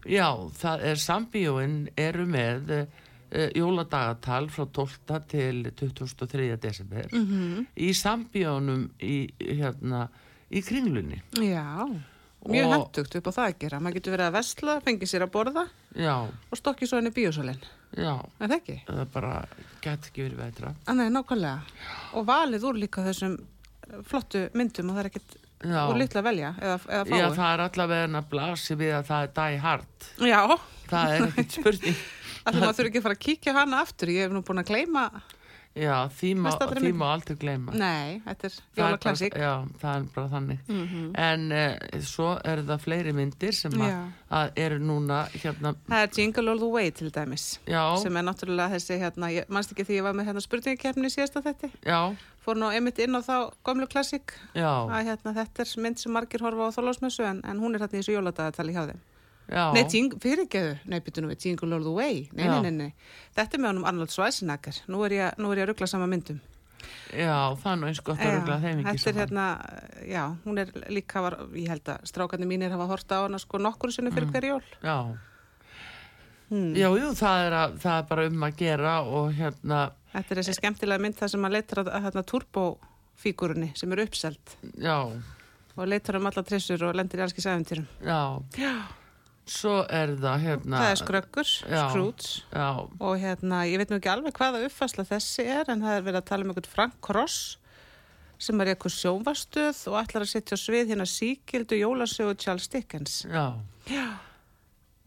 Já, 0.07 0.29
það 0.61 0.85
er 0.93 0.97
sambíóin 1.03 1.89
eru 1.97 2.27
með 2.27 2.71
uh, 2.75 3.49
jóladagatal 3.57 4.49
frá 4.53 4.67
12. 4.67 5.21
til 5.29 5.65
23. 5.77 6.57
desember 6.57 7.09
Mhm. 7.13 7.67
í 7.77 7.91
sambíónum 7.95 8.89
í, 9.01 9.29
hérna, 9.41 10.09
í 10.51 10.63
kringlunni 10.65 11.23
Já, 11.37 11.85
mjög 12.47 12.67
Og- 12.67 12.73
hendugt 12.73 13.17
upp 13.19 13.27
á 13.29 13.33
það 13.35 13.47
að 13.49 13.59
gera. 13.59 13.81
Maður 13.81 13.95
getur 13.99 14.13
verið 14.17 14.29
að 14.29 14.37
vesla, 14.39 14.81
fengið 14.81 15.09
sér 15.11 15.23
að 15.27 15.33
borða 15.35 15.65
já, 15.97 16.15
og 16.23 16.57
stokki 16.57 16.87
svo 16.87 16.97
henni 17.01 17.11
bíósalinn. 17.11 17.59
já, 17.97 18.15
Er 18.41 18.49
það 18.49 18.57
ekki? 18.61 18.77
það 18.87 19.13
bara 19.13 19.45
gett 19.83 20.01
ekki 20.09 20.23
verið 20.29 20.37
veitra 20.39 20.75
Ah, 20.87 20.95
nei, 20.95 21.09
nákvæmlega. 21.11 21.61
Og 22.15 22.25
valið 22.27 22.63
úr 22.65 22.79
líka 22.79 23.03
þessum 23.05 23.35
eh, 23.91 24.03
flottu 24.05 24.49
myndum 24.55 24.91
og 24.91 24.97
það 24.97 25.05
er 25.05 25.11
ekkert 25.11 25.37
Já. 25.65 25.81
úr 25.91 25.97
litla 25.99 26.23
velja 26.23 26.53
eða, 26.61 26.77
eða 26.87 27.05
fáu. 27.09 27.19
Já, 27.19 27.29
það 27.39 27.49
er 27.55 27.65
allavega 27.67 28.13
að 28.23 28.29
blasi 28.31 28.77
við 28.79 28.93
að 29.01 29.09
það 29.11 29.25
er 29.27 29.33
die 29.41 29.59
hard. 29.65 30.13
Já, 30.35 30.43
Það 30.89 31.11
er 31.17 31.27
ekkert 31.29 31.57
spurning. 31.59 31.99
maður 32.49 32.77
þurfi 32.79 32.89
ekki 32.89 33.01
að 33.03 33.09
fara 33.09 33.17
að 33.19 33.25
kíkja 33.27 33.53
hana 33.59 33.83
aftur. 33.85 34.09
Ég 34.15 34.25
hef 34.29 34.33
nú 34.33 34.41
búin 34.47 34.63
að 34.63 34.71
gleyma, 34.71 35.09
Já, 35.79 36.09
því 36.11 36.31
má, 36.43 36.49
því 36.75 36.89
má 36.97 37.05
aldrei 37.13 37.37
gleyma. 37.39 37.75
nei, 37.77 38.17
þetta 38.25 38.47
er 38.49 38.55
Það 38.55 38.79
bara- 38.79 38.87
jólaklassík. 38.89 39.35
Já, 39.39 39.51
það 39.79 39.99
er 39.99 40.07
bara 40.15 40.29
þannig. 40.33 40.63
Mhm. 40.73 41.03
En 41.15 41.45
uh, 41.53 42.01
svo 42.03 42.31
eru 42.51 42.65
það 42.67 42.81
fleiri 42.87 43.13
myndir 43.15 43.55
sem 43.55 43.77
eru 44.57 44.79
núna 44.81 45.21
hérna, 45.37 45.75
Það 45.87 46.03
er 46.03 46.11
Jingle 46.17 46.51
All 46.51 46.59
The 46.65 46.71
Way 46.73 46.91
til 46.91 47.11
dæmis. 47.15 47.45
já, 47.69 47.85
sem 48.03 48.17
er 48.17 48.23
náttúrulega 48.27 48.75
þessi 48.75 48.99
hérna, 49.05 49.31
mannst 49.55 49.73
ekki 49.77 49.87
því 49.87 50.01
ég 50.01 50.03
var 50.09 50.15
með 50.19 50.31
hérna 50.33 50.43
spurningakefni 50.43 51.13
síðasta 51.15 51.45
þetta, 51.47 51.71
já, 51.87 52.01
fór 52.49 52.59
nú 52.59 52.73
einmitt 52.73 52.99
inn 53.05 53.15
á 53.15 53.21
þá 53.23 53.37
gömlu 53.69 53.87
klassík. 53.93 54.35
Já, 54.57 54.73
að 54.89 55.13
hérna, 55.13 55.37
þetta 55.43 55.65
er 55.67 55.77
mynd 55.85 56.03
sem 56.03 56.13
margir 56.17 56.43
horfa 56.45 56.73
á 56.73 56.77
þólasmessu 56.81 57.29
en, 57.29 57.45
en 57.45 57.63
hún 57.63 57.77
er 57.77 57.85
hérna 57.85 58.01
í 58.01 58.03
þessu 58.03 58.17
jóladagatali 58.19 58.75
hjá 58.77 58.83
þeim. 58.91 59.05
Já, 59.49 59.63
Nei, 59.73 59.85
fyrirgeðu, 60.21 60.75
nei, 60.93 60.99
byttu 61.01 61.23
nú 61.25 61.31
við 61.31 61.47
Jingle 61.47 61.73
All 61.79 61.85
The 61.87 61.93
Way. 61.97 62.19
Nei, 62.37 62.49
nei, 62.51 62.59
nei, 62.67 62.73
nei, 62.83 62.89
þetta 63.33 63.57
er 63.57 63.63
með 63.63 63.71
honum 63.71 63.87
Arnold 63.89 64.13
Schwarzenegger. 64.13 64.81
Nú 64.93 65.01
er 65.07 65.15
ég, 65.17 65.39
nú 65.41 65.53
er 65.55 65.63
ég 65.63 65.65
að 65.65 65.71
ruggla 65.71 65.89
sama 65.89 66.09
myndum. 66.11 66.43
Já, 67.17 67.57
það 67.63 67.71
er 67.73 67.79
nú 67.81 67.89
eins 67.89 68.03
gott 68.05 68.21
að 68.21 68.35
rugla 68.37 68.59
þeim 68.61 68.83
ekki 68.83 69.01
þetta 69.01 69.11
er 69.11 69.17
hérna, 69.23 69.47
já, 70.05 70.21
hún 70.45 70.61
er 70.61 70.69
líka 70.93 71.23
var, 71.25 71.39
ég 71.57 71.73
held 71.73 71.89
að 71.95 72.05
strákarnir 72.13 72.51
mínir 72.51 72.75
hafa 72.77 72.91
horta 72.93 73.19
á 73.19 73.25
hana 73.25 73.41
sko 73.41 73.59
nokkur 73.59 73.89
Mm. 73.89 74.13
fyrir 74.15 74.29
hver 74.35 74.47
jól. 74.51 74.69
Já, 74.85 74.99
hmm. 76.51 76.75
já, 76.77 76.89
jú, 77.01 77.09
það 77.17 77.47
er, 77.47 77.57
að, 77.63 77.79
það 77.83 77.97
er 78.03 78.07
bara 78.13 78.27
um 78.29 78.45
að 78.47 78.57
gera 78.61 78.95
og 79.03 79.33
hérna, 79.41 79.81
Þetta 80.13 80.33
er 80.35 80.41
þessi 80.43 80.55
skemmtilega 80.57 81.03
mynd 81.05 81.19
þar 81.19 81.29
sem 81.35 81.43
maður 81.45 81.57
leitar 81.59 81.81
að, 81.83 81.89
að 81.99 82.07
hérna, 82.09 82.23
turbofígurunni 82.33 83.73
sem 83.77 83.93
eru 83.93 84.07
uppselt. 84.09 84.55
Já, 84.81 84.97
og 85.79 85.87
leitar 85.91 86.17
um 86.19 86.27
alla 86.31 86.43
trissur 86.47 86.87
og 86.89 86.97
lendir 86.99 87.21
í 87.21 87.27
allski 87.27 87.45
sæfintýrum. 87.45 87.85
já, 88.03 88.21
Já. 88.59 88.73
svo 89.49 89.77
er 89.89 90.17
það 90.21 90.43
hérna, 90.47 90.81
Það 90.83 90.91
er 90.91 90.99
Já. 91.69 91.85
Scrooge 91.89 92.43
já, 92.53 92.69
og 93.01 93.15
hérna, 93.23 93.63
ég 93.69 93.79
veit 93.79 93.91
nú 93.93 93.97
ekki 94.01 94.11
alveg 94.13 94.35
hvaða 94.37 94.65
uppfæsla 94.67 95.05
þessi 95.09 95.47
er 95.47 95.71
en 95.73 95.81
það 95.87 95.97
er 96.01 96.03
verið 96.09 96.21
að 96.23 96.29
tala 96.33 96.45
um 96.45 96.51
einhvern 96.53 96.73
Frank 96.75 96.99
Cross 97.01 97.59
sem 98.39 98.61
er 98.61 98.71
eitthvað 98.75 98.95
sjónvarstöð 98.95 99.79
og 99.91 99.97
ætlar 100.03 100.23
að 100.27 100.33
setja 100.35 100.57
svið 100.61 100.93
hérna 100.93 101.07
síkildu 101.11 101.79
jólasögu 101.81 102.37
Charles 102.39 102.69
Dickens. 102.71 103.25
Já, 103.27 103.47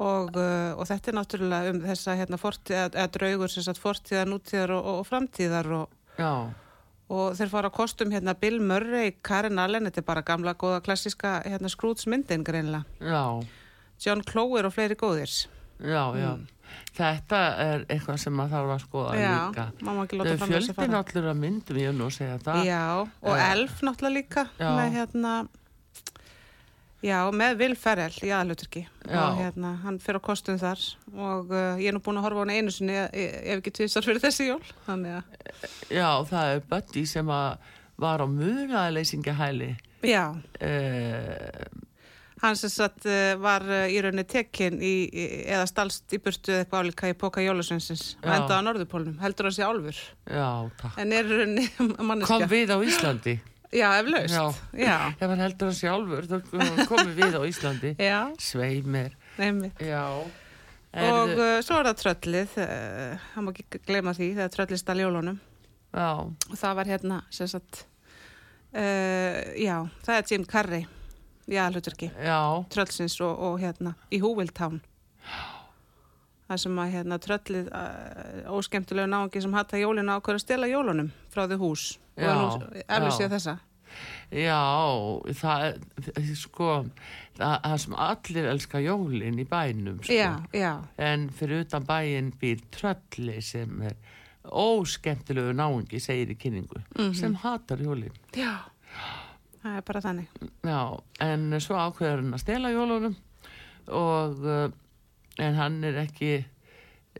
og, 0.01 0.31
uh, 0.39 0.73
og 0.79 0.87
þetta 0.89 1.11
er 1.11 1.17
náttúrulega 1.19 1.73
um 1.75 1.81
þessa 1.85 2.15
hérna 2.19 2.39
fortíð, 2.41 2.97
draugur 3.15 3.51
sem 3.53 3.65
sagt 3.67 3.81
fortíðar, 3.83 4.29
nútíðar 4.31 4.73
og, 4.77 4.89
og, 4.95 5.01
framtíðar 5.09 5.69
og, 5.77 5.97
og 7.11 7.35
þeir 7.37 7.51
fara 7.53 7.69
á 7.69 7.77
kostum 7.77 8.13
hérna 8.13 8.33
Bill 8.39 8.57
Murray, 8.63 9.13
Karen 9.21 9.59
Allen, 9.61 9.89
þetta 9.89 10.01
er 10.03 10.07
bara 10.07 10.25
gamla 10.25 10.55
góða 10.55 10.81
klassiska 10.85 11.37
hérna 11.45 11.69
Scrooge 11.71 12.09
myndin 12.11 12.45
greinlega, 12.47 12.85
já, 13.03 13.25
John 14.01 14.23
Clower 14.25 14.65
og 14.69 14.73
fleiri 14.73 14.97
góðir. 14.97 15.29
já, 15.81 16.03
já. 16.17 16.33
Þetta 16.95 17.39
er 17.59 17.81
eitthvað 17.91 18.19
sem 18.21 18.33
maður 18.35 18.53
þarf 18.55 18.69
að 18.71 18.83
skoða 18.85 19.15
Já, 19.19 19.31
líka. 19.51 19.63
Fjöldin 20.47 20.93
allur 20.95 21.25
að 21.31 21.39
myndum, 21.41 21.79
ég 21.81 21.89
er 21.91 21.95
nú 21.97 22.05
að 22.07 22.13
segja 22.15 22.37
það. 22.45 22.59
Já, 22.67 22.83
og 23.01 23.33
Eh, 23.35 23.51
Elf 23.51 23.81
náttúrulega 23.83 24.15
líka 24.15 24.43
já. 24.55 24.69
með 24.77 24.95
hérna 24.95 25.33
Já, 27.01 27.17
með 27.33 27.55
Will 27.63 27.75
Ferrell 27.81 28.13
í 28.21 28.29
aðluturki 28.29 28.83
og 29.09 29.39
hérna, 29.39 29.71
hann 29.81 29.95
fyrir 30.03 30.19
á 30.21 30.27
kostum 30.27 30.59
þar. 30.61 30.81
Og 31.17 31.49
uh, 31.49 31.79
ég 31.81 31.89
er 31.89 31.95
nú 31.97 32.01
búin 32.05 32.19
að 32.21 32.27
horfa 32.27 32.39
á 32.39 32.43
hann 32.45 32.53
einu 32.53 32.73
sinni 32.75 32.93
e- 32.93 33.07
ef 33.55 33.55
ekki 33.57 33.73
tvisar 33.79 34.05
fyrir 34.05 34.21
þessi 34.21 34.51
jól. 34.51 34.61
Þannig 34.85 35.15
að, 35.17 35.47
Já, 35.89 36.09
það 36.29 36.51
er 36.55 36.61
Buddy 36.69 37.05
sem 37.09 37.31
var 37.31 38.21
á 38.21 38.27
munaðleysingahæli. 38.29 39.71
já, 40.05 40.27
Uh, 40.61 41.65
hann 42.41 42.55
sem 42.57 42.69
sagt 42.73 43.05
uh, 43.09 43.33
var 43.41 43.61
uh, 43.65 43.83
í 43.89 43.97
rauninni 44.01 44.23
tekinn 44.29 44.77
í, 44.81 44.93
í, 45.09 45.25
eða 45.49 45.65
stalst 45.69 46.13
í 46.13 46.19
burtu 46.21 46.53
eða 46.53 46.63
eitthvað 46.63 46.85
álíka 46.85 47.09
í 47.11 47.17
Póka 47.17 47.43
Jólasveinsins 47.45 48.15
og 48.21 48.29
endaði 48.33 48.61
á 48.61 48.65
Norðupólnum, 48.65 49.17
heldur 49.21 49.49
hann 49.49 49.55
sé 49.57 49.65
álfur. 49.65 49.99
Já, 50.25 50.47
takk. 50.81 50.97
en 51.01 51.13
er 51.17 51.25
í 51.29 51.37
rauninni 51.41 51.65
Kom 51.77 51.93
manneskja 52.11 52.49
við 52.49 52.73
á 52.73 52.77
Íslandi. 52.85 53.35
Já, 53.71 53.87
eflaust 54.01 54.35
Já. 54.35 54.45
Já, 54.75 54.95
Ef 55.15 55.21
hann 55.31 55.39
heldur 55.39 55.69
hann 55.71 55.77
sjálfur, 55.77 56.25
þá 56.27 56.87
komum 56.89 57.13
við 57.15 57.37
á 57.39 57.41
Íslandi. 57.47 57.91
já, 58.11 58.19
Sveimir. 58.39 59.13
nefnir 59.39 59.71
Já. 59.79 60.03
Og 60.91 61.29
Erðu- 61.31 61.39
uh, 61.39 61.61
svo 61.63 61.77
er 61.79 61.87
það 61.87 61.99
tröllið, 62.01 62.55
uh, 62.59 63.27
hann 63.35 63.45
má 63.47 63.53
ekki 63.53 63.79
gleyma 63.87 64.11
því, 64.17 64.27
það 64.35 64.43
er 64.43 64.55
tröllið 64.57 64.81
stál 64.81 64.99
jólunum. 64.99 65.37
Já, 65.95 66.09
Og 66.51 66.57
það 66.59 66.75
var 66.81 66.89
hérna, 66.91 67.21
sem 67.31 67.47
sagt, 67.47 67.85
uh, 68.75 69.39
já, 69.55 69.77
það 70.03 70.17
er 70.17 70.27
Jim 70.33 70.43
Carrey, 70.51 70.83
já, 71.47 71.63
hluturki, 71.71 72.11
já, 72.19 72.39
tröllsins 72.75 73.15
og, 73.23 73.39
og 73.39 73.59
hérna, 73.63 73.95
í 74.11 74.19
Húviltán. 74.23 74.81
Það 76.51 76.59
sem 76.65 76.79
að 76.83 76.89
hérna 76.91 77.17
tröllið, 77.23 77.67
uh, 77.71 78.53
óskemmtilegu 78.57 79.07
náungi 79.07 79.41
sem 79.41 79.53
hata 79.55 79.77
jólinu 79.79 80.11
ákveður 80.17 80.35
að 80.39 80.43
stela 80.43 80.67
jólunum 80.67 81.11
frá 81.31 81.45
því 81.47 81.57
hús. 81.61 81.83
Já, 82.19 82.31
og 82.35 82.65
eflur 82.83 83.13
sér 83.15 83.29
þessa. 83.31 83.53
já, 84.31 84.59
það 85.39 86.35
sko, 86.39 86.67
það, 87.39 87.55
það 87.63 87.77
sem 87.85 87.95
allir 88.07 88.49
elska 88.51 88.81
jólin 88.83 89.39
í 89.39 89.45
bænum, 89.47 89.97
sko. 90.03 90.13
Já, 90.15 90.29
já, 90.55 90.73
En 90.97 91.29
fyrir 91.29 91.63
utan 91.65 91.87
bæinn 91.87 92.33
býr 92.41 92.59
trölli 92.71 93.39
sem 93.43 93.81
er 93.87 93.95
óskemmtilegu 94.51 95.53
náungi, 95.55 95.99
segir 96.03 96.31
í 96.35 96.37
kynningu, 96.39 96.83
Mhm. 96.97 97.13
sem 97.15 97.35
hatar 97.35 97.77
jólin. 97.79 98.11
já, 98.33 98.59
það 99.63 99.77
er 99.77 99.81
bara 99.81 100.01
þannig. 100.01 100.27
Já, 100.63 100.99
en 101.19 101.51
svo 101.59 101.75
ákveður 101.75 102.21
hann 102.23 102.33
að 102.33 102.39
stela 102.39 102.69
jólunum 102.75 103.15
og 103.87 104.45
uh, 104.45 104.69
en 105.39 105.55
hann 105.55 105.83
er 105.87 106.01
ekki 106.03 106.31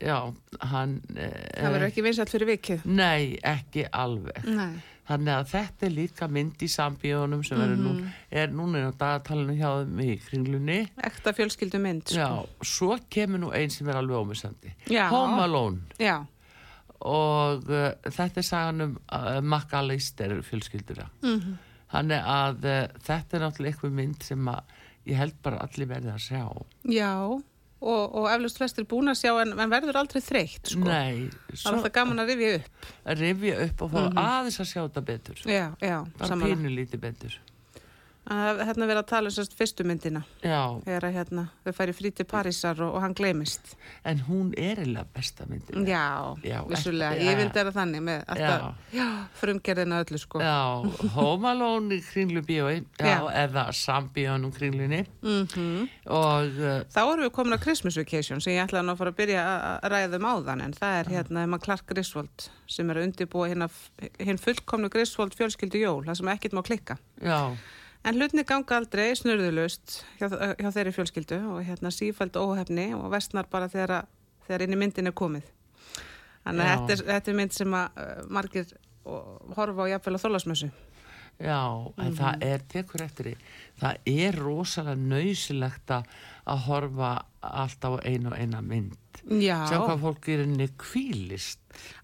já, 0.02 0.16
hann 0.60 0.98
Það 1.12 1.68
verður 1.72 1.82
uh, 1.84 1.90
ekki 1.90 2.02
vinsælt 2.06 2.30
fyrir 2.32 2.48
vikið. 2.54 2.84
Nei, 2.88 3.36
ekki 3.44 3.86
alveg 3.92 4.44
Nei. 4.48 4.72
Þannig 5.02 5.32
að 5.34 5.48
þetta 5.50 5.86
er 5.88 5.92
líka 5.96 6.28
mynd 6.30 6.62
í 6.62 6.68
sambíónum 6.70 7.40
sem 7.44 7.58
mm 7.58 7.80
nú, 7.82 7.92
er 8.30 8.52
núna 8.54 8.84
á 8.86 8.92
dagatalinu 8.94 9.56
hjá 9.58 9.70
þeim 9.82 9.98
í 10.04 10.12
kringlunni 10.22 10.76
Ekta 11.04 11.32
fjölskyldu 11.34 11.80
mynd, 11.82 12.04
sko. 12.06 12.20
Já, 12.22 12.62
svo 12.62 12.96
kemur 13.12 13.42
nú 13.42 13.50
einn 13.52 13.70
sem 13.74 13.88
er 13.90 13.98
alveg 13.98 14.20
ómissandi 14.22 14.72
Já. 14.88 15.08
Home 15.10 15.42
Alone 15.42 15.98
Já, 16.00 16.20
og 17.02 17.66
uh, 17.66 17.90
þetta 18.06 18.40
er 18.40 18.46
sagan 18.46 18.84
um 18.86 18.94
uh, 19.10 19.40
McAllister 19.42 20.38
fjölskyldura 20.46 21.08
Mhm. 21.22 21.58
Þannig 21.92 22.22
að 22.24 22.62
uh, 22.64 22.84
þetta 23.04 23.36
er 23.36 23.42
náttúrulega 23.44 23.74
eitthvað 23.74 23.96
mynd 23.98 24.22
sem 24.24 24.46
að 24.48 24.70
ég 25.10 25.18
held 25.18 25.34
bara 25.44 25.58
allir 25.66 25.90
verði 25.90 26.14
að 26.14 26.22
sjá 26.24 26.44
Já, 26.88 27.10
og, 27.82 28.14
og 28.22 28.26
eflust 28.32 28.58
flestir 28.62 28.86
búin 28.88 29.10
að 29.12 29.18
sjá 29.20 29.32
en, 29.42 29.52
en 29.58 29.70
verður 29.72 29.98
aldrei 30.02 30.22
þreytt, 30.22 30.72
sko. 30.74 30.84
Nei, 30.86 31.28
Það 31.52 31.66
er 31.66 31.76
alltaf 31.76 31.92
gaman 31.98 32.22
að 32.22 32.30
rifja 32.32 32.52
upp. 32.60 32.90
að 33.12 33.22
rifja 33.26 33.56
upp 33.66 33.82
og 33.86 33.90
fá 33.96 34.02
aðeins 34.22 34.60
að 34.62 34.70
sjá 34.72 34.80
þetta 34.86 35.02
betur 35.12 35.42
Já, 35.50 35.64
já, 35.82 35.96
bara 36.18 36.30
samanlega. 36.30 36.60
pínu 36.62 36.74
lítið 36.78 37.02
betur 37.08 37.38
hérna 38.30 38.86
verið 38.86 39.00
að 39.02 39.08
tala 39.10 39.30
um 39.30 39.34
sérst 39.34 39.56
fyrstu 39.58 39.84
myndina. 39.88 40.22
Já, 40.44 40.78
þegar 40.84 41.06
að 41.08 41.16
hérna 41.16 41.44
þau 41.64 41.72
færi 41.74 41.94
frí 41.96 42.12
til 42.14 42.26
Parísar 42.30 42.78
og, 42.84 42.94
og 42.94 43.02
hann 43.02 43.16
gleymist. 43.18 43.72
En 44.06 44.22
hún 44.28 44.52
er 44.56 44.78
eiginlega 44.78 45.06
besta 45.16 45.46
myndin. 45.50 45.86
Já, 45.88 46.04
Já, 46.46 46.60
vissulega, 46.70 47.18
ég 47.18 47.40
vildi 47.40 47.58
vera 47.58 47.74
þannig 47.74 48.04
með 48.06 48.22
alltaf, 48.30 48.86
frumgerðina 49.40 50.00
öllu 50.04 50.20
sko. 50.22 50.40
Já, 50.44 51.10
Home 51.16 51.50
Alone 51.50 51.98
í 51.98 52.04
kringlu 52.06 52.44
bíói, 52.46 52.78
já, 53.00 53.10
Já. 53.10 53.18
eða 53.42 53.66
sambíón 53.74 54.46
um 54.46 54.54
kringlunni. 54.54 55.02
Mm 55.22 55.88
og 56.12 56.58
uh, 56.60 56.82
Þá 56.92 57.00
erum 57.02 57.22
við 57.26 57.30
komin 57.34 57.54
að 57.56 57.62
Christmas 57.64 57.96
Vacation 57.98 58.40
sem 58.42 58.54
ég 58.56 58.64
ætlaði 58.66 58.90
að 58.92 58.98
fara 59.00 59.12
að 59.12 59.18
byrja 59.18 59.42
að 59.42 59.82
að 59.82 59.92
ræða 59.92 60.18
um 60.18 60.26
áðan 60.28 60.62
en 60.64 60.74
það 60.76 60.96
er 61.00 61.10
hérna 61.16 61.44
Emma 61.46 61.58
Clark 61.62 61.86
Griswold 61.90 62.46
sem 62.70 62.90
er 62.90 63.00
að 63.00 63.06
undirbúa 63.08 63.48
hinn, 63.50 64.38
fullkomnu 64.40 64.90
Griswold 64.92 65.36
fjölskyldu 65.38 65.80
jól, 65.82 66.02
það 66.06 66.18
sem 66.20 66.30
ekkert 66.34 66.56
má 66.58 66.62
klikka. 66.66 66.98
já, 67.22 67.38
En 68.04 68.16
hlutni 68.18 68.42
ganga 68.42 68.76
aldrei 68.80 69.12
snurðulust 69.14 70.00
hjá, 70.18 70.26
hjá 70.58 70.70
þeirri 70.74 70.92
fjölskyldu 70.96 71.36
og 71.52 71.60
hérna 71.66 71.92
sífæld 71.94 72.34
óhefni 72.40 72.88
og 72.98 73.10
vestnar 73.14 73.46
bara 73.50 73.68
þegar, 73.70 74.08
þegar 74.48 74.64
inn 74.66 74.74
í 74.74 74.78
myndin 74.80 75.06
er 75.12 75.14
komið. 75.14 75.44
Þannig 76.42 76.66
að 76.66 76.72
þetta 76.80 76.92
er, 76.96 77.04
þetta 77.12 77.30
er 77.30 77.36
mynd 77.38 77.54
sem 77.54 77.76
að 77.78 78.00
uh, 78.02 78.24
margir 78.34 78.72
horfa 79.54 79.86
á 79.86 79.90
jafnvel 79.94 80.16
að 80.18 80.24
þólasmessu. 80.24 80.70
já, 81.42 81.58
en 81.98 82.10
Mhm. 82.10 82.16
það 82.18 82.42
er, 82.46 82.58
tekur 82.68 83.02
eftir 83.02 83.24
því, 83.24 83.36
það 83.80 83.96
er 84.06 84.36
rosalega 84.38 84.96
nöysilegt 85.00 85.90
að 85.90 86.04
að 86.46 86.58
horfa 86.66 87.10
alltaf 87.42 87.98
á 87.98 88.06
einu 88.06 88.30
og 88.32 88.36
eina 88.38 88.60
mynd. 88.62 88.96
Já, 89.30 89.60
Sjá 89.70 89.78
hvað 89.84 90.00
fólk 90.02 90.28
er 90.32 90.42
inni 90.44 90.66
kvílist. 90.78 91.58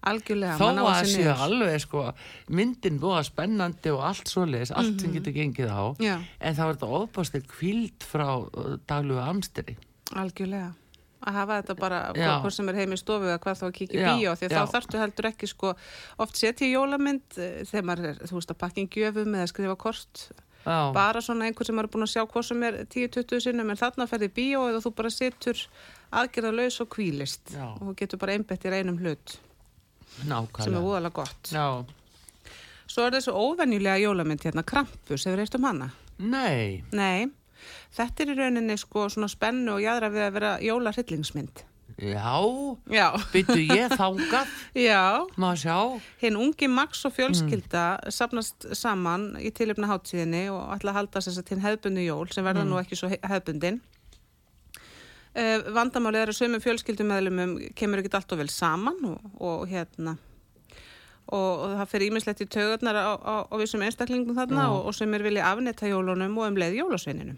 algjörlega. 0.07 0.57
Þó 0.57 0.87
að 0.87 1.07
séu 1.11 1.33
alveg 1.35 1.79
sko, 1.83 2.03
myndin 2.49 2.99
búa 2.99 3.19
spennandi 3.27 3.91
og 3.93 4.01
allt 4.07 4.27
svoleiðis, 4.31 4.71
allt 4.75 4.99
sem 5.01 5.13
getur 5.13 5.33
gengið 5.35 5.69
á, 5.69 5.83
Mhm. 5.97 6.05
Já. 6.05 6.15
en 6.39 6.55
er 6.55 6.73
þetta 6.75 6.87
ofbástir 6.87 7.43
kvíld 7.47 7.99
frá 7.99 8.27
uh, 8.39 8.77
daglugu 8.87 9.19
amsteri. 9.21 9.75
Algjörlega. 10.15 10.73
Að 11.19 11.33
hafa 11.33 11.61
þetta 11.61 11.75
bara, 11.79 12.13
hvort 12.41 12.53
sem 12.55 12.69
er 12.69 12.75
heim 12.75 12.91
í 12.93 12.97
stofu 12.97 13.25
eða 13.27 13.39
hvað 13.43 13.57
þá 13.59 13.65
að 13.67 13.73
kíkja 13.75 13.99
í 13.99 14.05
bíó, 14.07 14.31
því 14.39 14.45
að 14.47 14.51
já. 14.55 14.59
þá 14.63 14.71
þarftu 14.71 14.99
heldur 15.01 15.25
ekki 15.27 15.47
sko, 15.51 15.73
oft 16.17 16.35
setja 16.39 16.67
jólamynd 16.71 17.37
eh, 17.37 17.63
þegar 17.67 17.83
maður 17.89 18.05
er, 18.13 18.15
þú 18.23 18.37
veist, 18.39 18.51
að 18.53 18.57
pakka 18.63 18.79
inn 18.79 18.87
gjöfum 18.87 19.35
eða 19.35 19.47
skrifa 19.51 19.75
kort, 19.75 20.31
Já, 20.65 20.91
bara 20.93 21.21
svona 21.23 21.45
einhver 21.47 21.65
sem 21.65 21.75
maður 21.77 21.87
er 21.87 21.93
búin 21.93 22.05
að 22.05 22.11
sjá 22.13 22.23
hvað 22.27 22.43
sem 22.49 22.63
er 22.67 22.77
10-20 22.91 23.39
sinnum, 23.45 23.69
en 23.71 23.79
þarna 23.79 24.07
ferði 24.11 24.27
bíó 24.35 24.65
eða 24.69 24.81
þú 24.83 24.91
bara 24.97 25.09
situr 25.13 25.61
aðgerðalaus 26.11 26.81
og 26.83 26.89
kvílist 26.95 27.53
Já. 27.55 27.63
og 27.79 27.85
þú 27.87 27.95
getur 28.01 28.19
bara 28.19 28.35
einbett 28.35 28.65
í 28.67 28.73
reynum 28.73 28.97
hlut 28.99 29.37
sem 30.19 30.27
er 30.27 30.29
nákvæmlega. 30.33 30.81
voðalega 30.83 31.13
gott. 31.21 31.51
Já, 31.53 31.85
Svo 32.89 33.03
er 33.05 33.13
þessu 33.13 33.31
óvenjulega 33.37 34.01
jólamynd 34.01 34.41
hérna, 34.43 34.63
Krampus, 34.65 35.25
hefur 35.29 35.39
eitt 35.43 35.55
um 35.55 35.63
hana? 35.69 35.91
nei, 36.17 36.83
Nei, 36.91 37.27
þetta 37.95 38.23
er 38.25 38.31
í 38.33 38.37
rauninni 38.39 38.77
sko 38.81 39.05
svona 39.13 39.29
spennu 39.29 39.75
og 39.77 39.83
jæðra 39.83 40.09
við 40.11 40.23
að 40.25 40.33
vera 40.39 40.51
jólahryllingsmynd. 40.65 41.63
Já, 41.99 42.31
Já. 42.89 43.07
byttu 43.33 43.57
ég 43.59 43.91
þangað, 43.99 44.47
Já, 44.89 45.01
maður 45.35 45.61
sjá. 45.63 45.77
hinn 46.21 46.37
ungi 46.39 46.69
Max 46.71 47.03
og 47.09 47.13
fjölskylda 47.17 47.85
sapnast 48.15 48.69
saman 48.77 49.33
í 49.43 49.51
tilöfna 49.51 49.89
hátíðinni 49.91 50.45
og 50.53 50.71
ætla 50.77 50.93
að 50.93 50.99
halda 51.01 51.23
að 51.23 51.43
til 51.49 51.59
hefðbundu 51.63 52.05
jól 52.07 52.27
sem 52.31 52.45
verða 52.47 52.63
nú 52.67 52.79
ekki 52.79 52.95
svo 52.99 53.09
he- 53.11 53.19
hefðbundin. 53.27 53.81
Uh, 55.29 55.61
vandamálið 55.75 56.23
er 56.23 56.31
að 56.31 56.37
sömum 56.39 56.63
fjölskyldumæðlumum 56.63 57.51
kemur 57.77 58.01
ekki 58.01 58.09
allt 58.17 58.31
og 58.33 58.39
vel 58.41 58.49
saman 58.49 58.97
og, 59.11 59.19
og 59.45 59.67
hérna 59.69 60.15
og, 61.29 61.51
og 61.61 61.75
það 61.77 61.91
fyrir 61.91 62.07
ímislegt 62.09 62.41
í 62.41 62.47
taugarnar 62.49 62.97
á, 62.97 63.13
á, 63.21 63.35
á 63.45 63.55
vissum 63.61 63.83
einstaklingum 63.85 64.33
þarna 64.39 64.63
Já. 64.65 64.71
og, 64.73 64.87
og 64.89 64.95
sem 64.97 65.13
er 65.13 65.21
vilja 65.27 65.45
afnetta 65.51 65.85
jólunum 65.91 66.33
og 66.41 66.47
um 66.49 66.57
leið 66.57 66.79
jólasveininum 66.79 67.37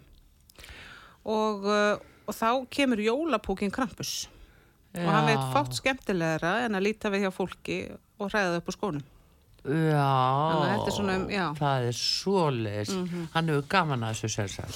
og, 1.28 1.68
uh, 1.68 2.00
og 2.24 2.34
þá 2.38 2.48
kemur 2.72 3.04
jólapúkin 3.04 3.70
Krampus 3.74 4.14
og 4.92 5.08
hann 5.08 5.28
veit 5.30 5.48
fátt 5.54 5.78
skemmtilegra 5.78 6.52
en 6.66 6.76
að 6.78 6.86
líta 6.88 7.12
við 7.12 7.26
hjá 7.26 7.32
fólki 7.34 7.78
og 8.18 8.30
hræða 8.30 8.60
upp 8.60 8.70
á 8.70 8.72
skónum 8.76 9.08
Já, 9.62 10.82
er 10.82 10.90
svona 10.90 11.14
um- 11.20 11.28
já. 11.30 11.54
Það 11.54 11.84
er 11.86 11.94
svoleiðis, 11.94 12.94
hann 13.30 13.48
hefur 13.48 13.68
gaman 13.70 14.02
að 14.02 14.16
þessu 14.16 14.30
sjálfsagt. 14.34 14.74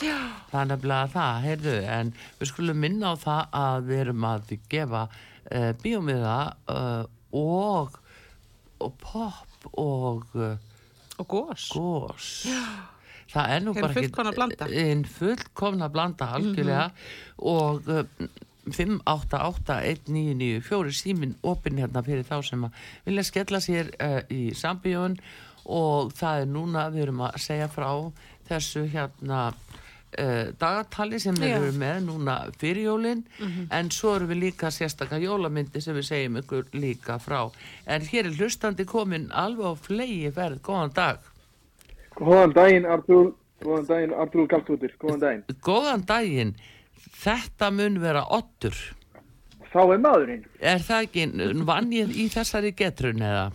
Það 0.53 0.61
er 0.61 0.69
nefnilega 0.71 1.09
það, 1.11 1.41
heyrðu, 1.43 1.75
en 1.91 2.12
við 2.39 2.51
skulum 2.53 2.79
minna 2.79 3.11
á 3.11 3.14
það 3.19 3.43
að 3.51 3.89
við 3.89 4.03
erum 4.05 4.27
að 4.31 4.53
gefa 4.71 5.03
uh, 5.11 5.73
bíómiða 5.83 6.37
uh, 6.71 7.03
og, 7.35 7.99
og 8.79 8.95
pop 9.03 9.67
og 9.75 10.23
uh, 10.39 10.55
og 11.19 11.29
gós 11.33 11.67
gós. 11.73 12.31
Það 13.33 13.53
er 13.57 13.64
nú 13.64 13.73
Hin 13.75 13.83
bara 13.83 13.91
ekki... 13.91 14.07
fullkomna 14.07 14.33
blanda. 14.37 14.69
Hinn 14.71 15.05
fullkomna 15.11 15.89
blanda, 15.91 16.29
algjörlega. 16.37 16.91
Og 17.43 17.89
uh, 17.91 18.05
5881994 18.67 20.91
símin 20.97 21.37
opinn 21.47 21.79
hérna 21.81 22.03
fyrir 22.07 22.25
þá 22.27 22.37
sem 22.45 22.64
að 22.67 22.73
vilja 23.07 23.25
skella 23.29 23.61
sér 23.62 23.87
uh, 24.03 24.21
í 24.33 24.35
sambíun 24.57 25.14
og 25.67 26.12
það 26.14 26.41
er 26.41 26.47
núna, 26.51 26.91
við 26.95 27.03
erum 27.07 27.21
að 27.27 27.39
segja 27.43 27.69
frá 27.71 27.91
þessu 28.47 28.83
hérna 28.91 29.41
uh, 29.51 30.47
dagatali 30.59 31.19
sem 31.23 31.35
við 31.39 31.53
erum 31.57 31.79
með 31.83 31.97
núna 32.07 32.35
fyrir 32.61 32.83
jólin. 32.87 33.23
En 33.75 33.91
svo 33.95 34.11
erum 34.17 34.29
við 34.31 34.39
líka 34.45 34.67
sérstakka 34.75 35.17
jólamyndi 35.23 35.81
sem 35.83 35.95
við 35.97 36.07
segjum 36.11 36.41
ykkur 36.43 36.64
líka 36.79 37.14
frá. 37.23 37.41
En 37.87 38.01
hér 38.07 38.25
er 38.31 38.37
hlustandi 38.39 38.85
komin 38.87 39.25
alveg 39.33 39.67
á 39.67 39.75
flegi 39.89 40.31
verð, 40.37 40.59
góðan 40.62 40.93
dag. 40.95 41.19
Góðan 42.17 42.53
daginn, 42.57 42.87
Artur. 42.87 43.27
Góðan 43.64 43.87
daginn, 43.91 44.12
Artur 44.14 44.47
Galtútur. 44.49 44.93
Góðan 45.01 45.21
daginn. 45.21 45.45
góðan 45.64 46.03
daginn 46.07 46.57
þetta 47.25 47.71
mun 47.75 48.01
vera 48.03 48.23
ottur 48.37 48.77
Sá 49.73 49.83
er 49.93 49.99
maðurinn. 50.01 50.45
er 50.61 50.79
það 50.87 51.07
ekki, 51.09 51.25
vann 51.69 51.91
ég 51.93 52.12
í 52.17 52.29
þessari 52.33 52.71
getrun 52.79 53.21
eða? 53.27 53.49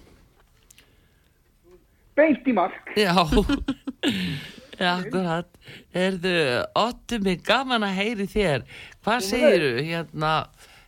Beint 2.20 2.46
í 2.46 2.54
mark. 2.54 2.92
Já, 3.00 3.14
akkurat. 4.92 5.48
Erðu, 5.96 6.34
Ottu, 6.78 7.20
mig 7.24 7.42
gaman 7.48 7.86
að 7.88 7.96
heyri 8.02 8.28
þér. 8.30 8.66
Hvað 9.06 9.24
segiru, 9.30 9.72
hérna, 9.88 10.34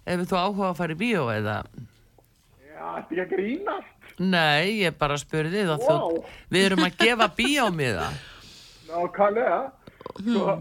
ef 0.06 0.26
þú 0.30 0.38
áhuga 0.42 0.70
að 0.74 0.78
fara 0.82 0.96
í 0.98 1.00
bíó 1.00 1.24
eða? 1.34 1.58
Já, 2.68 2.84
þetta 2.84 3.08
ekki 3.08 3.24
að 3.24 3.34
grínast. 3.34 3.90
Nei, 4.20 4.84
ég 4.84 4.98
bara 5.00 5.18
spurði 5.18 5.64
þið 5.64 5.72
að 5.74 5.86
Vá. 5.88 5.90
þú, 5.90 6.24
við 6.54 6.68
erum 6.68 6.86
að 6.86 6.98
gefa 7.00 7.30
bíómiða. 7.40 8.08
Nákvæmlega. 8.92 9.60
Sko, 10.20 10.58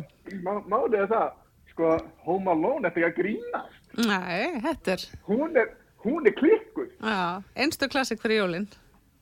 má, 0.46 0.52
málið 0.72 1.00
er 1.02 1.10
það 1.10 1.30
sko, 1.72 1.96
Home 2.26 2.52
Alone 2.52 2.90
eftir 2.90 3.08
að 3.08 3.16
grínast. 3.20 3.80
Nei, 3.98 4.60
þetta 4.64 4.94
er... 4.96 5.06
Hún 5.28 5.58
er, 5.58 5.72
hún 6.04 6.28
er 6.28 6.36
klikkuð. 6.36 6.92
Já, 7.00 7.42
einstu 7.64 7.88
klassik 7.92 8.22
fyrir 8.22 8.42
jólinn. 8.44 8.68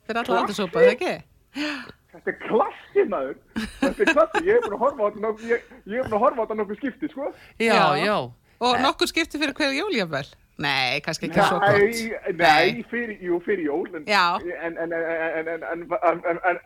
Fyrir 0.06 0.22
alla 0.24 0.42
aldursópa, 0.42 0.82
það 0.82 0.92
ekki? 0.96 1.16
Já. 1.60 1.72
Þetta 2.10 2.32
er 2.32 2.38
klassi 2.42 3.06
maður. 3.06 3.36
Þetta 3.54 4.02
er 4.04 4.12
klassi, 4.12 4.42
ég 4.48 4.56
er 4.58 4.64
búin 4.66 4.74
að 4.74 4.82
horfa 4.84 5.00
á 5.00 5.06
þetta 5.06 5.24
nokkuð, 5.24 5.50
ég, 5.50 5.66
ég 5.86 6.00
er 6.00 6.06
búin 6.08 6.16
að 6.18 6.24
horfa 6.24 6.40
á 6.40 6.44
þetta 6.44 6.58
nokkuð 6.60 6.80
skipti, 6.80 7.10
sko. 7.12 7.32
Já, 7.62 7.70
já. 7.70 7.82
já. 8.02 8.16
Og 8.60 8.74
eh. 8.74 8.76
Nei. 8.76 8.84
nokkuð 8.86 9.12
skipti 9.12 9.40
fyrir 9.40 9.54
hverju 9.56 9.78
jól, 9.78 9.92
ég 9.96 10.10
vel? 10.10 10.26
Nei, 10.60 11.00
kannski 11.04 11.30
ekki 11.30 11.40
svo 11.40 11.60
gott. 11.62 12.34
Nei, 12.36 12.82
fyrir, 12.90 13.14
jú, 13.24 13.38
fyrir 13.46 13.64
jól, 13.70 13.86
en, 13.96 14.76
en, 14.76 14.92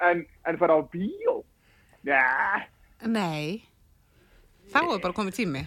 en, 0.08 0.24
en 0.48 0.58
fara 0.58 0.80
á 0.80 0.82
bíó? 0.90 1.36
Nei. 2.08 2.64
Nei 3.06 3.62
þá 4.72 4.78
er 4.84 5.02
bara 5.02 5.16
komið 5.16 5.36
tími. 5.40 5.64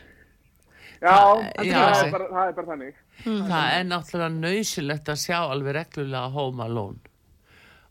Já, 0.98 1.14
Já. 1.62 1.82
það 1.84 2.06
er 2.08 2.12
bara, 2.16 2.28
það 2.32 2.48
er 2.48 2.56
bara 2.58 2.68
þannig. 2.72 2.96
Það 3.26 3.68
er 3.76 3.84
náttúrulega 3.92 4.32
nöysilegt 4.40 5.12
að 5.14 5.20
sjá 5.22 5.38
alveg 5.52 5.76
reglulega 5.78 6.32
Home 6.34 6.64
Alone. 6.66 7.00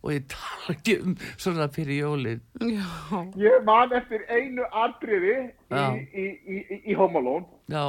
Og 0.07 0.13
ég 0.15 0.27
tala 0.31 0.75
ekki 0.77 0.97
um 1.03 1.15
svona 1.39 1.67
fyrir 1.75 2.01
jólin. 2.03 2.43
Já, 2.63 3.23
Ég 3.43 3.65
man 3.67 3.95
eftir 3.97 4.23
einu 4.31 4.67
atriði 4.71 5.33
í, 5.39 5.47
Já. 5.71 5.87
í, 5.95 6.27
í, 6.27 6.59
í, 6.63 6.81
í 6.93 6.99
Home 6.99 7.19
Alone. 7.23 7.47
Já, 7.71 7.87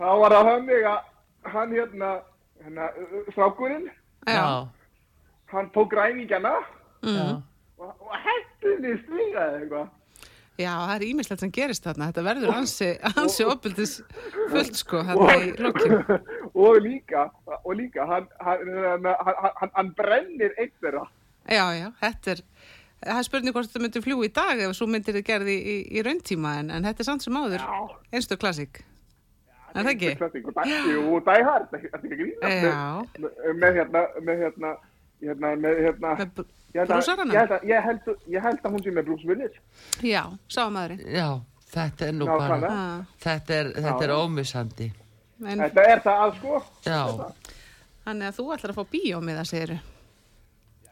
Þá 0.00 0.08
var 0.16 0.32
það 0.32 0.46
þannig 0.48 0.84
að 0.88 1.52
hann 1.52 1.72
hérna, 1.76 2.10
hérna, 2.64 2.86
strákurinn, 3.34 3.88
já, 4.24 4.32
já, 4.32 4.46
hann 5.52 5.68
tók 5.74 5.92
ræningjana 5.96 6.52
já. 7.04 7.24
og, 7.76 7.90
og 8.00 8.14
hætti 8.24 8.70
henni 8.78 8.94
stíga 9.02 9.44
eða 9.44 9.58
eitthvað. 9.60 9.90
Já, 10.60 10.72
það 10.86 10.92
er 10.96 11.04
ímislegt 11.08 11.42
sem 11.44 11.52
gerist 11.56 11.86
þarna. 11.86 12.10
Þetta 12.10 12.24
verður 12.26 12.52
ansi, 12.56 12.90
ansi 13.22 13.46
opildis 13.48 13.94
fullt 14.52 14.76
sko, 14.80 15.00
þarna 15.08 15.38
í 15.46 15.54
lokin. 15.58 15.96
og 16.66 16.78
líka, 16.84 17.24
og 17.60 17.72
líka, 17.78 18.06
hann, 18.10 18.28
hann, 18.44 19.08
hann, 19.08 19.72
hann, 19.78 19.90
brennir 19.98 20.54
einn 20.60 20.72
þeirra. 20.82 21.06
Já, 21.50 21.64
já, 21.78 21.88
þetta 22.02 22.34
er, 22.36 22.44
það 23.06 23.18
er 23.22 23.26
spurning 23.30 23.56
hvort 23.56 23.70
þetta 23.72 23.84
myndir 23.86 24.04
fljú 24.04 24.20
í 24.26 24.30
dag 24.36 24.60
ef 24.66 24.76
svo 24.76 24.86
myndir 24.90 25.16
þið 25.18 25.26
gerði 25.32 25.56
í, 25.56 25.64
í, 25.72 25.76
í 25.98 26.04
rauntíma 26.06 26.54
en, 26.60 26.70
en 26.76 26.86
þetta 26.90 27.04
er 27.04 27.10
samt 27.10 27.24
sem 27.26 27.40
áður, 27.40 27.64
einstu 28.12 28.38
klassik. 28.40 28.82
Er 29.70 29.86
það 29.86 29.92
ekki? 29.94 30.08
Og 30.50 30.54
dæ- 30.56 30.70
Jú, 30.90 31.18
Die 31.26 31.42
Hard, 31.46 31.68
þetta 31.70 31.86
er 31.86 31.98
ekki 32.00 32.16
grínast. 32.18 33.20
Með, 33.60 33.76
hérna, 33.78 34.00
með 34.26 34.40
hérna, 34.44 34.72
hérna, 35.22 35.52
með 35.62 35.82
hérna, 35.86 36.14
Ég 36.74 36.80
held 36.80 36.90
að-? 36.90 37.02
Ég 37.02 37.40
held 37.40 37.64
ég 37.66 37.84
held 37.84 38.02
að- 38.08 38.26
ég 38.34 38.42
held 38.42 38.60
að 38.62 38.70
hún 38.76 38.82
sé 38.84 38.90
með 38.94 39.04
Bruce 39.08 39.26
Willis. 39.26 39.56
Já, 40.06 40.22
sámaðurinn. 40.48 41.00
Já, 41.10 41.28
þetta 41.74 42.06
er 42.08 42.12
nú 42.12 42.26
Já, 42.28 42.36
bara, 42.38 42.68
Ah, 42.70 43.04
þetta 43.24 43.50
er, 43.60 43.72
þetta 43.74 44.02
er 44.06 44.12
Já. 44.14 44.18
ómissandi. 44.24 44.90
en 45.46 45.58
Þetta 45.58 45.86
er 45.88 46.00
það 46.04 46.18
að 46.26 46.36
sko. 46.36 46.62
Já, 46.84 47.00
þannig 48.04 48.26
að 48.28 48.36
þú 48.36 48.44
ætlar 48.54 48.70
að 48.74 48.78
fá 48.78 48.84
bíómiða, 48.92 49.46
segir 49.46 49.80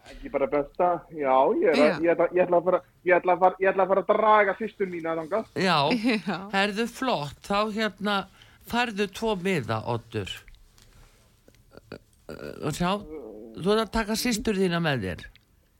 Ekki 0.08 0.30
bara 0.32 0.46
besta. 0.46 1.02
Já, 1.12 1.34
ég, 1.60 1.68
er 1.68 1.92
að, 1.92 2.00
ég, 2.00 2.10
ætla, 2.16 2.28
ég, 2.32 2.46
ætla 2.46 2.56
að 2.56 2.64
fara, 2.64 2.80
ég, 3.04 3.14
ætla 3.20 3.32
að 3.34 3.38
fara, 3.42 3.54
ég 3.60 3.68
ætla 3.68 3.82
að 3.84 3.88
fara 3.88 4.02
að 4.02 4.06
draga 4.08 4.54
sýstur 4.56 4.88
mína 4.88 5.14
þangað. 5.18 5.44
já, 5.54 5.78
Já. 6.24 6.38
herðu 6.54 6.86
flott, 6.88 7.42
þá 7.44 7.58
hérna 7.76 8.14
færðu 8.66 9.06
tvo 9.12 9.36
miða, 9.36 9.82
Oddur. 9.86 10.30
Og 12.64 12.72
sjá, 12.76 12.90
þú 13.56 13.68
ert 13.74 13.82
að 13.86 13.92
taka 13.94 14.16
sýstur 14.16 14.56
þína 14.56 14.80
með 14.84 15.04
þér. 15.04 15.22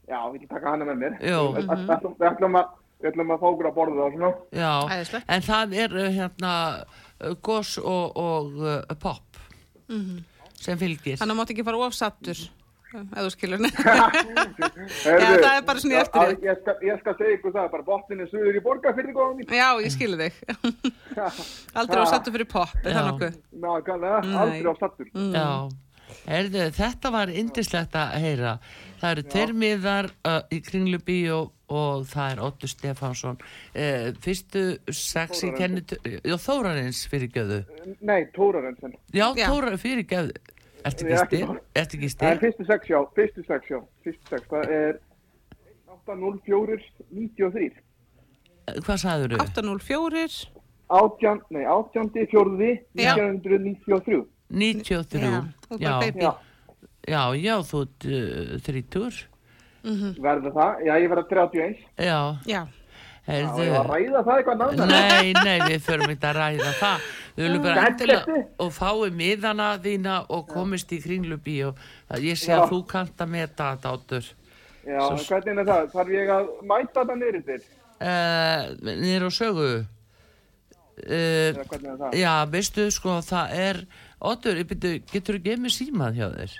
Já, 0.08 0.18
ég 0.32 0.42
ætla 0.42 0.48
að 0.48 0.52
taka 0.56 0.70
hana 0.74 0.84
með 0.88 1.00
mér. 1.04 1.16
Við 1.20 1.72
ætlum, 1.94 2.14
við 2.18 2.28
ætlum 2.32 2.58
að, 2.62 2.68
við 3.02 3.10
ætlum 3.12 3.32
að 3.34 3.40
fá 3.42 3.48
okkur 3.52 3.68
að 3.70 3.74
borða 3.78 3.96
það 3.98 4.04
og 4.08 4.14
svona. 4.18 4.30
Já, 4.62 4.70
Æðislegt. 4.96 5.26
en 5.36 5.42
það 5.48 5.74
er 5.84 5.96
uh, 6.00 6.06
hérna 6.18 6.52
uh, 6.78 7.34
gos 7.48 7.74
og, 7.82 8.16
og 8.24 8.62
uh, 8.64 8.78
pop 9.02 9.42
sem 10.58 10.78
fylgir. 10.80 11.18
Þannig 11.20 11.34
að 11.34 11.38
mátt 11.42 11.52
ekki 11.54 11.64
fara 11.68 11.82
ofsattur, 11.86 12.40
ef 12.88 13.18
þú 13.20 13.30
skilur. 13.34 13.62
Heyrðu, 13.68 15.38
það 15.44 15.52
er 15.52 15.64
bara 15.68 15.82
svona 15.82 15.98
já, 15.98 16.04
að- 16.08 16.44
Ég 16.48 16.60
skal, 16.62 16.74
ég 16.88 17.00
skal 17.02 17.14
segja 17.18 17.36
ykkur 17.38 17.52
það, 17.54 17.68
bara 17.74 17.86
botnin 17.86 18.22
er 18.24 18.30
suður 18.32 18.56
í 18.58 18.62
borgar 18.64 18.96
fyrir 18.96 19.12
góðan. 19.16 19.44
Já, 19.52 19.68
ég 19.84 19.92
skilur 19.94 20.22
þig. 20.24 20.40
Aldrei 21.78 22.00
ofsattur 22.02 22.34
fyrir 22.36 22.48
pop, 22.50 22.72
er 22.82 22.90
það 22.90 22.98
Já. 23.02 23.08
nokkuð? 23.12 23.36
Ná, 23.64 23.70
kannlega, 23.86 24.22
aldrei 24.42 24.64
á 24.64 24.74
stattur. 24.80 25.12
Já, 25.36 25.48
Herðu, 26.28 26.66
þetta 26.76 27.10
var 27.14 27.32
indislegt 27.32 27.96
að 27.98 28.16
heyra. 28.22 28.56
Það 28.98 29.14
eru 29.14 29.24
tveir 29.32 29.52
miðar 29.54 30.08
uh, 30.26 30.40
í 30.52 30.58
Kringlu 30.66 30.98
Bíó 31.06 31.38
og 31.68 32.06
það 32.08 32.30
er 32.32 32.42
Ottur 32.48 32.70
Stefánsson. 32.72 33.38
Uh, 33.76 34.10
fyrstu 34.24 34.62
sex 34.94 35.44
í 35.46 35.52
kennitu... 35.56 35.98
Já, 36.04 36.36
Þórarins 36.42 37.04
fyrir 37.12 37.30
göðu. 37.34 37.60
Nei, 38.00 38.24
Tórarensen. 38.34 38.96
Já, 39.14 39.28
Já. 39.38 39.46
Þórar 39.52 39.76
fyrir 39.80 40.06
göðu. 40.10 40.34
Ertu 40.88 41.04
ekki 41.04 41.14
ekki 41.14 41.26
styr? 41.26 41.46
Þór. 41.48 41.60
Ertu 41.82 41.98
ekki 41.98 42.08
Það 42.14 42.28
er 42.30 42.36
styr? 42.38 42.42
fyrstu 42.46 42.66
sex, 42.68 42.88
já, 42.92 42.98
fyrstu 43.18 43.44
sex, 43.48 43.70
já, 43.72 43.78
fyrstu 44.06 44.32
sex. 44.32 44.48
Það 44.52 44.74
er 44.78 45.00
80493. 46.08 47.70
Hvað 48.84 49.00
sagður 49.02 49.34
þau? 49.34 49.42
804, 49.48 50.54
Átján, 50.88 51.42
nei, 51.52 51.64
átjándi 51.68 52.22
fjórði, 52.30 52.70
Já. 52.96 53.12
1993. 53.12 54.22
93. 54.50 55.20
Já, 55.78 55.92
er 56.02 56.14
Já. 56.16 56.32
Já, 57.08 57.22
já, 57.32 57.34
já, 57.40 57.54
þú 57.64 57.82
ert 57.84 58.08
uh, 58.08 58.56
þrítur. 58.66 59.20
verður 60.18 60.52
það. 60.56 60.82
Já, 60.86 60.92
ég 60.98 61.08
verða 61.12 61.24
31. 61.30 61.78
Já, 61.96 62.18
já. 62.48 62.66
Já, 63.28 63.34
herðu. 63.34 63.64
ég 63.64 63.72
var 63.74 63.84
að 63.84 63.90
ræða 63.92 64.20
það 64.24 64.38
eitthvað 64.40 64.60
náttúrulega. 64.62 65.08
Nei, 65.20 65.32
nei, 65.44 65.58
við 65.68 65.82
förum 65.84 66.12
ekki 66.14 66.28
að 66.30 66.38
ræða 66.38 66.70
það. 66.78 67.08
Við 67.38 67.44
viljum 67.44 67.62
bara 67.66 67.82
endilega 67.90 68.36
og 68.64 68.70
fái 68.72 69.10
miðana 69.14 69.66
þína 69.84 70.14
og 70.32 70.46
komist 70.48 70.92
í 70.96 70.98
kringlubí 71.04 71.58
og 71.68 71.82
ég 72.24 72.40
sé 72.40 72.50
Já. 72.54 72.62
að 72.62 72.72
þú 72.72 72.78
kannt 72.88 73.20
að 73.20 73.28
meta 73.36 73.68
þetta 73.76 73.92
áttur. 73.94 74.30
Já, 74.88 75.02
Svo- 75.04 75.28
hvernig 75.28 75.60
er 75.60 75.68
það? 75.68 75.92
Þarf 75.92 76.14
ég 76.16 76.32
að 76.32 76.48
mæta 76.72 77.04
það 77.04 77.20
neyrir 77.20 77.44
til? 77.44 77.60
Uh, 77.98 78.96
Nýr 79.04 79.26
og 79.28 79.34
sögu. 79.36 79.68
Uh, 80.98 81.54
hvernig 81.68 81.90
er 81.92 81.98
það? 82.00 82.16
já, 82.18 82.32
veistu, 82.50 82.88
sko, 82.90 83.18
það 83.22 83.52
er, 83.68 83.80
Óttur, 84.20 84.58
getur 85.12 85.36
þú 85.38 85.42
gefið 85.44 85.60
mér 85.62 85.72
símað 85.74 86.16
hjá 86.18 86.28
þér? 86.34 86.54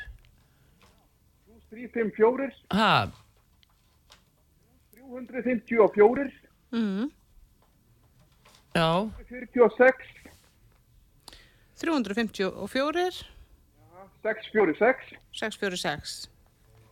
354, 1.69 2.53
Ha, 2.73 3.11
354, 4.95 6.33
Mm. 6.73 7.11
já, 8.75 9.11
46, 9.29 9.95
354, 11.81 13.25
646, 14.23 15.17
646. 15.33 16.29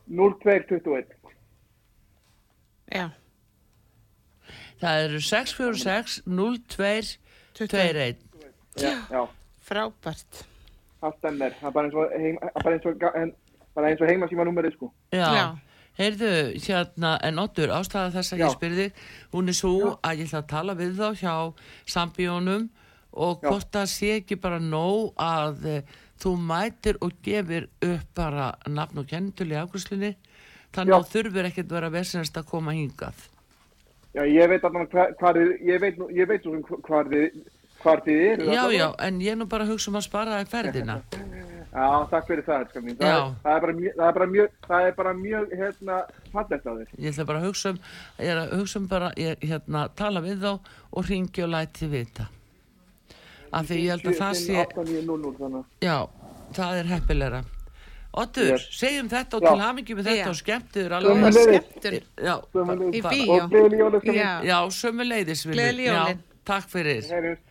0221. 0.08 1.06
Já, 2.94 3.10
það 4.80 5.04
eru 5.04 5.20
646 5.20 6.20
02 6.26 7.18
21. 7.54 8.16
Já, 8.76 8.92
já, 9.10 9.28
frábært. 9.66 10.44
Það 11.03 11.16
stemmer. 11.18 11.55
Það 11.61 11.68
er 11.68 11.74
bara 11.76 11.86
eins 11.88 11.94
og, 11.94 12.16
heim, 12.24 12.38
bara 12.64 12.74
eins 12.76 12.86
og, 12.90 13.07
en, 13.22 13.32
bara 13.76 13.90
eins 13.92 14.01
og 14.03 14.09
heimasíma 14.11 14.47
númerið, 14.49 14.76
sko. 14.78 14.90
Já, 15.12 15.26
Já. 15.36 15.47
heyrðu, 15.99 16.32
hérna, 16.66 17.12
en 17.24 17.38
Ottur, 17.42 17.72
ástæða 17.76 18.12
þess 18.16 18.32
að 18.34 18.38
Já. 18.42 18.47
ég 18.47 18.57
spyrði, 18.57 18.88
hún 19.32 19.49
er 19.53 19.57
svo 19.61 19.74
að 20.03 20.18
ég 20.22 20.26
ætla 20.30 20.42
að 20.42 20.51
tala 20.55 20.74
við 20.74 20.97
þá 20.97 21.09
hjá 21.20 21.34
sambíónum 21.86 22.68
og 23.16 23.40
Já. 23.42 23.49
hvort 23.51 23.70
það 23.72 23.86
sé 23.92 24.11
ekki 24.20 24.36
bara 24.40 24.59
nóg 24.61 25.14
að 25.20 25.64
eh, 25.66 25.94
þú 26.20 26.34
mætir 26.40 26.99
og 27.05 27.12
gefir 27.24 27.68
upp 27.84 28.11
bara 28.16 28.51
nafn 28.68 28.99
og 29.03 29.07
kennitölu 29.09 29.57
í 29.57 29.61
afgjörslinni, 29.62 30.14
þannig 30.76 30.92
Já. 30.92 30.99
að 31.01 31.11
þurfur 31.14 31.49
ekkert 31.51 31.72
vera 31.72 31.90
vesenast 31.92 32.36
að 32.40 32.49
koma 32.51 32.72
hingað. 32.76 33.16
Já, 34.16 34.22
ég 34.24 34.49
veit 34.49 34.64
allan 34.64 34.86
hvar, 34.88 35.11
hvar 35.20 35.36
þið, 35.36 35.51
ég 35.68 35.80
veit, 35.80 35.99
nú- 36.01 36.09
ég 36.16 36.28
veit 36.28 36.42
svo 36.42 36.55
sem 36.57 36.62
hvar 36.88 37.05
þið, 37.12 37.34
hvar 37.87 38.03
þið 38.07 38.20
eru. 38.32 38.51
Já, 38.53 38.62
já, 38.74 38.87
en 39.07 39.20
ég 39.24 39.32
er 39.37 39.41
nú 39.41 39.47
bara 39.51 39.64
að 39.66 39.72
hugsa 39.76 39.93
um 39.93 39.99
að 40.03 40.07
spara 40.11 40.41
þér 40.43 40.53
ferðina. 40.57 41.01
Já, 41.76 41.89
takk 42.09 42.24
fyrir 42.30 42.45
það, 42.47 42.62
sko 42.70 42.80
mín. 42.80 42.95
Það, 42.97 43.11
er, 43.12 43.32
það, 43.43 43.51
er 43.53 43.61
bara 43.61 43.72
mjög, 43.76 43.97
það 43.99 44.07
er 44.07 44.14
bara 44.16 44.26
mjög, 44.32 44.53
það 44.66 44.87
er 44.87 44.95
bara 44.97 45.11
mjög, 45.18 45.51
hérna, 45.61 45.97
fallegt 46.32 46.64
á 46.64 46.72
þér. 46.72 46.93
Ég 47.05 47.11
ætla 47.11 47.26
bara 47.28 47.41
að 47.43 47.49
hugsa 47.51 47.72
um, 47.74 47.80
ég 48.22 48.30
er 48.32 48.39
að 48.41 48.55
hugsa 48.57 48.80
um 48.80 48.87
bara, 48.89 49.11
ég, 49.20 49.43
hérna, 49.45 49.82
tala 49.99 50.22
við 50.24 50.39
þá 50.41 50.49
og 50.57 51.11
ringi 51.11 51.45
og 51.45 51.51
læti 51.53 51.89
vita. 51.93 52.24
Af 53.53 53.68
því 53.68 53.76
ég 53.82 53.93
held 53.93 54.09
að 54.09 54.16
það 54.22 54.32
sé... 54.41 54.57
8900, 54.62 55.37
þannig. 55.43 55.66
Já, 55.84 55.99
það 56.57 56.78
er 56.80 56.91
heppilegra. 56.95 57.43
Oddur, 58.16 58.49
Yes. 58.55 58.64
segjum 58.78 59.11
þetta 59.12 59.37
og 59.37 59.45
til 59.45 59.61
hamingi 59.61 59.99
með 59.99 60.07
þetta 60.09 60.22
Já. 60.22 60.30
og 60.32 60.39
skemmtiður 60.41 60.95
alveg. 60.97 61.26
Skemmtur. 61.37 61.97
Já, 62.16 62.34
Sömuleiðis. 62.57 62.97
Í 62.97 63.03
bara- 63.05 63.12
bíó. 63.12 63.37
Og 63.37 63.99
sko 64.01 64.14
mín. 64.16 64.49
Já, 64.49 64.59
sömu 64.80 65.05
leiðis, 65.11 65.45
Gleðileg 65.51 65.91
jólin. 65.91 66.24
Já, 66.47 66.53
takk 66.55 66.68
fyrir. 66.70 67.03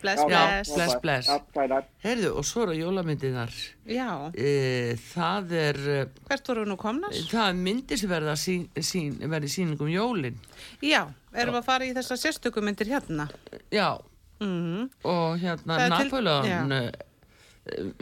Bless, 0.02 0.22
Já, 0.22 0.26
bless. 0.28 0.70
já, 0.70 0.76
Bless, 0.76 0.96
bless. 1.02 1.28
Já. 1.28 1.82
Heyrðu, 2.04 2.30
og 2.38 2.46
svo 2.46 2.64
eru 2.64 2.74
jólamyndinar. 2.74 3.50
já. 3.86 4.32
E, 4.34 4.96
það 4.96 5.52
er, 5.52 5.76
eh, 5.90 6.06
Hvert 6.30 6.48
voru 6.48 6.64
við 6.64 6.68
nú 6.72 6.78
komnar? 6.78 7.10
það 7.12 7.50
er 7.50 7.54
myndir 7.54 7.98
sem 7.98 8.10
verða 8.10 8.36
sín, 8.38 8.68
sín, 8.78 9.18
verði 9.20 9.50
sýningum 9.52 9.90
jólin. 9.92 10.36
Já, 10.82 11.08
erum 11.34 11.56
við 11.56 11.62
að 11.62 11.66
fara 11.66 11.86
í 11.86 11.94
þessar 11.94 12.18
sérstökumyndir 12.18 12.88
hérna? 12.88 13.30
Já, 13.72 14.00
Mm. 14.40 14.90
og 15.06 15.40
hérna 15.40 15.78
er 15.80 15.90
til- 15.90 16.06
Napoleon 16.10 16.72
uh, 16.72 16.92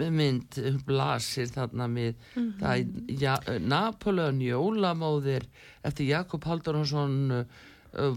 mynd 0.09 0.49
blasir 0.85 1.45
þarna 1.47 1.87
með 1.87 2.15
það 2.59 2.79
er 2.79 2.85
ja, 3.21 3.37
Napoleon 3.59 4.39
jólamóðir 4.39 5.43
eftir 5.85 6.07
Jakob 6.07 6.43
Halldórsson 6.43 7.45
uh, 7.93 8.15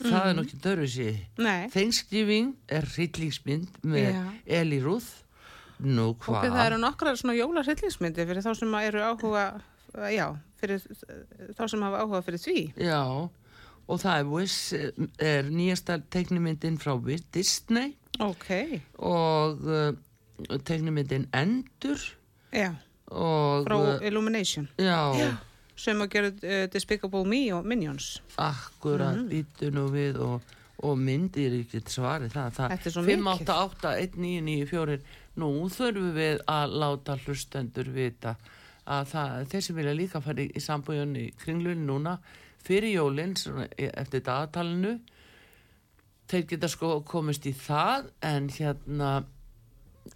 Vonka 0.00 0.14
það 0.16 0.30
er 0.30 0.34
nokkið 0.40 0.60
dörru 0.64 0.86
sér 0.90 1.12
Mhm. 1.14 1.44
Nei, 1.44 1.68
Thanksgiving 1.70 2.54
er 2.68 2.82
hryllingsmynd 2.94 3.68
með 3.84 4.10
Já. 4.12 4.24
Eli 4.60 4.80
Ruth. 4.82 5.12
Nú 5.84 6.14
hvað? 6.16 6.50
það 6.50 6.66
eru 6.66 6.76
nokkrar 6.78 7.16
svona 7.18 7.34
jólarhyllingsmyndir 7.36 8.26
fyrir 8.28 8.42
þá 8.42 8.52
sem 8.56 8.74
eru 8.74 9.00
áhuga, 9.02 9.60
já, 10.14 10.28
fyrir 10.60 10.80
þá 11.58 11.64
sem 11.70 11.82
hafa 11.82 12.02
áhuga 12.04 12.22
fyrir 12.22 12.38
því. 12.38 12.72
já 12.78 13.00
og 13.86 13.98
það 14.00 14.18
er, 14.18 14.24
Wish, 14.30 14.72
er 15.18 15.42
nýjasta 15.50 15.98
teiknumyndin 16.10 16.78
frá 16.78 16.94
Disney. 17.32 17.96
Ok, 18.20 18.80
og 18.98 19.60
uh, 19.66 19.92
teiknumyndin 20.64 21.26
Endur. 21.34 21.98
Já, 22.52 22.70
og 23.10 23.66
frá 23.66 23.76
uh, 23.76 24.06
Illumination. 24.06 24.68
já, 24.78 25.36
Sem 25.84 26.00
að 26.00 26.10
gera 26.14 26.30
uh, 26.32 26.64
Despicable 26.72 27.24
Me 27.28 27.42
og 27.52 27.66
Minions. 27.68 28.10
akkurat 28.40 29.18
býtu 29.28 29.68
nú 29.74 29.86
við 29.92 30.20
og, 30.24 30.52
og 30.84 30.96
myndir 31.00 31.58
ekki 31.60 31.82
svari 31.92 32.30
það, 32.32 32.54
það 32.56 32.74
Þetta 32.74 32.90
er 32.90 32.94
svo 32.96 33.04
5, 33.04 33.24
mikið. 33.28 33.52
8, 33.52 33.56
8, 33.84 33.94
1, 34.06 34.18
9, 34.24 34.44
9, 34.48 34.68
4 34.72 34.98
nú 35.42 35.50
þurfum 35.74 36.12
við 36.16 36.42
að 36.54 36.76
láta 36.84 37.16
hlustendur 37.24 37.90
vita 37.94 38.36
að 38.84 39.06
það, 39.12 39.36
þeir 39.52 39.62
sem 39.66 39.76
vilja 39.80 39.94
líka 39.96 40.20
fara 40.24 40.42
í, 40.44 40.48
í 40.52 40.60
sambújunni 40.62 41.26
kringlunni 41.40 41.86
núna 41.88 42.18
fyrir 42.64 42.94
jólinn 42.94 43.34
e- 43.76 43.90
eftir 43.92 44.22
dagatalinu 44.26 44.94
þeir 46.30 46.46
geta 46.54 46.68
sko 46.72 46.98
komist 47.08 47.44
í 47.48 47.52
það 47.56 48.10
en 48.24 48.48
hérna 48.54 49.10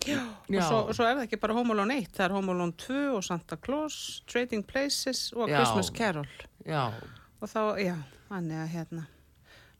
Já. 0.06 0.18
Og 0.22 0.62
svo, 0.62 0.76
og 0.88 0.94
svo 0.94 1.04
er 1.04 1.16
það 1.18 1.24
ekki 1.26 1.38
bara 1.42 1.54
Home 1.56 1.72
Alone 1.74 1.94
1, 2.00 2.06
það 2.14 2.24
er 2.28 2.32
Home 2.36 2.50
Alone 2.54 2.72
2 2.78 2.98
og 3.16 3.22
Santa 3.26 3.56
Claus, 3.56 4.22
Trading 4.30 4.62
Places 4.66 5.32
og 5.34 5.48
Já. 5.50 5.56
Christmas 5.58 5.90
Carol. 5.90 6.28
já, 6.66 6.92
Og 7.40 7.48
þá, 7.48 7.78
já, 7.82 7.96
hann 8.30 8.50
er 8.50 8.66
hérna, 8.66 9.06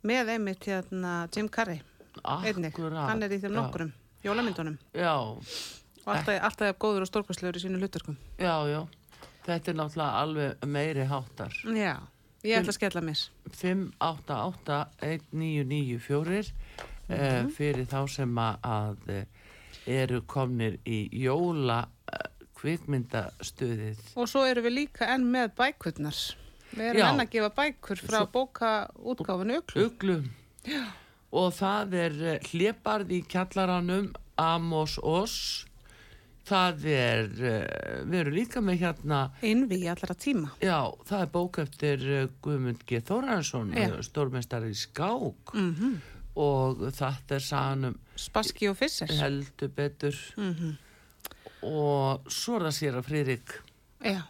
með 0.03 0.29
einmitt 0.35 0.65
hérna 0.67 1.29
Jim 1.35 1.49
Carrey, 1.49 1.81
einnig, 2.25 2.75
hann 2.79 3.23
er 3.23 3.31
í 3.35 3.39
þeim 3.41 3.53
já, 3.55 3.61
nokkurum, 3.61 3.93
jólamyndunum. 4.25 4.79
já, 4.95 5.15
Og 5.19 5.43
alltaf, 6.15 6.43
alltaf 6.43 6.67
er 6.69 6.75
góður 6.81 7.01
og 7.05 7.09
stórkvæslegur 7.11 7.57
í 7.57 7.61
sínu 7.67 7.79
hlutarkum. 7.83 8.17
já, 8.39 8.69
já 8.69 8.87
þetta 9.49 9.71
er 9.73 9.77
náttúrulega 9.79 10.13
alveg 10.23 10.51
meiri 10.69 11.05
háttar. 11.09 11.53
Já, 11.65 11.97
ég 12.45 12.59
ætla 12.61 12.73
að 12.73 12.77
skella 12.77 13.01
mér. 13.05 13.21
588-1994 13.57 16.53
eh, 17.09 17.47
fyrir 17.57 17.87
þá 17.89 18.01
sem 18.13 18.29
að, 18.43 18.55
að 18.69 18.99
eh, 19.15 19.25
eru 19.89 20.21
komnir 20.29 20.79
í 20.87 20.99
jóla 21.25 21.81
eh, 22.13 22.29
kvikmyndastuðið. 22.59 24.01
Og 24.19 24.29
svo 24.31 24.45
erum 24.49 24.67
við 24.69 24.75
líka 24.83 25.09
enn 25.15 25.27
með 25.33 25.53
bækurnar. 25.59 26.19
Við 26.75 26.91
erum 26.91 27.01
Já. 27.01 27.07
enn 27.13 27.23
að 27.25 27.31
gefa 27.33 27.51
bækur 27.57 28.03
frá 28.05 28.19
Svo- 28.23 28.33
bóka 28.35 28.73
útgáfinu 29.01 29.63
uglu. 29.85 30.19
Og 31.33 31.53
það 31.57 31.95
er 32.05 32.19
eh, 32.35 32.39
hlébarð 32.53 33.15
í 33.19 33.23
kjallaranum 33.29 34.13
Amos 34.39 34.99
Oss. 35.03 35.65
Það 36.49 36.85
er, 36.89 37.27
eh, 37.45 38.05
við 38.09 38.21
erum 38.23 38.33
líka 38.39 38.61
með 38.65 38.79
hérna, 38.81 39.19
Innví 39.45 39.83
allra 39.91 40.15
tíma. 40.17 40.49
já, 40.65 40.79
það 41.05 41.21
er 41.27 41.33
bók 41.35 41.59
eftir 41.61 42.07
Guðmund 42.41 42.87
G. 42.89 43.03
Þóransson, 43.05 43.75
stórmestari 44.03 44.71
í 44.73 44.79
skák. 44.81 45.53
Mm 45.55 46.01
Og 46.39 46.85
þetta 46.95 47.39
er 47.39 47.43
sagan 47.43 47.91
um 47.91 47.95
Spaski 48.19 48.69
og 48.71 48.77
Fisser. 48.79 49.11
heldur 49.21 49.71
betur. 49.75 50.19
Og 51.67 52.29
svo 52.31 52.59
er 52.59 52.69
það 52.69 52.77
sér 52.77 52.99
að 53.01 53.09
Friðrik. 53.09 53.55
Já, 54.07 54.21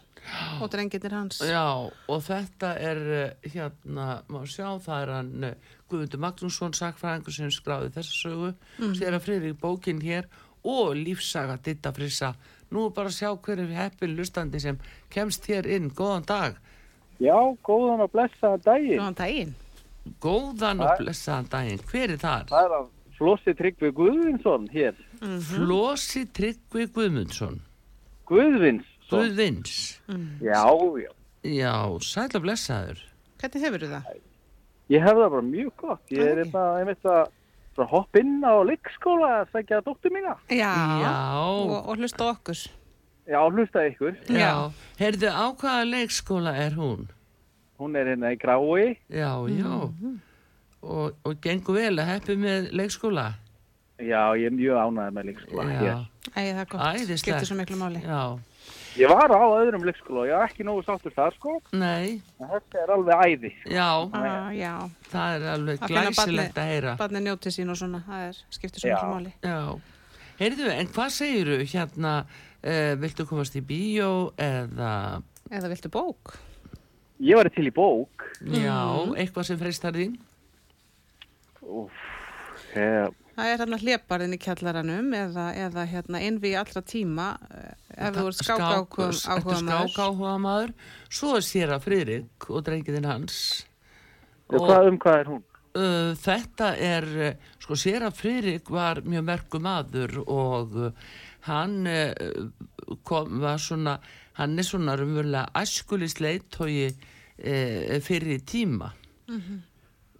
og 0.62 0.70
drengitir 0.72 1.12
hans. 1.12 1.42
Já, 1.44 1.90
og 1.92 2.22
þetta 2.24 2.72
er 2.80 3.00
eh, 3.18 3.50
hérna, 3.52 4.22
má 4.32 4.40
sjá, 4.48 4.70
það 4.80 5.02
er 5.02 5.12
hann 5.12 5.48
eh, 5.50 5.74
Guðmundur 5.88 6.22
Magnússon, 6.24 6.76
sakfræðingur 6.76 7.36
sem 7.36 7.52
skráði 7.52 7.92
þessa 7.96 8.16
sögu, 8.16 8.54
mm. 8.78 8.94
sér 8.96 9.16
að 9.16 9.26
Friðrik 9.26 9.60
bókin 9.60 10.00
hér 10.04 10.28
og 10.64 10.96
lífsaga 10.96 11.58
Ditta 11.64 11.92
Frissa. 11.96 12.32
Nú 12.72 12.88
bara 12.92 13.12
sjá 13.12 13.30
hver 13.32 13.62
er 13.62 13.76
heppin 13.76 14.16
lustandi 14.16 14.60
sem 14.60 14.80
kemst 15.12 15.46
hér 15.48 15.68
inn. 15.68 15.92
Góðan 15.96 16.26
dag. 16.28 16.58
Já, 17.18 17.36
góðan 17.64 18.04
og 18.04 18.12
blessaðan 18.12 18.64
daginn. 18.64 19.00
Góðan 19.00 19.20
daginn. 19.20 19.54
Góðan 20.20 20.80
og 20.84 20.94
blessaðan 21.00 21.48
daginn. 21.52 21.82
Hver 21.90 22.14
er 22.14 22.20
þar? 22.22 22.46
Það 22.50 22.64
er 22.68 22.74
að 22.78 22.86
Flossi 23.18 23.54
Tryggvi 23.58 23.90
Guðvinsson 23.96 24.68
hér. 24.72 24.98
Flósi 25.48 26.22
Tryggvi 26.36 26.86
Guðmundsson. 26.94 27.60
Guðvinsson. 28.28 28.94
Guðvins. 29.10 29.76
Já, 30.44 30.62
já. 31.00 31.10
Já, 31.48 31.74
sætla 32.04 32.40
blessaður. 32.44 33.00
Hvernig 33.40 33.64
hefur 33.64 33.84
þú 33.84 33.90
það? 33.94 34.08
Ég 34.92 35.04
hef 35.04 35.16
það 35.18 35.30
bara 35.34 35.46
mjög 35.48 35.72
gott. 35.80 36.02
Ég 36.12 36.24
er 36.24 36.38
Ok. 36.38 36.44
þetta, 36.48 36.64
einmitt 36.80 37.04
að 37.08 37.22
bara 37.78 37.88
hoppa 37.92 38.18
inn 38.20 38.40
á 38.44 38.54
leikskóla 38.68 39.28
að 39.42 39.52
sækja 39.52 39.80
dóttur 39.86 40.12
mína. 40.12 40.34
Já. 40.50 40.72
Já. 41.02 41.14
Og, 41.38 41.72
og 41.88 41.96
hlusta 41.96 42.28
okkur. 42.34 42.62
Já, 43.28 43.40
hlusta 43.50 43.84
ykkur. 43.90 44.16
Já. 44.28 44.38
Já. 44.40 44.52
Heyrðu, 45.00 45.28
á 45.32 45.46
hvaða 45.56 45.84
leikskóla 45.90 46.54
er 46.56 46.76
hún? 46.76 47.08
Hún 47.78 47.94
er 47.96 48.06
hérna 48.10 48.32
í 48.34 48.38
grái. 48.40 48.96
Já, 49.10 49.30
já. 49.48 49.74
Og, 50.82 51.14
og 51.26 51.40
gengur 51.42 51.74
vel 51.78 51.94
að 51.98 52.08
heppi 52.14 52.36
með 52.38 52.70
leikskóla? 52.78 53.28
Já, 53.98 54.22
ég 54.38 54.46
er 54.46 54.54
mjög 54.54 54.78
ánægð 54.78 55.14
með 55.16 55.26
leikskóla 55.32 55.64
hér. 55.80 56.04
Æ, 56.28 56.38
það 56.38 56.60
er 56.62 56.68
gott. 56.70 57.18
Skiptir 57.18 57.48
svo 57.48 57.56
miklu 57.58 57.78
máli. 57.80 58.02
Já, 58.04 58.22
Ég 58.98 59.06
var 59.10 59.30
á 59.30 59.38
öðrum 59.58 59.84
leikskóla 59.86 60.20
og 60.24 60.26
ég 60.28 60.34
var 60.38 60.48
ekki 60.50 60.64
nógu 60.66 60.82
sáttur 60.86 61.12
þar, 61.14 61.34
sko. 61.38 61.52
nei, 61.72 62.18
þetta 62.40 62.80
er 62.82 62.90
alveg 62.94 63.20
æði. 63.24 63.50
já, 63.70 63.86
Ah, 64.12 64.48
já, 64.54 64.72
það 65.12 65.36
er 65.36 65.46
alveg 65.52 65.78
glæsilegt 65.86 66.58
að 66.58 66.68
heyra. 66.72 66.96
barnið 66.98 67.22
njóti 67.28 67.52
sín 67.54 67.70
og 67.70 67.76
svona, 67.78 68.00
það 68.08 68.24
er, 68.28 68.40
skiptir 68.50 68.80
svo 68.82 68.88
Já. 68.90 68.96
miklu 68.96 69.14
máli. 69.14 69.32
Já, 69.42 69.80
heyrðu, 70.40 70.68
en 70.74 70.86
hvað 70.88 71.10
segiru 71.14 71.58
hérna, 71.62 72.14
uh, 72.64 72.94
viltu 72.98 73.26
komast 73.26 73.54
í 73.54 73.62
bíó 73.62 74.32
eða, 74.36 75.22
Eða 75.50 75.68
viltu 75.72 75.88
bók? 75.94 76.34
Ég 77.18 77.38
var 77.38 77.50
til 77.50 77.66
í 77.66 77.74
bók. 77.74 78.26
já, 78.46 78.78
eitthvað 79.18 79.48
sem 79.48 79.58
freistar 79.58 79.96
þín? 79.96 80.18
Úf, 81.62 82.04
hef, 82.72 83.16
Það 83.38 83.48
er 83.52 83.60
hérna 83.60 83.78
hleparinn 83.78 84.34
í 84.34 84.38
kjallaranum 84.42 85.12
eða, 85.14 85.44
eða 85.54 85.82
hérna 85.86 86.20
innví 86.26 86.56
allra 86.58 86.80
tíma 86.82 87.26
eh, 87.54 87.74
ef 88.08 88.16
þú 88.16 88.24
ert 88.26 88.40
skáka 88.40 88.70
áhuga 88.80 89.04
Ertu 89.14 89.58
skák 89.60 89.98
áhuga 90.02 90.32
maður? 90.42 90.72
Svo 91.06 91.36
er 91.38 91.46
sér 91.46 91.74
að 91.76 91.84
Friðrik 91.86 92.48
og 92.50 92.64
drengiðinn 92.66 93.06
hans. 93.06 93.36
og 94.50 94.66
hvað 94.66 94.90
um 94.90 94.98
hvað 95.04 95.20
er 95.20 95.30
hún? 95.30 95.44
Uh, 95.78 96.10
þetta 96.18 96.72
er, 96.82 97.06
sko, 97.62 97.78
Sera 97.78 98.10
Friðrik 98.10 98.72
var 98.74 99.04
mjög 99.06 99.26
merku 99.28 99.60
maður 99.62 100.16
og 100.24 100.74
uh, 100.88 101.14
hann 101.46 101.86
uh, 101.86 102.48
kom, 103.06 103.38
var 103.44 103.62
svona, 103.62 104.00
hann 104.40 104.58
er 104.58 104.66
svona 104.66 104.96
raunverulega 104.98 105.52
æskulisleit 105.62 106.48
tói 106.56 106.88
uh, 107.38 107.98
fyrir 108.04 108.40
tíma. 108.48 108.92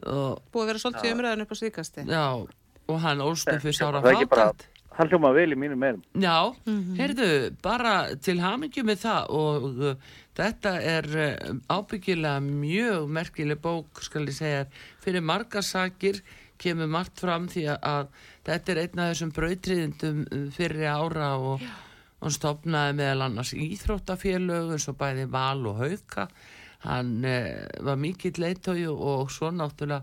og, 0.07 0.41
Búið 0.53 0.63
að 0.65 0.71
vera 0.73 0.83
svolítið 0.85 1.15
umræðan 1.17 1.45
upp 1.45 1.53
á 1.55 1.57
síkasti. 1.59 2.05
já, 2.09 2.25
og 2.89 2.99
hann 3.05 3.21
ólst 3.25 3.49
upp 3.53 3.63
fyrir 3.63 3.77
sára 3.77 4.03
Það 4.03 4.11
er 4.13 4.17
ekki 4.19 4.29
bara- 4.35 4.51
fátækt. 4.53 4.67
Hann 4.99 5.09
hljóma 5.13 5.31
vel 5.33 5.53
í 5.55 5.55
mínum 5.55 5.79
meðum. 5.79 6.01
Já, 6.19 6.55
heyrðu, 6.99 7.27
bara 7.63 8.17
til 8.19 8.41
hamingju 8.43 8.83
með 8.83 8.97
það 9.05 9.29
og 9.31 9.67
uh, 9.79 9.95
þetta 10.35 10.73
er 10.83 11.07
uh, 11.07 11.53
ábyggilega 11.71 12.41
mjög 12.43 13.07
merkileg 13.09 13.61
bók, 13.63 14.03
skal 14.03 14.27
ég 14.27 14.35
segja, 14.35 14.65
fyrir 15.05 15.23
margar 15.23 15.63
sakir 15.63 16.19
kemur 16.59 16.91
margt 16.91 17.21
fram 17.23 17.47
því 17.47 17.69
að, 17.71 17.79
að 17.87 18.09
þetta 18.49 18.73
er 18.75 18.81
einn 18.83 18.99
af 19.05 19.13
þessum 19.13 19.31
brautriðindum 19.37 20.25
fyrir 20.57 20.89
ára 20.91 21.29
og 21.39 21.63
hann 22.19 22.35
stopnaði 22.35 22.97
meðal 22.99 23.23
annars 23.29 23.53
íþróttafélög 23.55 24.73
eins 24.75 24.89
og 24.91 24.97
bæði 24.99 25.29
Val 25.31 25.63
og 25.71 25.79
Hauka. 25.85 26.27
Hann 26.87 27.25
uh, 27.27 27.67
var 27.83 27.97
mikill 27.99 28.39
leitói 28.39 28.85
og 28.91 29.31
svo 29.35 29.51
náttúrulega 29.51 30.03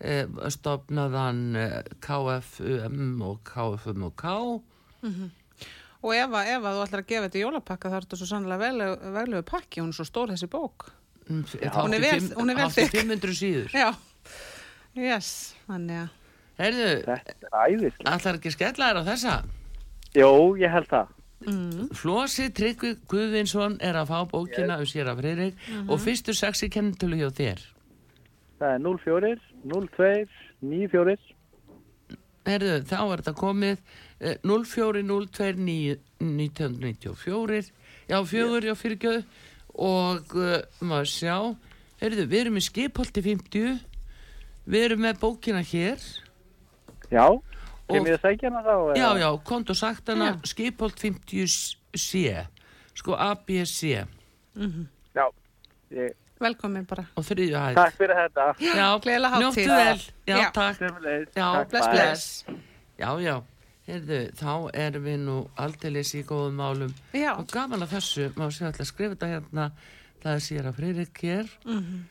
eh, 0.00 0.26
stopnaði 0.50 1.20
hann 1.22 1.42
eh, 1.56 1.82
KFUM 2.02 3.20
og 3.22 3.38
KFUM 3.46 4.02
og 4.08 4.16
K 4.18 4.32
Og 6.06 6.12
ef, 6.14 6.30
að- 6.30 6.48
ef 6.52 6.62
að 6.66 6.74
þú 6.76 6.82
ætlar 6.86 7.00
að 7.02 7.06
gefa 7.10 7.26
þetta 7.26 7.38
í 7.38 7.42
jólapakka 7.44 7.90
þá 7.90 7.94
er 7.96 8.04
þetta 8.04 8.18
svo 8.20 8.26
sannlega 8.30 8.60
veglegu, 8.62 9.12
veglegu 9.16 9.46
pakki, 9.48 9.80
hún 9.80 9.88
er 9.94 9.96
svo 9.96 10.04
stór 10.06 10.30
þessi 10.34 10.48
bók. 10.52 10.84
Mm, 11.26 11.40
Hún 11.74 11.94
er 11.96 12.00
vel- 12.04 12.34
hún 12.36 12.50
er 12.52 12.58
vel 12.60 12.68
þykk. 12.70 12.92
500 13.00 13.34
síður. 13.34 13.72
Já, 13.74 13.88
yes, 14.94 15.30
þannig 15.66 16.02
að, 16.04 16.08
Herðu, 16.60 16.86
er 16.92 17.92
allar 18.12 18.38
ekki 18.38 18.52
skella 18.54 18.90
þér 18.92 19.00
á 19.02 19.08
þessa? 19.08 19.34
Jó, 20.16 20.30
ég 20.60 20.70
held 20.72 20.86
það. 20.92 21.10
Mm, 21.46 21.88
Flósi 21.96 22.50
Tryggvi 22.54 22.96
Guðvinsson 23.10 23.78
er 23.84 23.98
að 24.00 24.10
fá 24.10 24.18
bókina 24.30 24.78
um 24.82 24.88
sér 24.88 25.10
af 25.12 25.20
Friðrik 25.20 25.62
og 25.86 26.02
fyrstu 26.02 26.34
sexi 26.36 26.68
kennitölu 26.72 27.20
hjá 27.22 27.30
þér. 27.38 27.64
Það 28.60 28.74
er 28.74 28.80
04, 28.84 29.32
02, 29.64 30.12
94. 30.60 31.16
Herðu, 32.46 32.76
þá 32.86 32.98
er 33.00 33.20
þetta 33.20 33.34
komið 33.40 33.76
eh, 34.20 34.36
0402 34.46 35.98
1994 36.22 37.72
Já, 38.06 38.20
fjögur, 38.22 38.62
já, 38.62 38.74
fyrirgjöð 38.78 39.24
og 39.82 40.36
uh, 40.38 40.60
maður 40.78 41.08
sjá. 41.10 41.36
Herðu, 41.98 42.28
við 42.30 42.40
erum 42.44 42.60
í 42.60 42.62
skipholti 42.62 43.24
50 43.24 43.80
Við 44.66 44.84
erum 44.88 45.04
með 45.04 45.20
bókina 45.22 45.62
hér. 45.62 46.02
Já, 47.10 47.26
Og- 47.88 47.94
kem 47.96 48.04
ég 48.06 48.16
að 48.18 48.22
sækja 48.26 48.50
hana 48.50 48.62
þá? 48.66 48.96
Já, 48.98 49.08
já, 49.20 49.28
kont 49.44 49.70
og 49.70 49.76
sagt 49.76 50.08
hana 50.08 50.40
skipholt 50.44 50.98
50C 50.98 52.46
sko 52.94 53.14
ABC 53.14 54.06
Já, 55.14 55.26
ég, 55.92 56.12
velkomin 56.40 56.86
bara. 56.88 57.04
og 57.16 57.24
þriðju 57.24 57.56
hæð 57.60 57.74
takk 57.78 57.96
fyrir 58.00 58.16
þetta. 58.16 58.46
Já, 58.60 58.88
gleðilega 59.00 59.30
hátíð. 59.30 59.42
njóttu 59.44 59.66
vel 59.66 60.00
Já, 60.26 60.36
Já. 60.36 60.50
takk. 60.52 60.80
Já, 61.36 61.52
Takk, 61.52 61.70
bless, 61.70 61.86
bye. 61.86 61.92
bless 61.94 62.44
Já, 62.98 63.10
já, 63.20 63.42
heyrðu, 63.86 64.20
þá 64.34 64.70
erum 64.74 65.04
við 65.04 65.18
nú 65.26 65.36
aldeilis 65.56 66.14
í 66.16 66.24
góðum 66.24 66.56
málum 66.58 66.94
Já. 67.14 67.36
og 67.38 67.46
gaman 67.46 67.80
að 67.86 67.92
þessu, 67.94 68.30
má 68.34 68.48
sér 68.50 68.66
alltaf 68.72 68.86
skrifa 68.90 69.14
þetta 69.14 69.30
hérna 69.34 69.70
það 70.24 70.32
er 70.34 70.42
sér 70.48 70.64
að 70.66 70.76
Friðrik 70.80 71.22
hér 71.22 71.48
Mhm. 71.64 72.04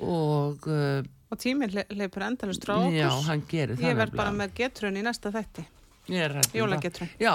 og 0.00 0.66
uh, 0.68 1.02
Og 1.32 1.38
tíminn 1.40 1.72
hleypur 1.72 2.26
endalust 2.26 2.64
frá 2.66 2.74
okkur. 2.76 2.96
já, 2.98 3.08
hann 3.28 3.44
gerir 3.48 3.78
það 3.78 3.86
Ég 3.88 4.00
verð 4.02 4.18
bara 4.20 4.32
með 4.36 4.50
getrun 4.58 4.98
í 5.00 5.04
næsta 5.06 5.32
þætti. 5.32 5.64
Ég 6.12 6.26
er 6.26 6.34
hrædd 6.34 6.50
um 6.50 6.58
jólagetrun. 6.60 7.08
Já, 7.22 7.34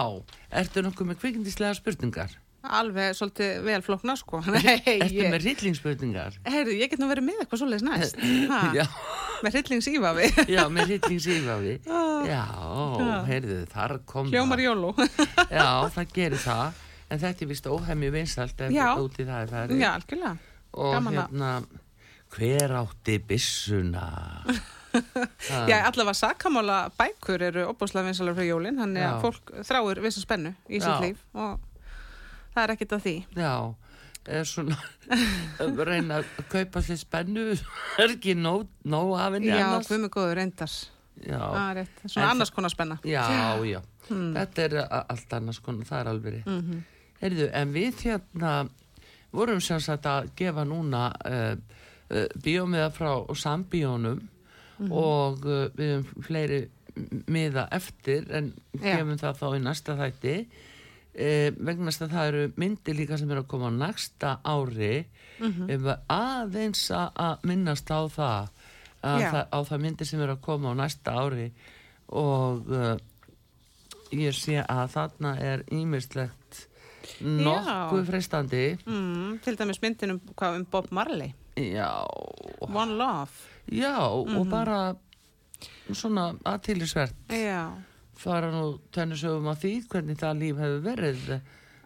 ertu 0.61 0.83
nokkuð 0.85 1.07
með 1.09 1.19
kvikindislega 1.23 1.77
spurningar? 1.79 2.35
Alveg 2.67 3.15
svolítið 3.15 3.61
vel 3.63 3.79
flókna 3.85 4.15
sko. 4.19 4.41
Nei, 4.53 4.81
Ertu 4.97 5.15
ég, 5.15 5.29
með 5.31 5.45
rillingsspurningar? 5.45 6.35
heyrðu, 6.45 6.75
ég 6.77 6.91
get 6.91 6.99
nú 7.01 7.07
verið 7.09 7.29
með 7.29 7.41
eitthvað 7.41 7.61
svoleiðis 7.63 7.85
næst. 7.87 8.19
Já, 8.77 8.85
með 9.45 9.55
hryllingsífafi. 9.55 10.27
já, 10.57 10.63
með 10.73 10.91
rillingsífafi 10.91 11.73
Já, 11.87 12.03
Já. 12.27 12.45
heyrðu, 13.29 13.59
þar 13.71 13.95
kom 14.09 14.29
það. 14.33 14.63
jóló. 14.65 14.93
Já, 15.47 15.69
það 15.95 16.13
gerir 16.17 16.43
það 16.43 16.83
En 17.07 17.21
þetta 17.21 17.45
er 17.45 17.47
vist 17.47 17.67
óhemmi 17.71 18.09
vinsalt 18.11 18.61
ef 18.65 18.73
Já. 18.75 18.87
út 18.99 19.15
í 19.15 19.23
það 19.23 19.63
er 19.63 19.87
hver 22.35 22.73
átti 22.81 23.17
byssuna? 23.27 24.07
Já, 25.69 25.83
allavega 25.85 26.13
sakamála 26.17 26.77
bækur 26.97 27.43
eru 27.45 27.67
opbúslega 27.69 28.07
vinsalega 28.07 28.37
frá 28.39 28.45
jólinn, 28.47 28.79
þannig 28.81 29.03
að 29.05 29.19
fólk 29.25 29.51
þráir 29.67 29.99
vissu 30.01 30.23
spennu 30.23 30.53
í 30.73 30.79
sitt 30.81 31.03
líf 31.03 31.19
og 31.37 31.59
það 32.55 32.63
er 32.63 32.73
ekkit 32.73 32.95
að 32.97 33.03
því. 33.05 33.13
Já, 33.37 33.51
er 34.39 34.47
svona 34.49 34.77
að 35.61 35.83
reyna 35.91 36.17
að 36.23 36.31
kaupa 36.49 36.81
sér 36.87 36.97
spennu 37.03 37.43
er 38.01 38.15
ekki 38.15 38.33
nóg, 38.39 38.65
nóg 38.89 39.13
af 39.21 39.37
henni 39.37 39.51
Já, 39.53 39.59
annars 39.67 39.91
guðmi 39.91 40.09
góður 40.17 40.39
reyndar. 40.41 40.73
já, 41.21 41.39
rétt. 41.77 42.01
Svona 42.07 42.31
annars 42.33 42.51
konar 42.55 42.73
spenna. 42.73 42.97
já, 43.05 43.23
já. 43.69 43.79
þetta 44.09 44.65
er 44.65 44.77
allt 44.87 45.37
annars 45.37 45.61
konar, 45.61 45.85
það 45.89 45.99
er 46.05 46.13
alveg 46.15 46.41
mm 46.45 46.57
Mhm. 46.61 46.83
Heyrðu, 47.17 47.47
en 47.57 47.71
við 47.73 48.01
hérna 48.05 48.51
vorum 49.33 49.61
sem 49.61 49.79
sagt 49.81 50.05
að 50.05 50.27
gefa 50.37 50.61
núna 50.69 51.07
uh, 51.25 51.55
bíómiða 52.09 52.89
frá 52.95 53.11
sambíónum 53.35 54.21
Mhm. 54.79 54.91
og 54.93 55.45
uh, 55.45 55.69
við 55.73 55.87
höfum 56.03 56.23
fleiri 56.23 56.57
miða 57.27 57.63
eftir 57.73 58.27
en 58.31 58.51
Já. 58.77 58.97
gefum 58.99 59.17
það 59.17 59.39
þá 59.39 59.47
í 59.57 59.61
næsta 59.65 59.95
þætti 59.97 60.33
uh, 61.17 61.49
vegna 61.65 61.89
þess 61.91 62.01
að 62.05 62.11
það 62.13 62.27
eru 62.29 62.43
myndir 62.61 62.95
líka 62.99 63.17
sem 63.17 63.31
eru 63.31 63.41
að 63.41 63.47
koma 63.47 63.71
á 63.73 63.79
næsta 63.81 64.35
ári 64.45 65.05
Mhm. 65.39 65.69
ef 65.69 65.81
við 65.81 65.97
aðeins 66.09 66.83
að- 66.93 67.43
minnast 67.43 67.89
á 67.89 68.01
það, 68.05 68.49
að 69.03 69.19
Já. 69.21 69.31
það 69.31 69.45
á 69.53 69.59
það 69.69 69.81
myndir 69.81 70.05
sem 70.07 70.21
eru 70.21 70.31
að 70.37 70.41
koma 70.41 70.69
á 70.69 70.73
næsta 70.77 71.11
ári 71.13 71.51
og 72.09 72.69
uh, 72.69 72.97
ég 74.11 74.33
sé 74.33 74.61
að 74.63 74.87
þarna 74.93 75.33
er 75.41 75.63
ímislegt 75.73 76.67
nokkuð 77.21 78.05
freistandi 78.05 78.77
Mm, 78.85 79.39
til 79.41 79.57
dæmis 79.57 79.81
myndin 79.81 80.11
um, 80.11 80.21
hvað, 80.35 80.55
um 80.61 80.65
Bob 80.71 80.87
Marley. 80.91 81.33
Já, 81.57 81.91
One 82.61 82.93
Love. 82.97 83.31
já 83.71 83.97
Mhm. 84.25 84.37
og 84.37 84.49
bara 84.49 84.95
svona 85.91 86.33
aðtýlisvert 86.45 87.15
Já, 87.29 87.71
fara 88.15 88.51
nú 88.51 88.79
tennisögum 88.91 89.47
að 89.51 89.61
því 89.63 89.71
hvernig 89.87 90.17
það 90.19 90.39
líf 90.41 90.57
hefur 90.57 90.81
verið 90.85 91.39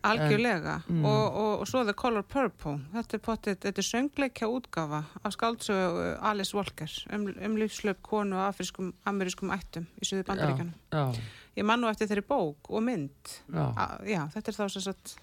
algjörlega. 0.04 0.82
mm. 0.90 1.06
og, 1.06 1.36
og, 1.38 1.60
og 1.62 1.68
svo 1.70 1.84
The 1.86 1.94
Color 1.94 2.24
Purple. 2.24 2.80
Þetta 2.94 3.14
er, 3.18 3.22
potið, 3.22 3.58
þetta 3.62 3.82
er 3.84 3.88
söngleikja 3.88 4.48
útgafa 4.50 5.04
af 5.24 5.34
skáldsögu 5.36 6.18
Alice 6.26 6.56
Walker 6.58 6.90
um, 7.14 7.28
um 7.46 7.56
lífslöp 7.58 8.02
konu 8.02 8.36
af 8.36 8.56
afriskum, 8.56 8.94
amerískum 9.06 9.52
ættum 9.54 9.86
í 10.02 10.06
Suðu 10.10 10.24
bandaríkjanum. 10.26 10.74
já, 10.92 11.16
Ég 11.56 11.66
man 11.68 11.82
nú 11.82 11.88
eftir 11.92 12.08
þeirri 12.08 12.24
bók 12.28 12.70
og 12.70 12.82
mynd. 12.84 13.12
já, 13.54 13.74
A, 13.78 14.00
já, 14.08 14.26
þetta 14.34 14.48
er 14.50 14.58
þá 14.58 14.70
sem 14.72 14.82
sagt 14.82 15.16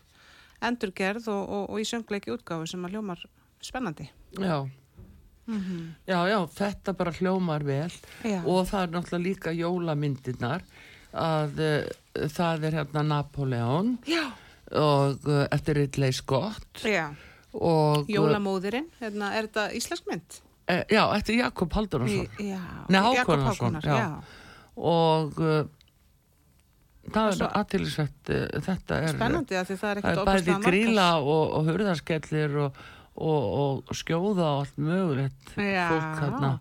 endurgerð 0.62 1.28
og, 1.28 1.48
og, 1.48 1.70
og 1.70 1.80
í 1.80 1.86
söngleiki 1.88 2.30
útgáfu 2.34 2.66
sem 2.68 2.84
að 2.84 2.94
hljómar 2.96 3.24
spennandi. 3.64 4.08
já 4.38 4.66
já, 6.06 6.18
já, 6.28 6.38
þetta 6.52 6.92
bara 6.98 7.12
hljómar 7.16 7.62
vel 7.64 7.92
Já. 8.24 8.42
og 8.44 8.66
það 8.68 8.82
er 8.82 8.90
náttúrulega 8.92 9.24
líka 9.24 9.52
jólamyndirnar 9.56 10.64
að 11.16 11.62
uh, 11.64 12.26
það 12.28 12.66
er 12.68 12.76
hérna 12.82 13.04
Napoleon 13.08 13.94
Já. 14.04 14.26
og 14.76 15.24
uh, 15.24 15.46
eftir 15.50 15.78
Ridley 15.80 16.12
Scott 16.12 16.82
uh, 16.84 18.04
Jólamóðurinn, 18.12 18.90
hérna, 19.00 19.32
er 19.38 19.48
þetta 19.48 19.70
íslensk 19.78 20.10
mynd? 20.10 20.36
uh, 20.68 20.82
já, 20.92 21.00
eftir 21.16 21.38
Jakob 21.40 21.72
Já, 22.36 22.60
Nei, 22.92 23.00
Jakob 23.00 23.40
Hákonarson, 23.40 23.80
Hákonar, 23.80 23.88
já. 23.88 23.96
já. 23.96 24.44
og 24.76 25.40
uh, 25.40 25.64
það 27.08 27.24
Og 27.24 27.32
er 27.32 27.40
uh, 28.36 28.60
þetta 28.68 29.00
er 29.00 29.16
Spennandi 29.16 29.56
það 29.80 29.90
er 29.96 30.02
það 30.04 30.12
er 30.12 30.28
bæði 30.28 30.58
gríla 30.68 31.08
og, 31.24 31.56
og 31.56 31.72
hurðarskellir 31.72 32.58
og, 32.68 32.82
og, 33.18 33.84
og 33.88 33.94
skjóða 33.98 34.48
og 34.54 34.64
allt 34.64 34.76
mögulegt 34.78 35.54
Já. 35.56 35.86
fólk 35.92 36.20
hérna 36.24 36.52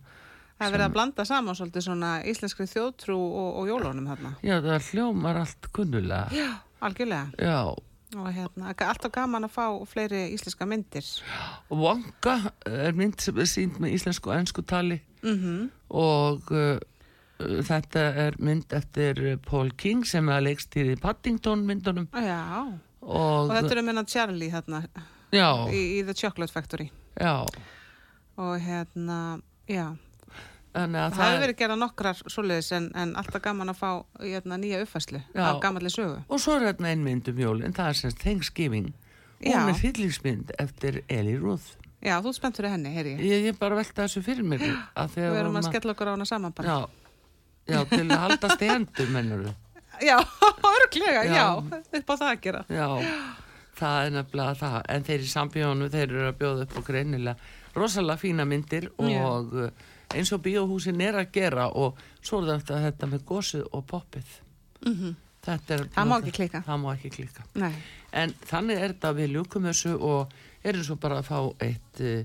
Það 0.57 0.65
er 0.65 0.71
verið 0.73 0.85
að 0.87 0.93
blanda 0.95 1.23
saman 1.29 1.53
svolítið 1.53 1.83
svona 1.85 2.11
íslenskri 2.25 2.65
þjóðtrú 2.65 3.17
og, 3.17 3.49
og 3.61 3.67
jólónum 3.69 4.07
hérna. 4.09 4.31
já, 4.41 4.55
það 4.65 4.87
hljómar 4.91 5.37
allt 5.43 5.67
kunnulega 5.75 6.27
Já, 6.33 6.47
algjörlega. 6.81 7.27
já, 7.37 7.59
Og 8.15 8.27
hérna, 8.31 8.71
alltaf 8.71 9.11
gaman 9.11 9.43
að 9.45 9.51
fá 9.51 9.65
fleiri 9.85 10.23
íslenska 10.33 10.65
myndir. 10.65 11.05
og 11.69 11.77
Wonka 11.83 12.37
er 12.65 12.95
mynd 12.95 13.19
sem 13.21 13.37
er 13.37 13.49
sínd 13.51 13.77
með 13.83 13.97
íslensku 13.99 14.31
og 14.31 14.37
ennsku 14.39 14.63
tali 14.65 15.01
Mm 15.21 15.69
og 15.91 16.49
uh, 16.51 16.77
þetta 17.67 18.01
er 18.25 18.35
mynd 18.39 18.73
eftir 18.73 19.19
uh, 19.33 19.37
Paul 19.45 19.69
King 19.77 20.05
sem 20.07 20.25
er 20.29 20.39
að 20.39 20.47
leikstýri 20.49 20.95
Paddington 20.99 21.61
myndunum 21.67 22.07
Já, 22.17 22.63
og, 23.01 23.45
og 23.47 23.53
þetta 23.53 23.75
eru 23.77 23.83
minna 23.87 24.03
Charlie 24.09 24.49
hérna 24.51 24.81
í, 25.33 25.81
í 25.99 26.03
The 26.07 26.13
Chocolate 26.15 26.53
Factory. 26.53 26.89
já 27.19 27.45
Og 28.37 28.59
hérna, 28.61 29.39
já, 29.67 29.95
það 30.77 31.15
hefur 31.17 31.39
verið 31.41 31.57
gerað 31.57 31.79
nokkrar 31.81 32.19
svoleiðis 32.29 32.67
en, 32.77 32.91
en 32.95 33.15
alltaf 33.17 33.41
gaman 33.41 33.71
að 33.73 33.79
fá 33.79 33.89
hérna, 34.21 34.59
nýja 34.61 34.83
uppfæslu 34.85 35.21
af 35.33 35.57
gamalli 35.63 35.89
sögu. 35.89 36.19
og 36.29 36.39
svo 36.39 36.53
er 36.59 36.67
þetta 36.69 36.85
ein 36.91 37.01
mynd 37.03 37.27
um 37.31 37.39
jólin 37.41 37.73
það 37.73 37.89
er 37.89 37.97
semst 38.03 38.21
Thanksgiving 38.21 38.91
Já. 39.41 39.57
hún 39.57 39.69
er 39.73 39.79
fyllingsmynd 39.81 40.51
eftir 40.59 41.01
Eli 41.09 41.35
Ruth 41.41 41.73
Já, 42.05 42.19
þú 42.21 42.29
ert 42.29 42.37
spennt 42.37 42.57
fyrir 42.61 42.69
henni, 42.75 42.91
heyri 42.93 43.15
ég. 43.15 43.25
ég, 43.25 43.45
ég 43.49 43.57
bara 43.57 43.75
velta 43.79 44.05
þessu 44.05 44.21
fyrir 44.21 44.45
mér 44.45 44.61
Við 44.61 45.15
þegar 45.15 45.39
erum 45.41 45.57
að 45.57 45.65
skella 45.71 45.95
okkur 45.97 46.09
á 46.09 46.13
hana 46.13 46.25
saman 46.29 46.53
bara. 46.53 46.67
já, 46.69 46.77
já, 47.73 47.79
til 47.89 48.05
að 48.05 48.21
haldast 48.27 48.61
í 48.61 48.69
hendur 48.69 49.09
mennur 49.17 49.47
Já, 50.09 50.19
örglega. 50.77 51.23
Já. 51.25 51.47
upp 51.57 52.09
á 52.13 52.15
það 52.21 52.29
að 52.29 52.41
gera. 52.45 52.61
já, 52.69 52.87
það 53.77 54.05
er 54.07 54.15
nefnilega 54.17 54.55
það 54.61 54.77
en 54.95 55.03
þeir 55.07 55.21
í 55.25 55.29
sambíónu, 55.33 55.89
þeir 55.93 56.07
eru 56.09 56.25
að 56.31 56.37
bjóða 56.41 56.65
upp 56.67 56.77
og 56.81 56.87
greinilega 56.87 57.37
rosalega 57.77 58.17
fína 58.23 58.45
myndir 58.49 58.89
og 58.97 59.53
uh, 59.53 59.69
eins 60.15 60.31
og 60.33 60.41
bíóhúsin 60.45 61.01
er 61.03 61.17
að 61.19 61.31
gera 61.35 61.67
og 61.77 61.97
svo 62.23 62.39
er 62.41 62.57
þetta, 62.57 62.79
þetta 62.87 63.09
með 63.11 63.25
gósið 63.29 63.65
og 63.71 63.85
poppið 63.91 64.33
þetta 65.47 65.73
er 65.75 65.81
Mhm. 65.87 65.93
Það 65.95 66.07
má 66.07 66.15
ekki 66.21 66.31
klika. 66.37 66.61
má 66.67 66.89
ekki 66.95 67.09
klika 67.09 67.43
En 68.13 68.33
þannig 68.49 68.77
er 68.81 68.93
þetta 68.93 69.13
við 69.17 69.31
ljúkum 69.35 69.63
þessu 69.67 69.93
og 70.01 70.33
erum 70.63 70.83
svo 70.83 70.95
bara 70.95 71.19
að 71.19 71.27
fá 71.27 71.39
eitt 71.61 72.01
uh, 72.01 72.23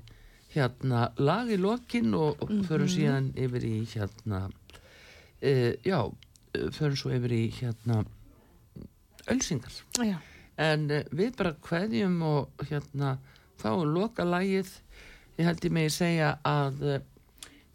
hérna 0.55 1.13
lag 1.19 1.49
í 1.51 1.57
lokin 1.57 2.15
og, 2.15 2.43
og 2.43 2.49
förum 2.69 2.89
síðan 2.89 3.33
yfir 3.37 3.65
í 3.65 3.87
hérna 3.95 4.47
uh, 5.43 5.73
já, 5.85 5.99
förum 6.77 6.97
svo 6.97 7.11
yfir 7.11 7.33
í 7.33 7.45
hérna 7.61 8.05
ölsingar. 9.27 9.73
já. 9.99 10.19
En 10.63 10.87
uh, 10.91 11.03
við 11.11 11.35
bara 11.41 11.55
kveðjum 11.69 12.21
og 12.29 12.67
hérna 12.69 13.17
fáum 13.63 13.87
loka 13.95 14.27
lagið. 14.27 14.71
Ég 15.39 15.49
held 15.49 15.67
ég 15.67 15.75
megi 15.75 15.93
segja 15.95 16.37
að 16.47 16.87
uh, 16.97 17.03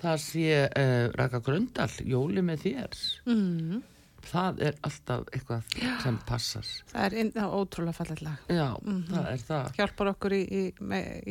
það 0.04 0.24
sé 0.24 0.48
uh, 0.68 1.04
Raka 1.18 1.44
Gröndal, 1.46 1.92
Jóli 2.06 2.44
með 2.46 2.68
þér. 2.68 2.98
Mm. 3.28 3.86
Það 4.28 4.58
er 4.68 4.74
alltaf 4.84 5.30
eitthvað 5.32 5.76
sem 6.04 6.16
passar. 6.28 6.68
Það 6.90 7.06
er, 7.06 7.14
inn, 7.22 7.30
það 7.32 7.46
er 7.46 7.54
ótrúlega 7.62 7.96
fallet 7.96 8.24
lag. 8.26 8.50
Já, 8.52 8.66
það 9.08 9.28
er 9.30 9.44
það. 9.48 9.70
Hjálpar 9.78 10.10
okkur 10.12 10.36
í, 10.36 10.40
í, 10.44 10.64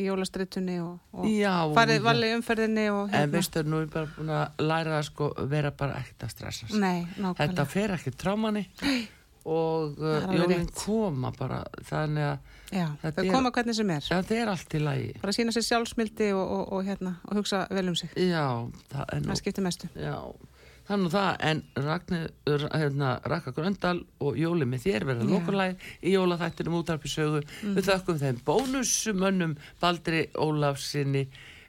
í 0.01 0.07
jólastritunni 0.07 0.79
og, 0.81 0.95
og 1.13 1.27
Já, 1.29 1.53
farið 1.77 1.99
já. 1.99 2.05
valið 2.07 2.33
umferðinni 2.39 2.87
og 2.95 3.03
hérna. 3.11 3.21
En 3.27 3.35
veistu, 3.35 3.65
nú 3.69 3.83
er 3.85 3.91
bara 3.93 4.09
búin 4.17 4.33
að 4.39 4.65
læra 4.65 4.97
að 4.97 5.05
sko 5.11 5.29
vera 5.53 5.75
bara 5.77 6.01
ekkert 6.01 6.25
að 6.25 6.33
stressa 6.39 6.71
sig. 6.71 6.79
Nei, 6.81 7.03
nákvæmlega. 7.19 7.37
Þetta 7.43 7.69
fer 7.75 7.95
ekki 7.99 8.15
trámanni 8.25 8.65
og 9.47 9.95
Það 10.01 10.25
uh, 10.27 10.35
jólinn 10.41 10.67
koma 10.75 11.31
bara 11.39 11.61
þannig 11.87 12.27
að 12.33 12.75
Já, 12.75 12.87
þau 13.05 13.11
er- 13.23 13.31
koma 13.31 13.53
hvernig 13.55 13.77
sem 13.79 13.91
er. 13.95 14.03
þetta 14.11 14.35
er 14.41 14.49
allt 14.51 14.75
í 14.75 14.81
lagi. 14.83 15.09
Bara 15.23 15.33
sína 15.37 15.55
sér 15.55 15.63
sjálfsmildi 15.69 16.33
og, 16.35 16.45
og, 16.57 16.65
og, 16.75 16.85
hérna, 16.89 17.13
og 17.31 17.39
hugsa 17.39 17.65
vel 17.71 17.89
um 17.93 17.97
sig. 17.99 18.11
Já, 18.19 18.43
það 18.91 19.15
nú, 19.23 19.31
Það 19.31 19.41
skiptir 19.43 19.67
mestu. 19.69 19.91
já, 19.95 20.17
það 20.89 21.07
það, 21.15 21.31
en 21.51 21.63
Ragnar, 21.87 22.27
hérna, 22.75 23.13
Raka 23.27 23.53
Gröndal 23.55 24.01
og 24.23 24.37
Jóli 24.39 24.67
með 24.71 24.85
þér 24.87 25.07
verða 25.13 25.27
Já. 25.27 25.31
lokulæg 25.35 25.87
í 26.03 26.13
jólaþættinum 26.17 26.77
útarpisögu. 26.83 27.41
Við 27.75 27.89
þökkum 27.91 28.19
þeim 28.23 28.43
bónusmönnum 28.47 29.57
Baldri 29.83 30.27
Ólafsinni, 30.35 31.27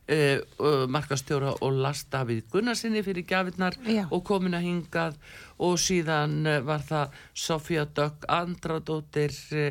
uh, 0.07 0.85
markastjóra 0.91 1.53
og 1.61 1.79
Lasta 1.83 2.23
við 2.27 2.45
Gunnarsinni 2.51 3.03
fyrir 3.05 3.25
gjafirnar 3.27 3.77
Já. 3.85 4.05
og 4.09 4.23
komin 4.27 4.57
að 4.57 4.67
hingað. 4.67 5.19
Og 5.63 5.77
síðan 5.81 6.39
uh, 6.45 6.59
var 6.65 6.85
það 6.87 7.19
Sofía 7.33 7.85
Dögg 7.85 8.27
Andradóttir 8.31 9.35
uh, 9.57 9.69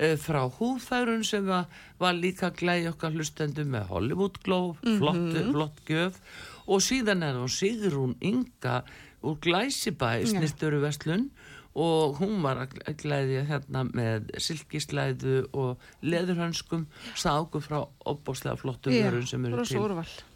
uh, 0.00 0.14
frá 0.20 0.42
húðfærun 0.58 1.24
sem 1.26 1.46
var, 1.48 1.66
var 2.00 2.16
líka 2.16 2.52
glæði 2.56 2.90
okkar 2.92 3.16
hlustendum 3.16 3.72
með 3.74 3.90
Hollywood 3.92 4.40
Globe, 4.44 4.96
flott, 5.00 5.40
flott 5.52 5.82
gjöf. 5.88 6.20
Og 6.66 6.82
síðan 6.82 7.22
er 7.22 7.36
hún 7.38 7.52
Sigrún 7.52 8.16
Inga 8.20 8.80
úr 9.26 9.38
Glæsibæ 9.42 10.18
snirturu 10.26 10.80
Vestlun 10.82 11.30
og 11.76 12.16
hún 12.22 12.38
var 12.44 12.62
að 12.64 12.76
glæðja 13.02 13.42
hérna 13.50 13.82
með 13.90 14.30
silkislæðu 14.40 15.36
og 15.52 15.82
leðurhönskum 16.06 16.86
sáku 17.18 17.60
frá 17.64 17.82
opbóslega 18.08 18.56
flottum 18.60 18.94
Já, 18.96 19.10
vörun 19.10 19.28
sem 19.28 19.44
eru 19.44 19.66
til 19.68 19.82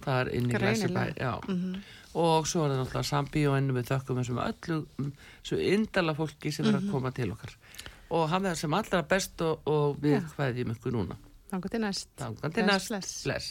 þar 0.04 0.32
inn 0.36 0.50
í 0.50 0.52
Glæsibæ 0.52 1.06
Greinilega. 1.06 1.16
já. 1.16 1.32
og 2.12 2.48
svo 2.50 2.66
er 2.66 2.74
það 2.74 2.82
náttúrulega 2.82 3.10
sambíóinu 3.12 3.78
við 3.78 3.88
þökkum 3.92 4.20
þessum 4.20 4.42
öllu 4.44 4.78
mm, 4.98 5.10
svo 5.46 5.56
indala 5.70 6.16
fólki 6.18 6.52
sem 6.52 6.68
er 6.68 6.80
að 6.82 6.90
koma 6.92 7.14
til 7.16 7.30
okkar 7.32 7.56
og 8.10 8.28
hafa 8.28 8.50
það 8.50 8.60
sem 8.64 8.78
allra 8.82 9.02
best 9.14 9.44
og, 9.46 9.66
og 9.70 9.98
við 10.02 10.18
Já. 10.18 10.24
hvaðjum 10.36 10.76
ykkur 10.76 10.96
núna 10.98 11.16
Þannig 11.50 11.72
til 11.72 11.80
næst. 11.82 12.08
Þangan 12.20 12.52
til 12.54 12.64
næst 12.68 13.24
bless 13.26 13.48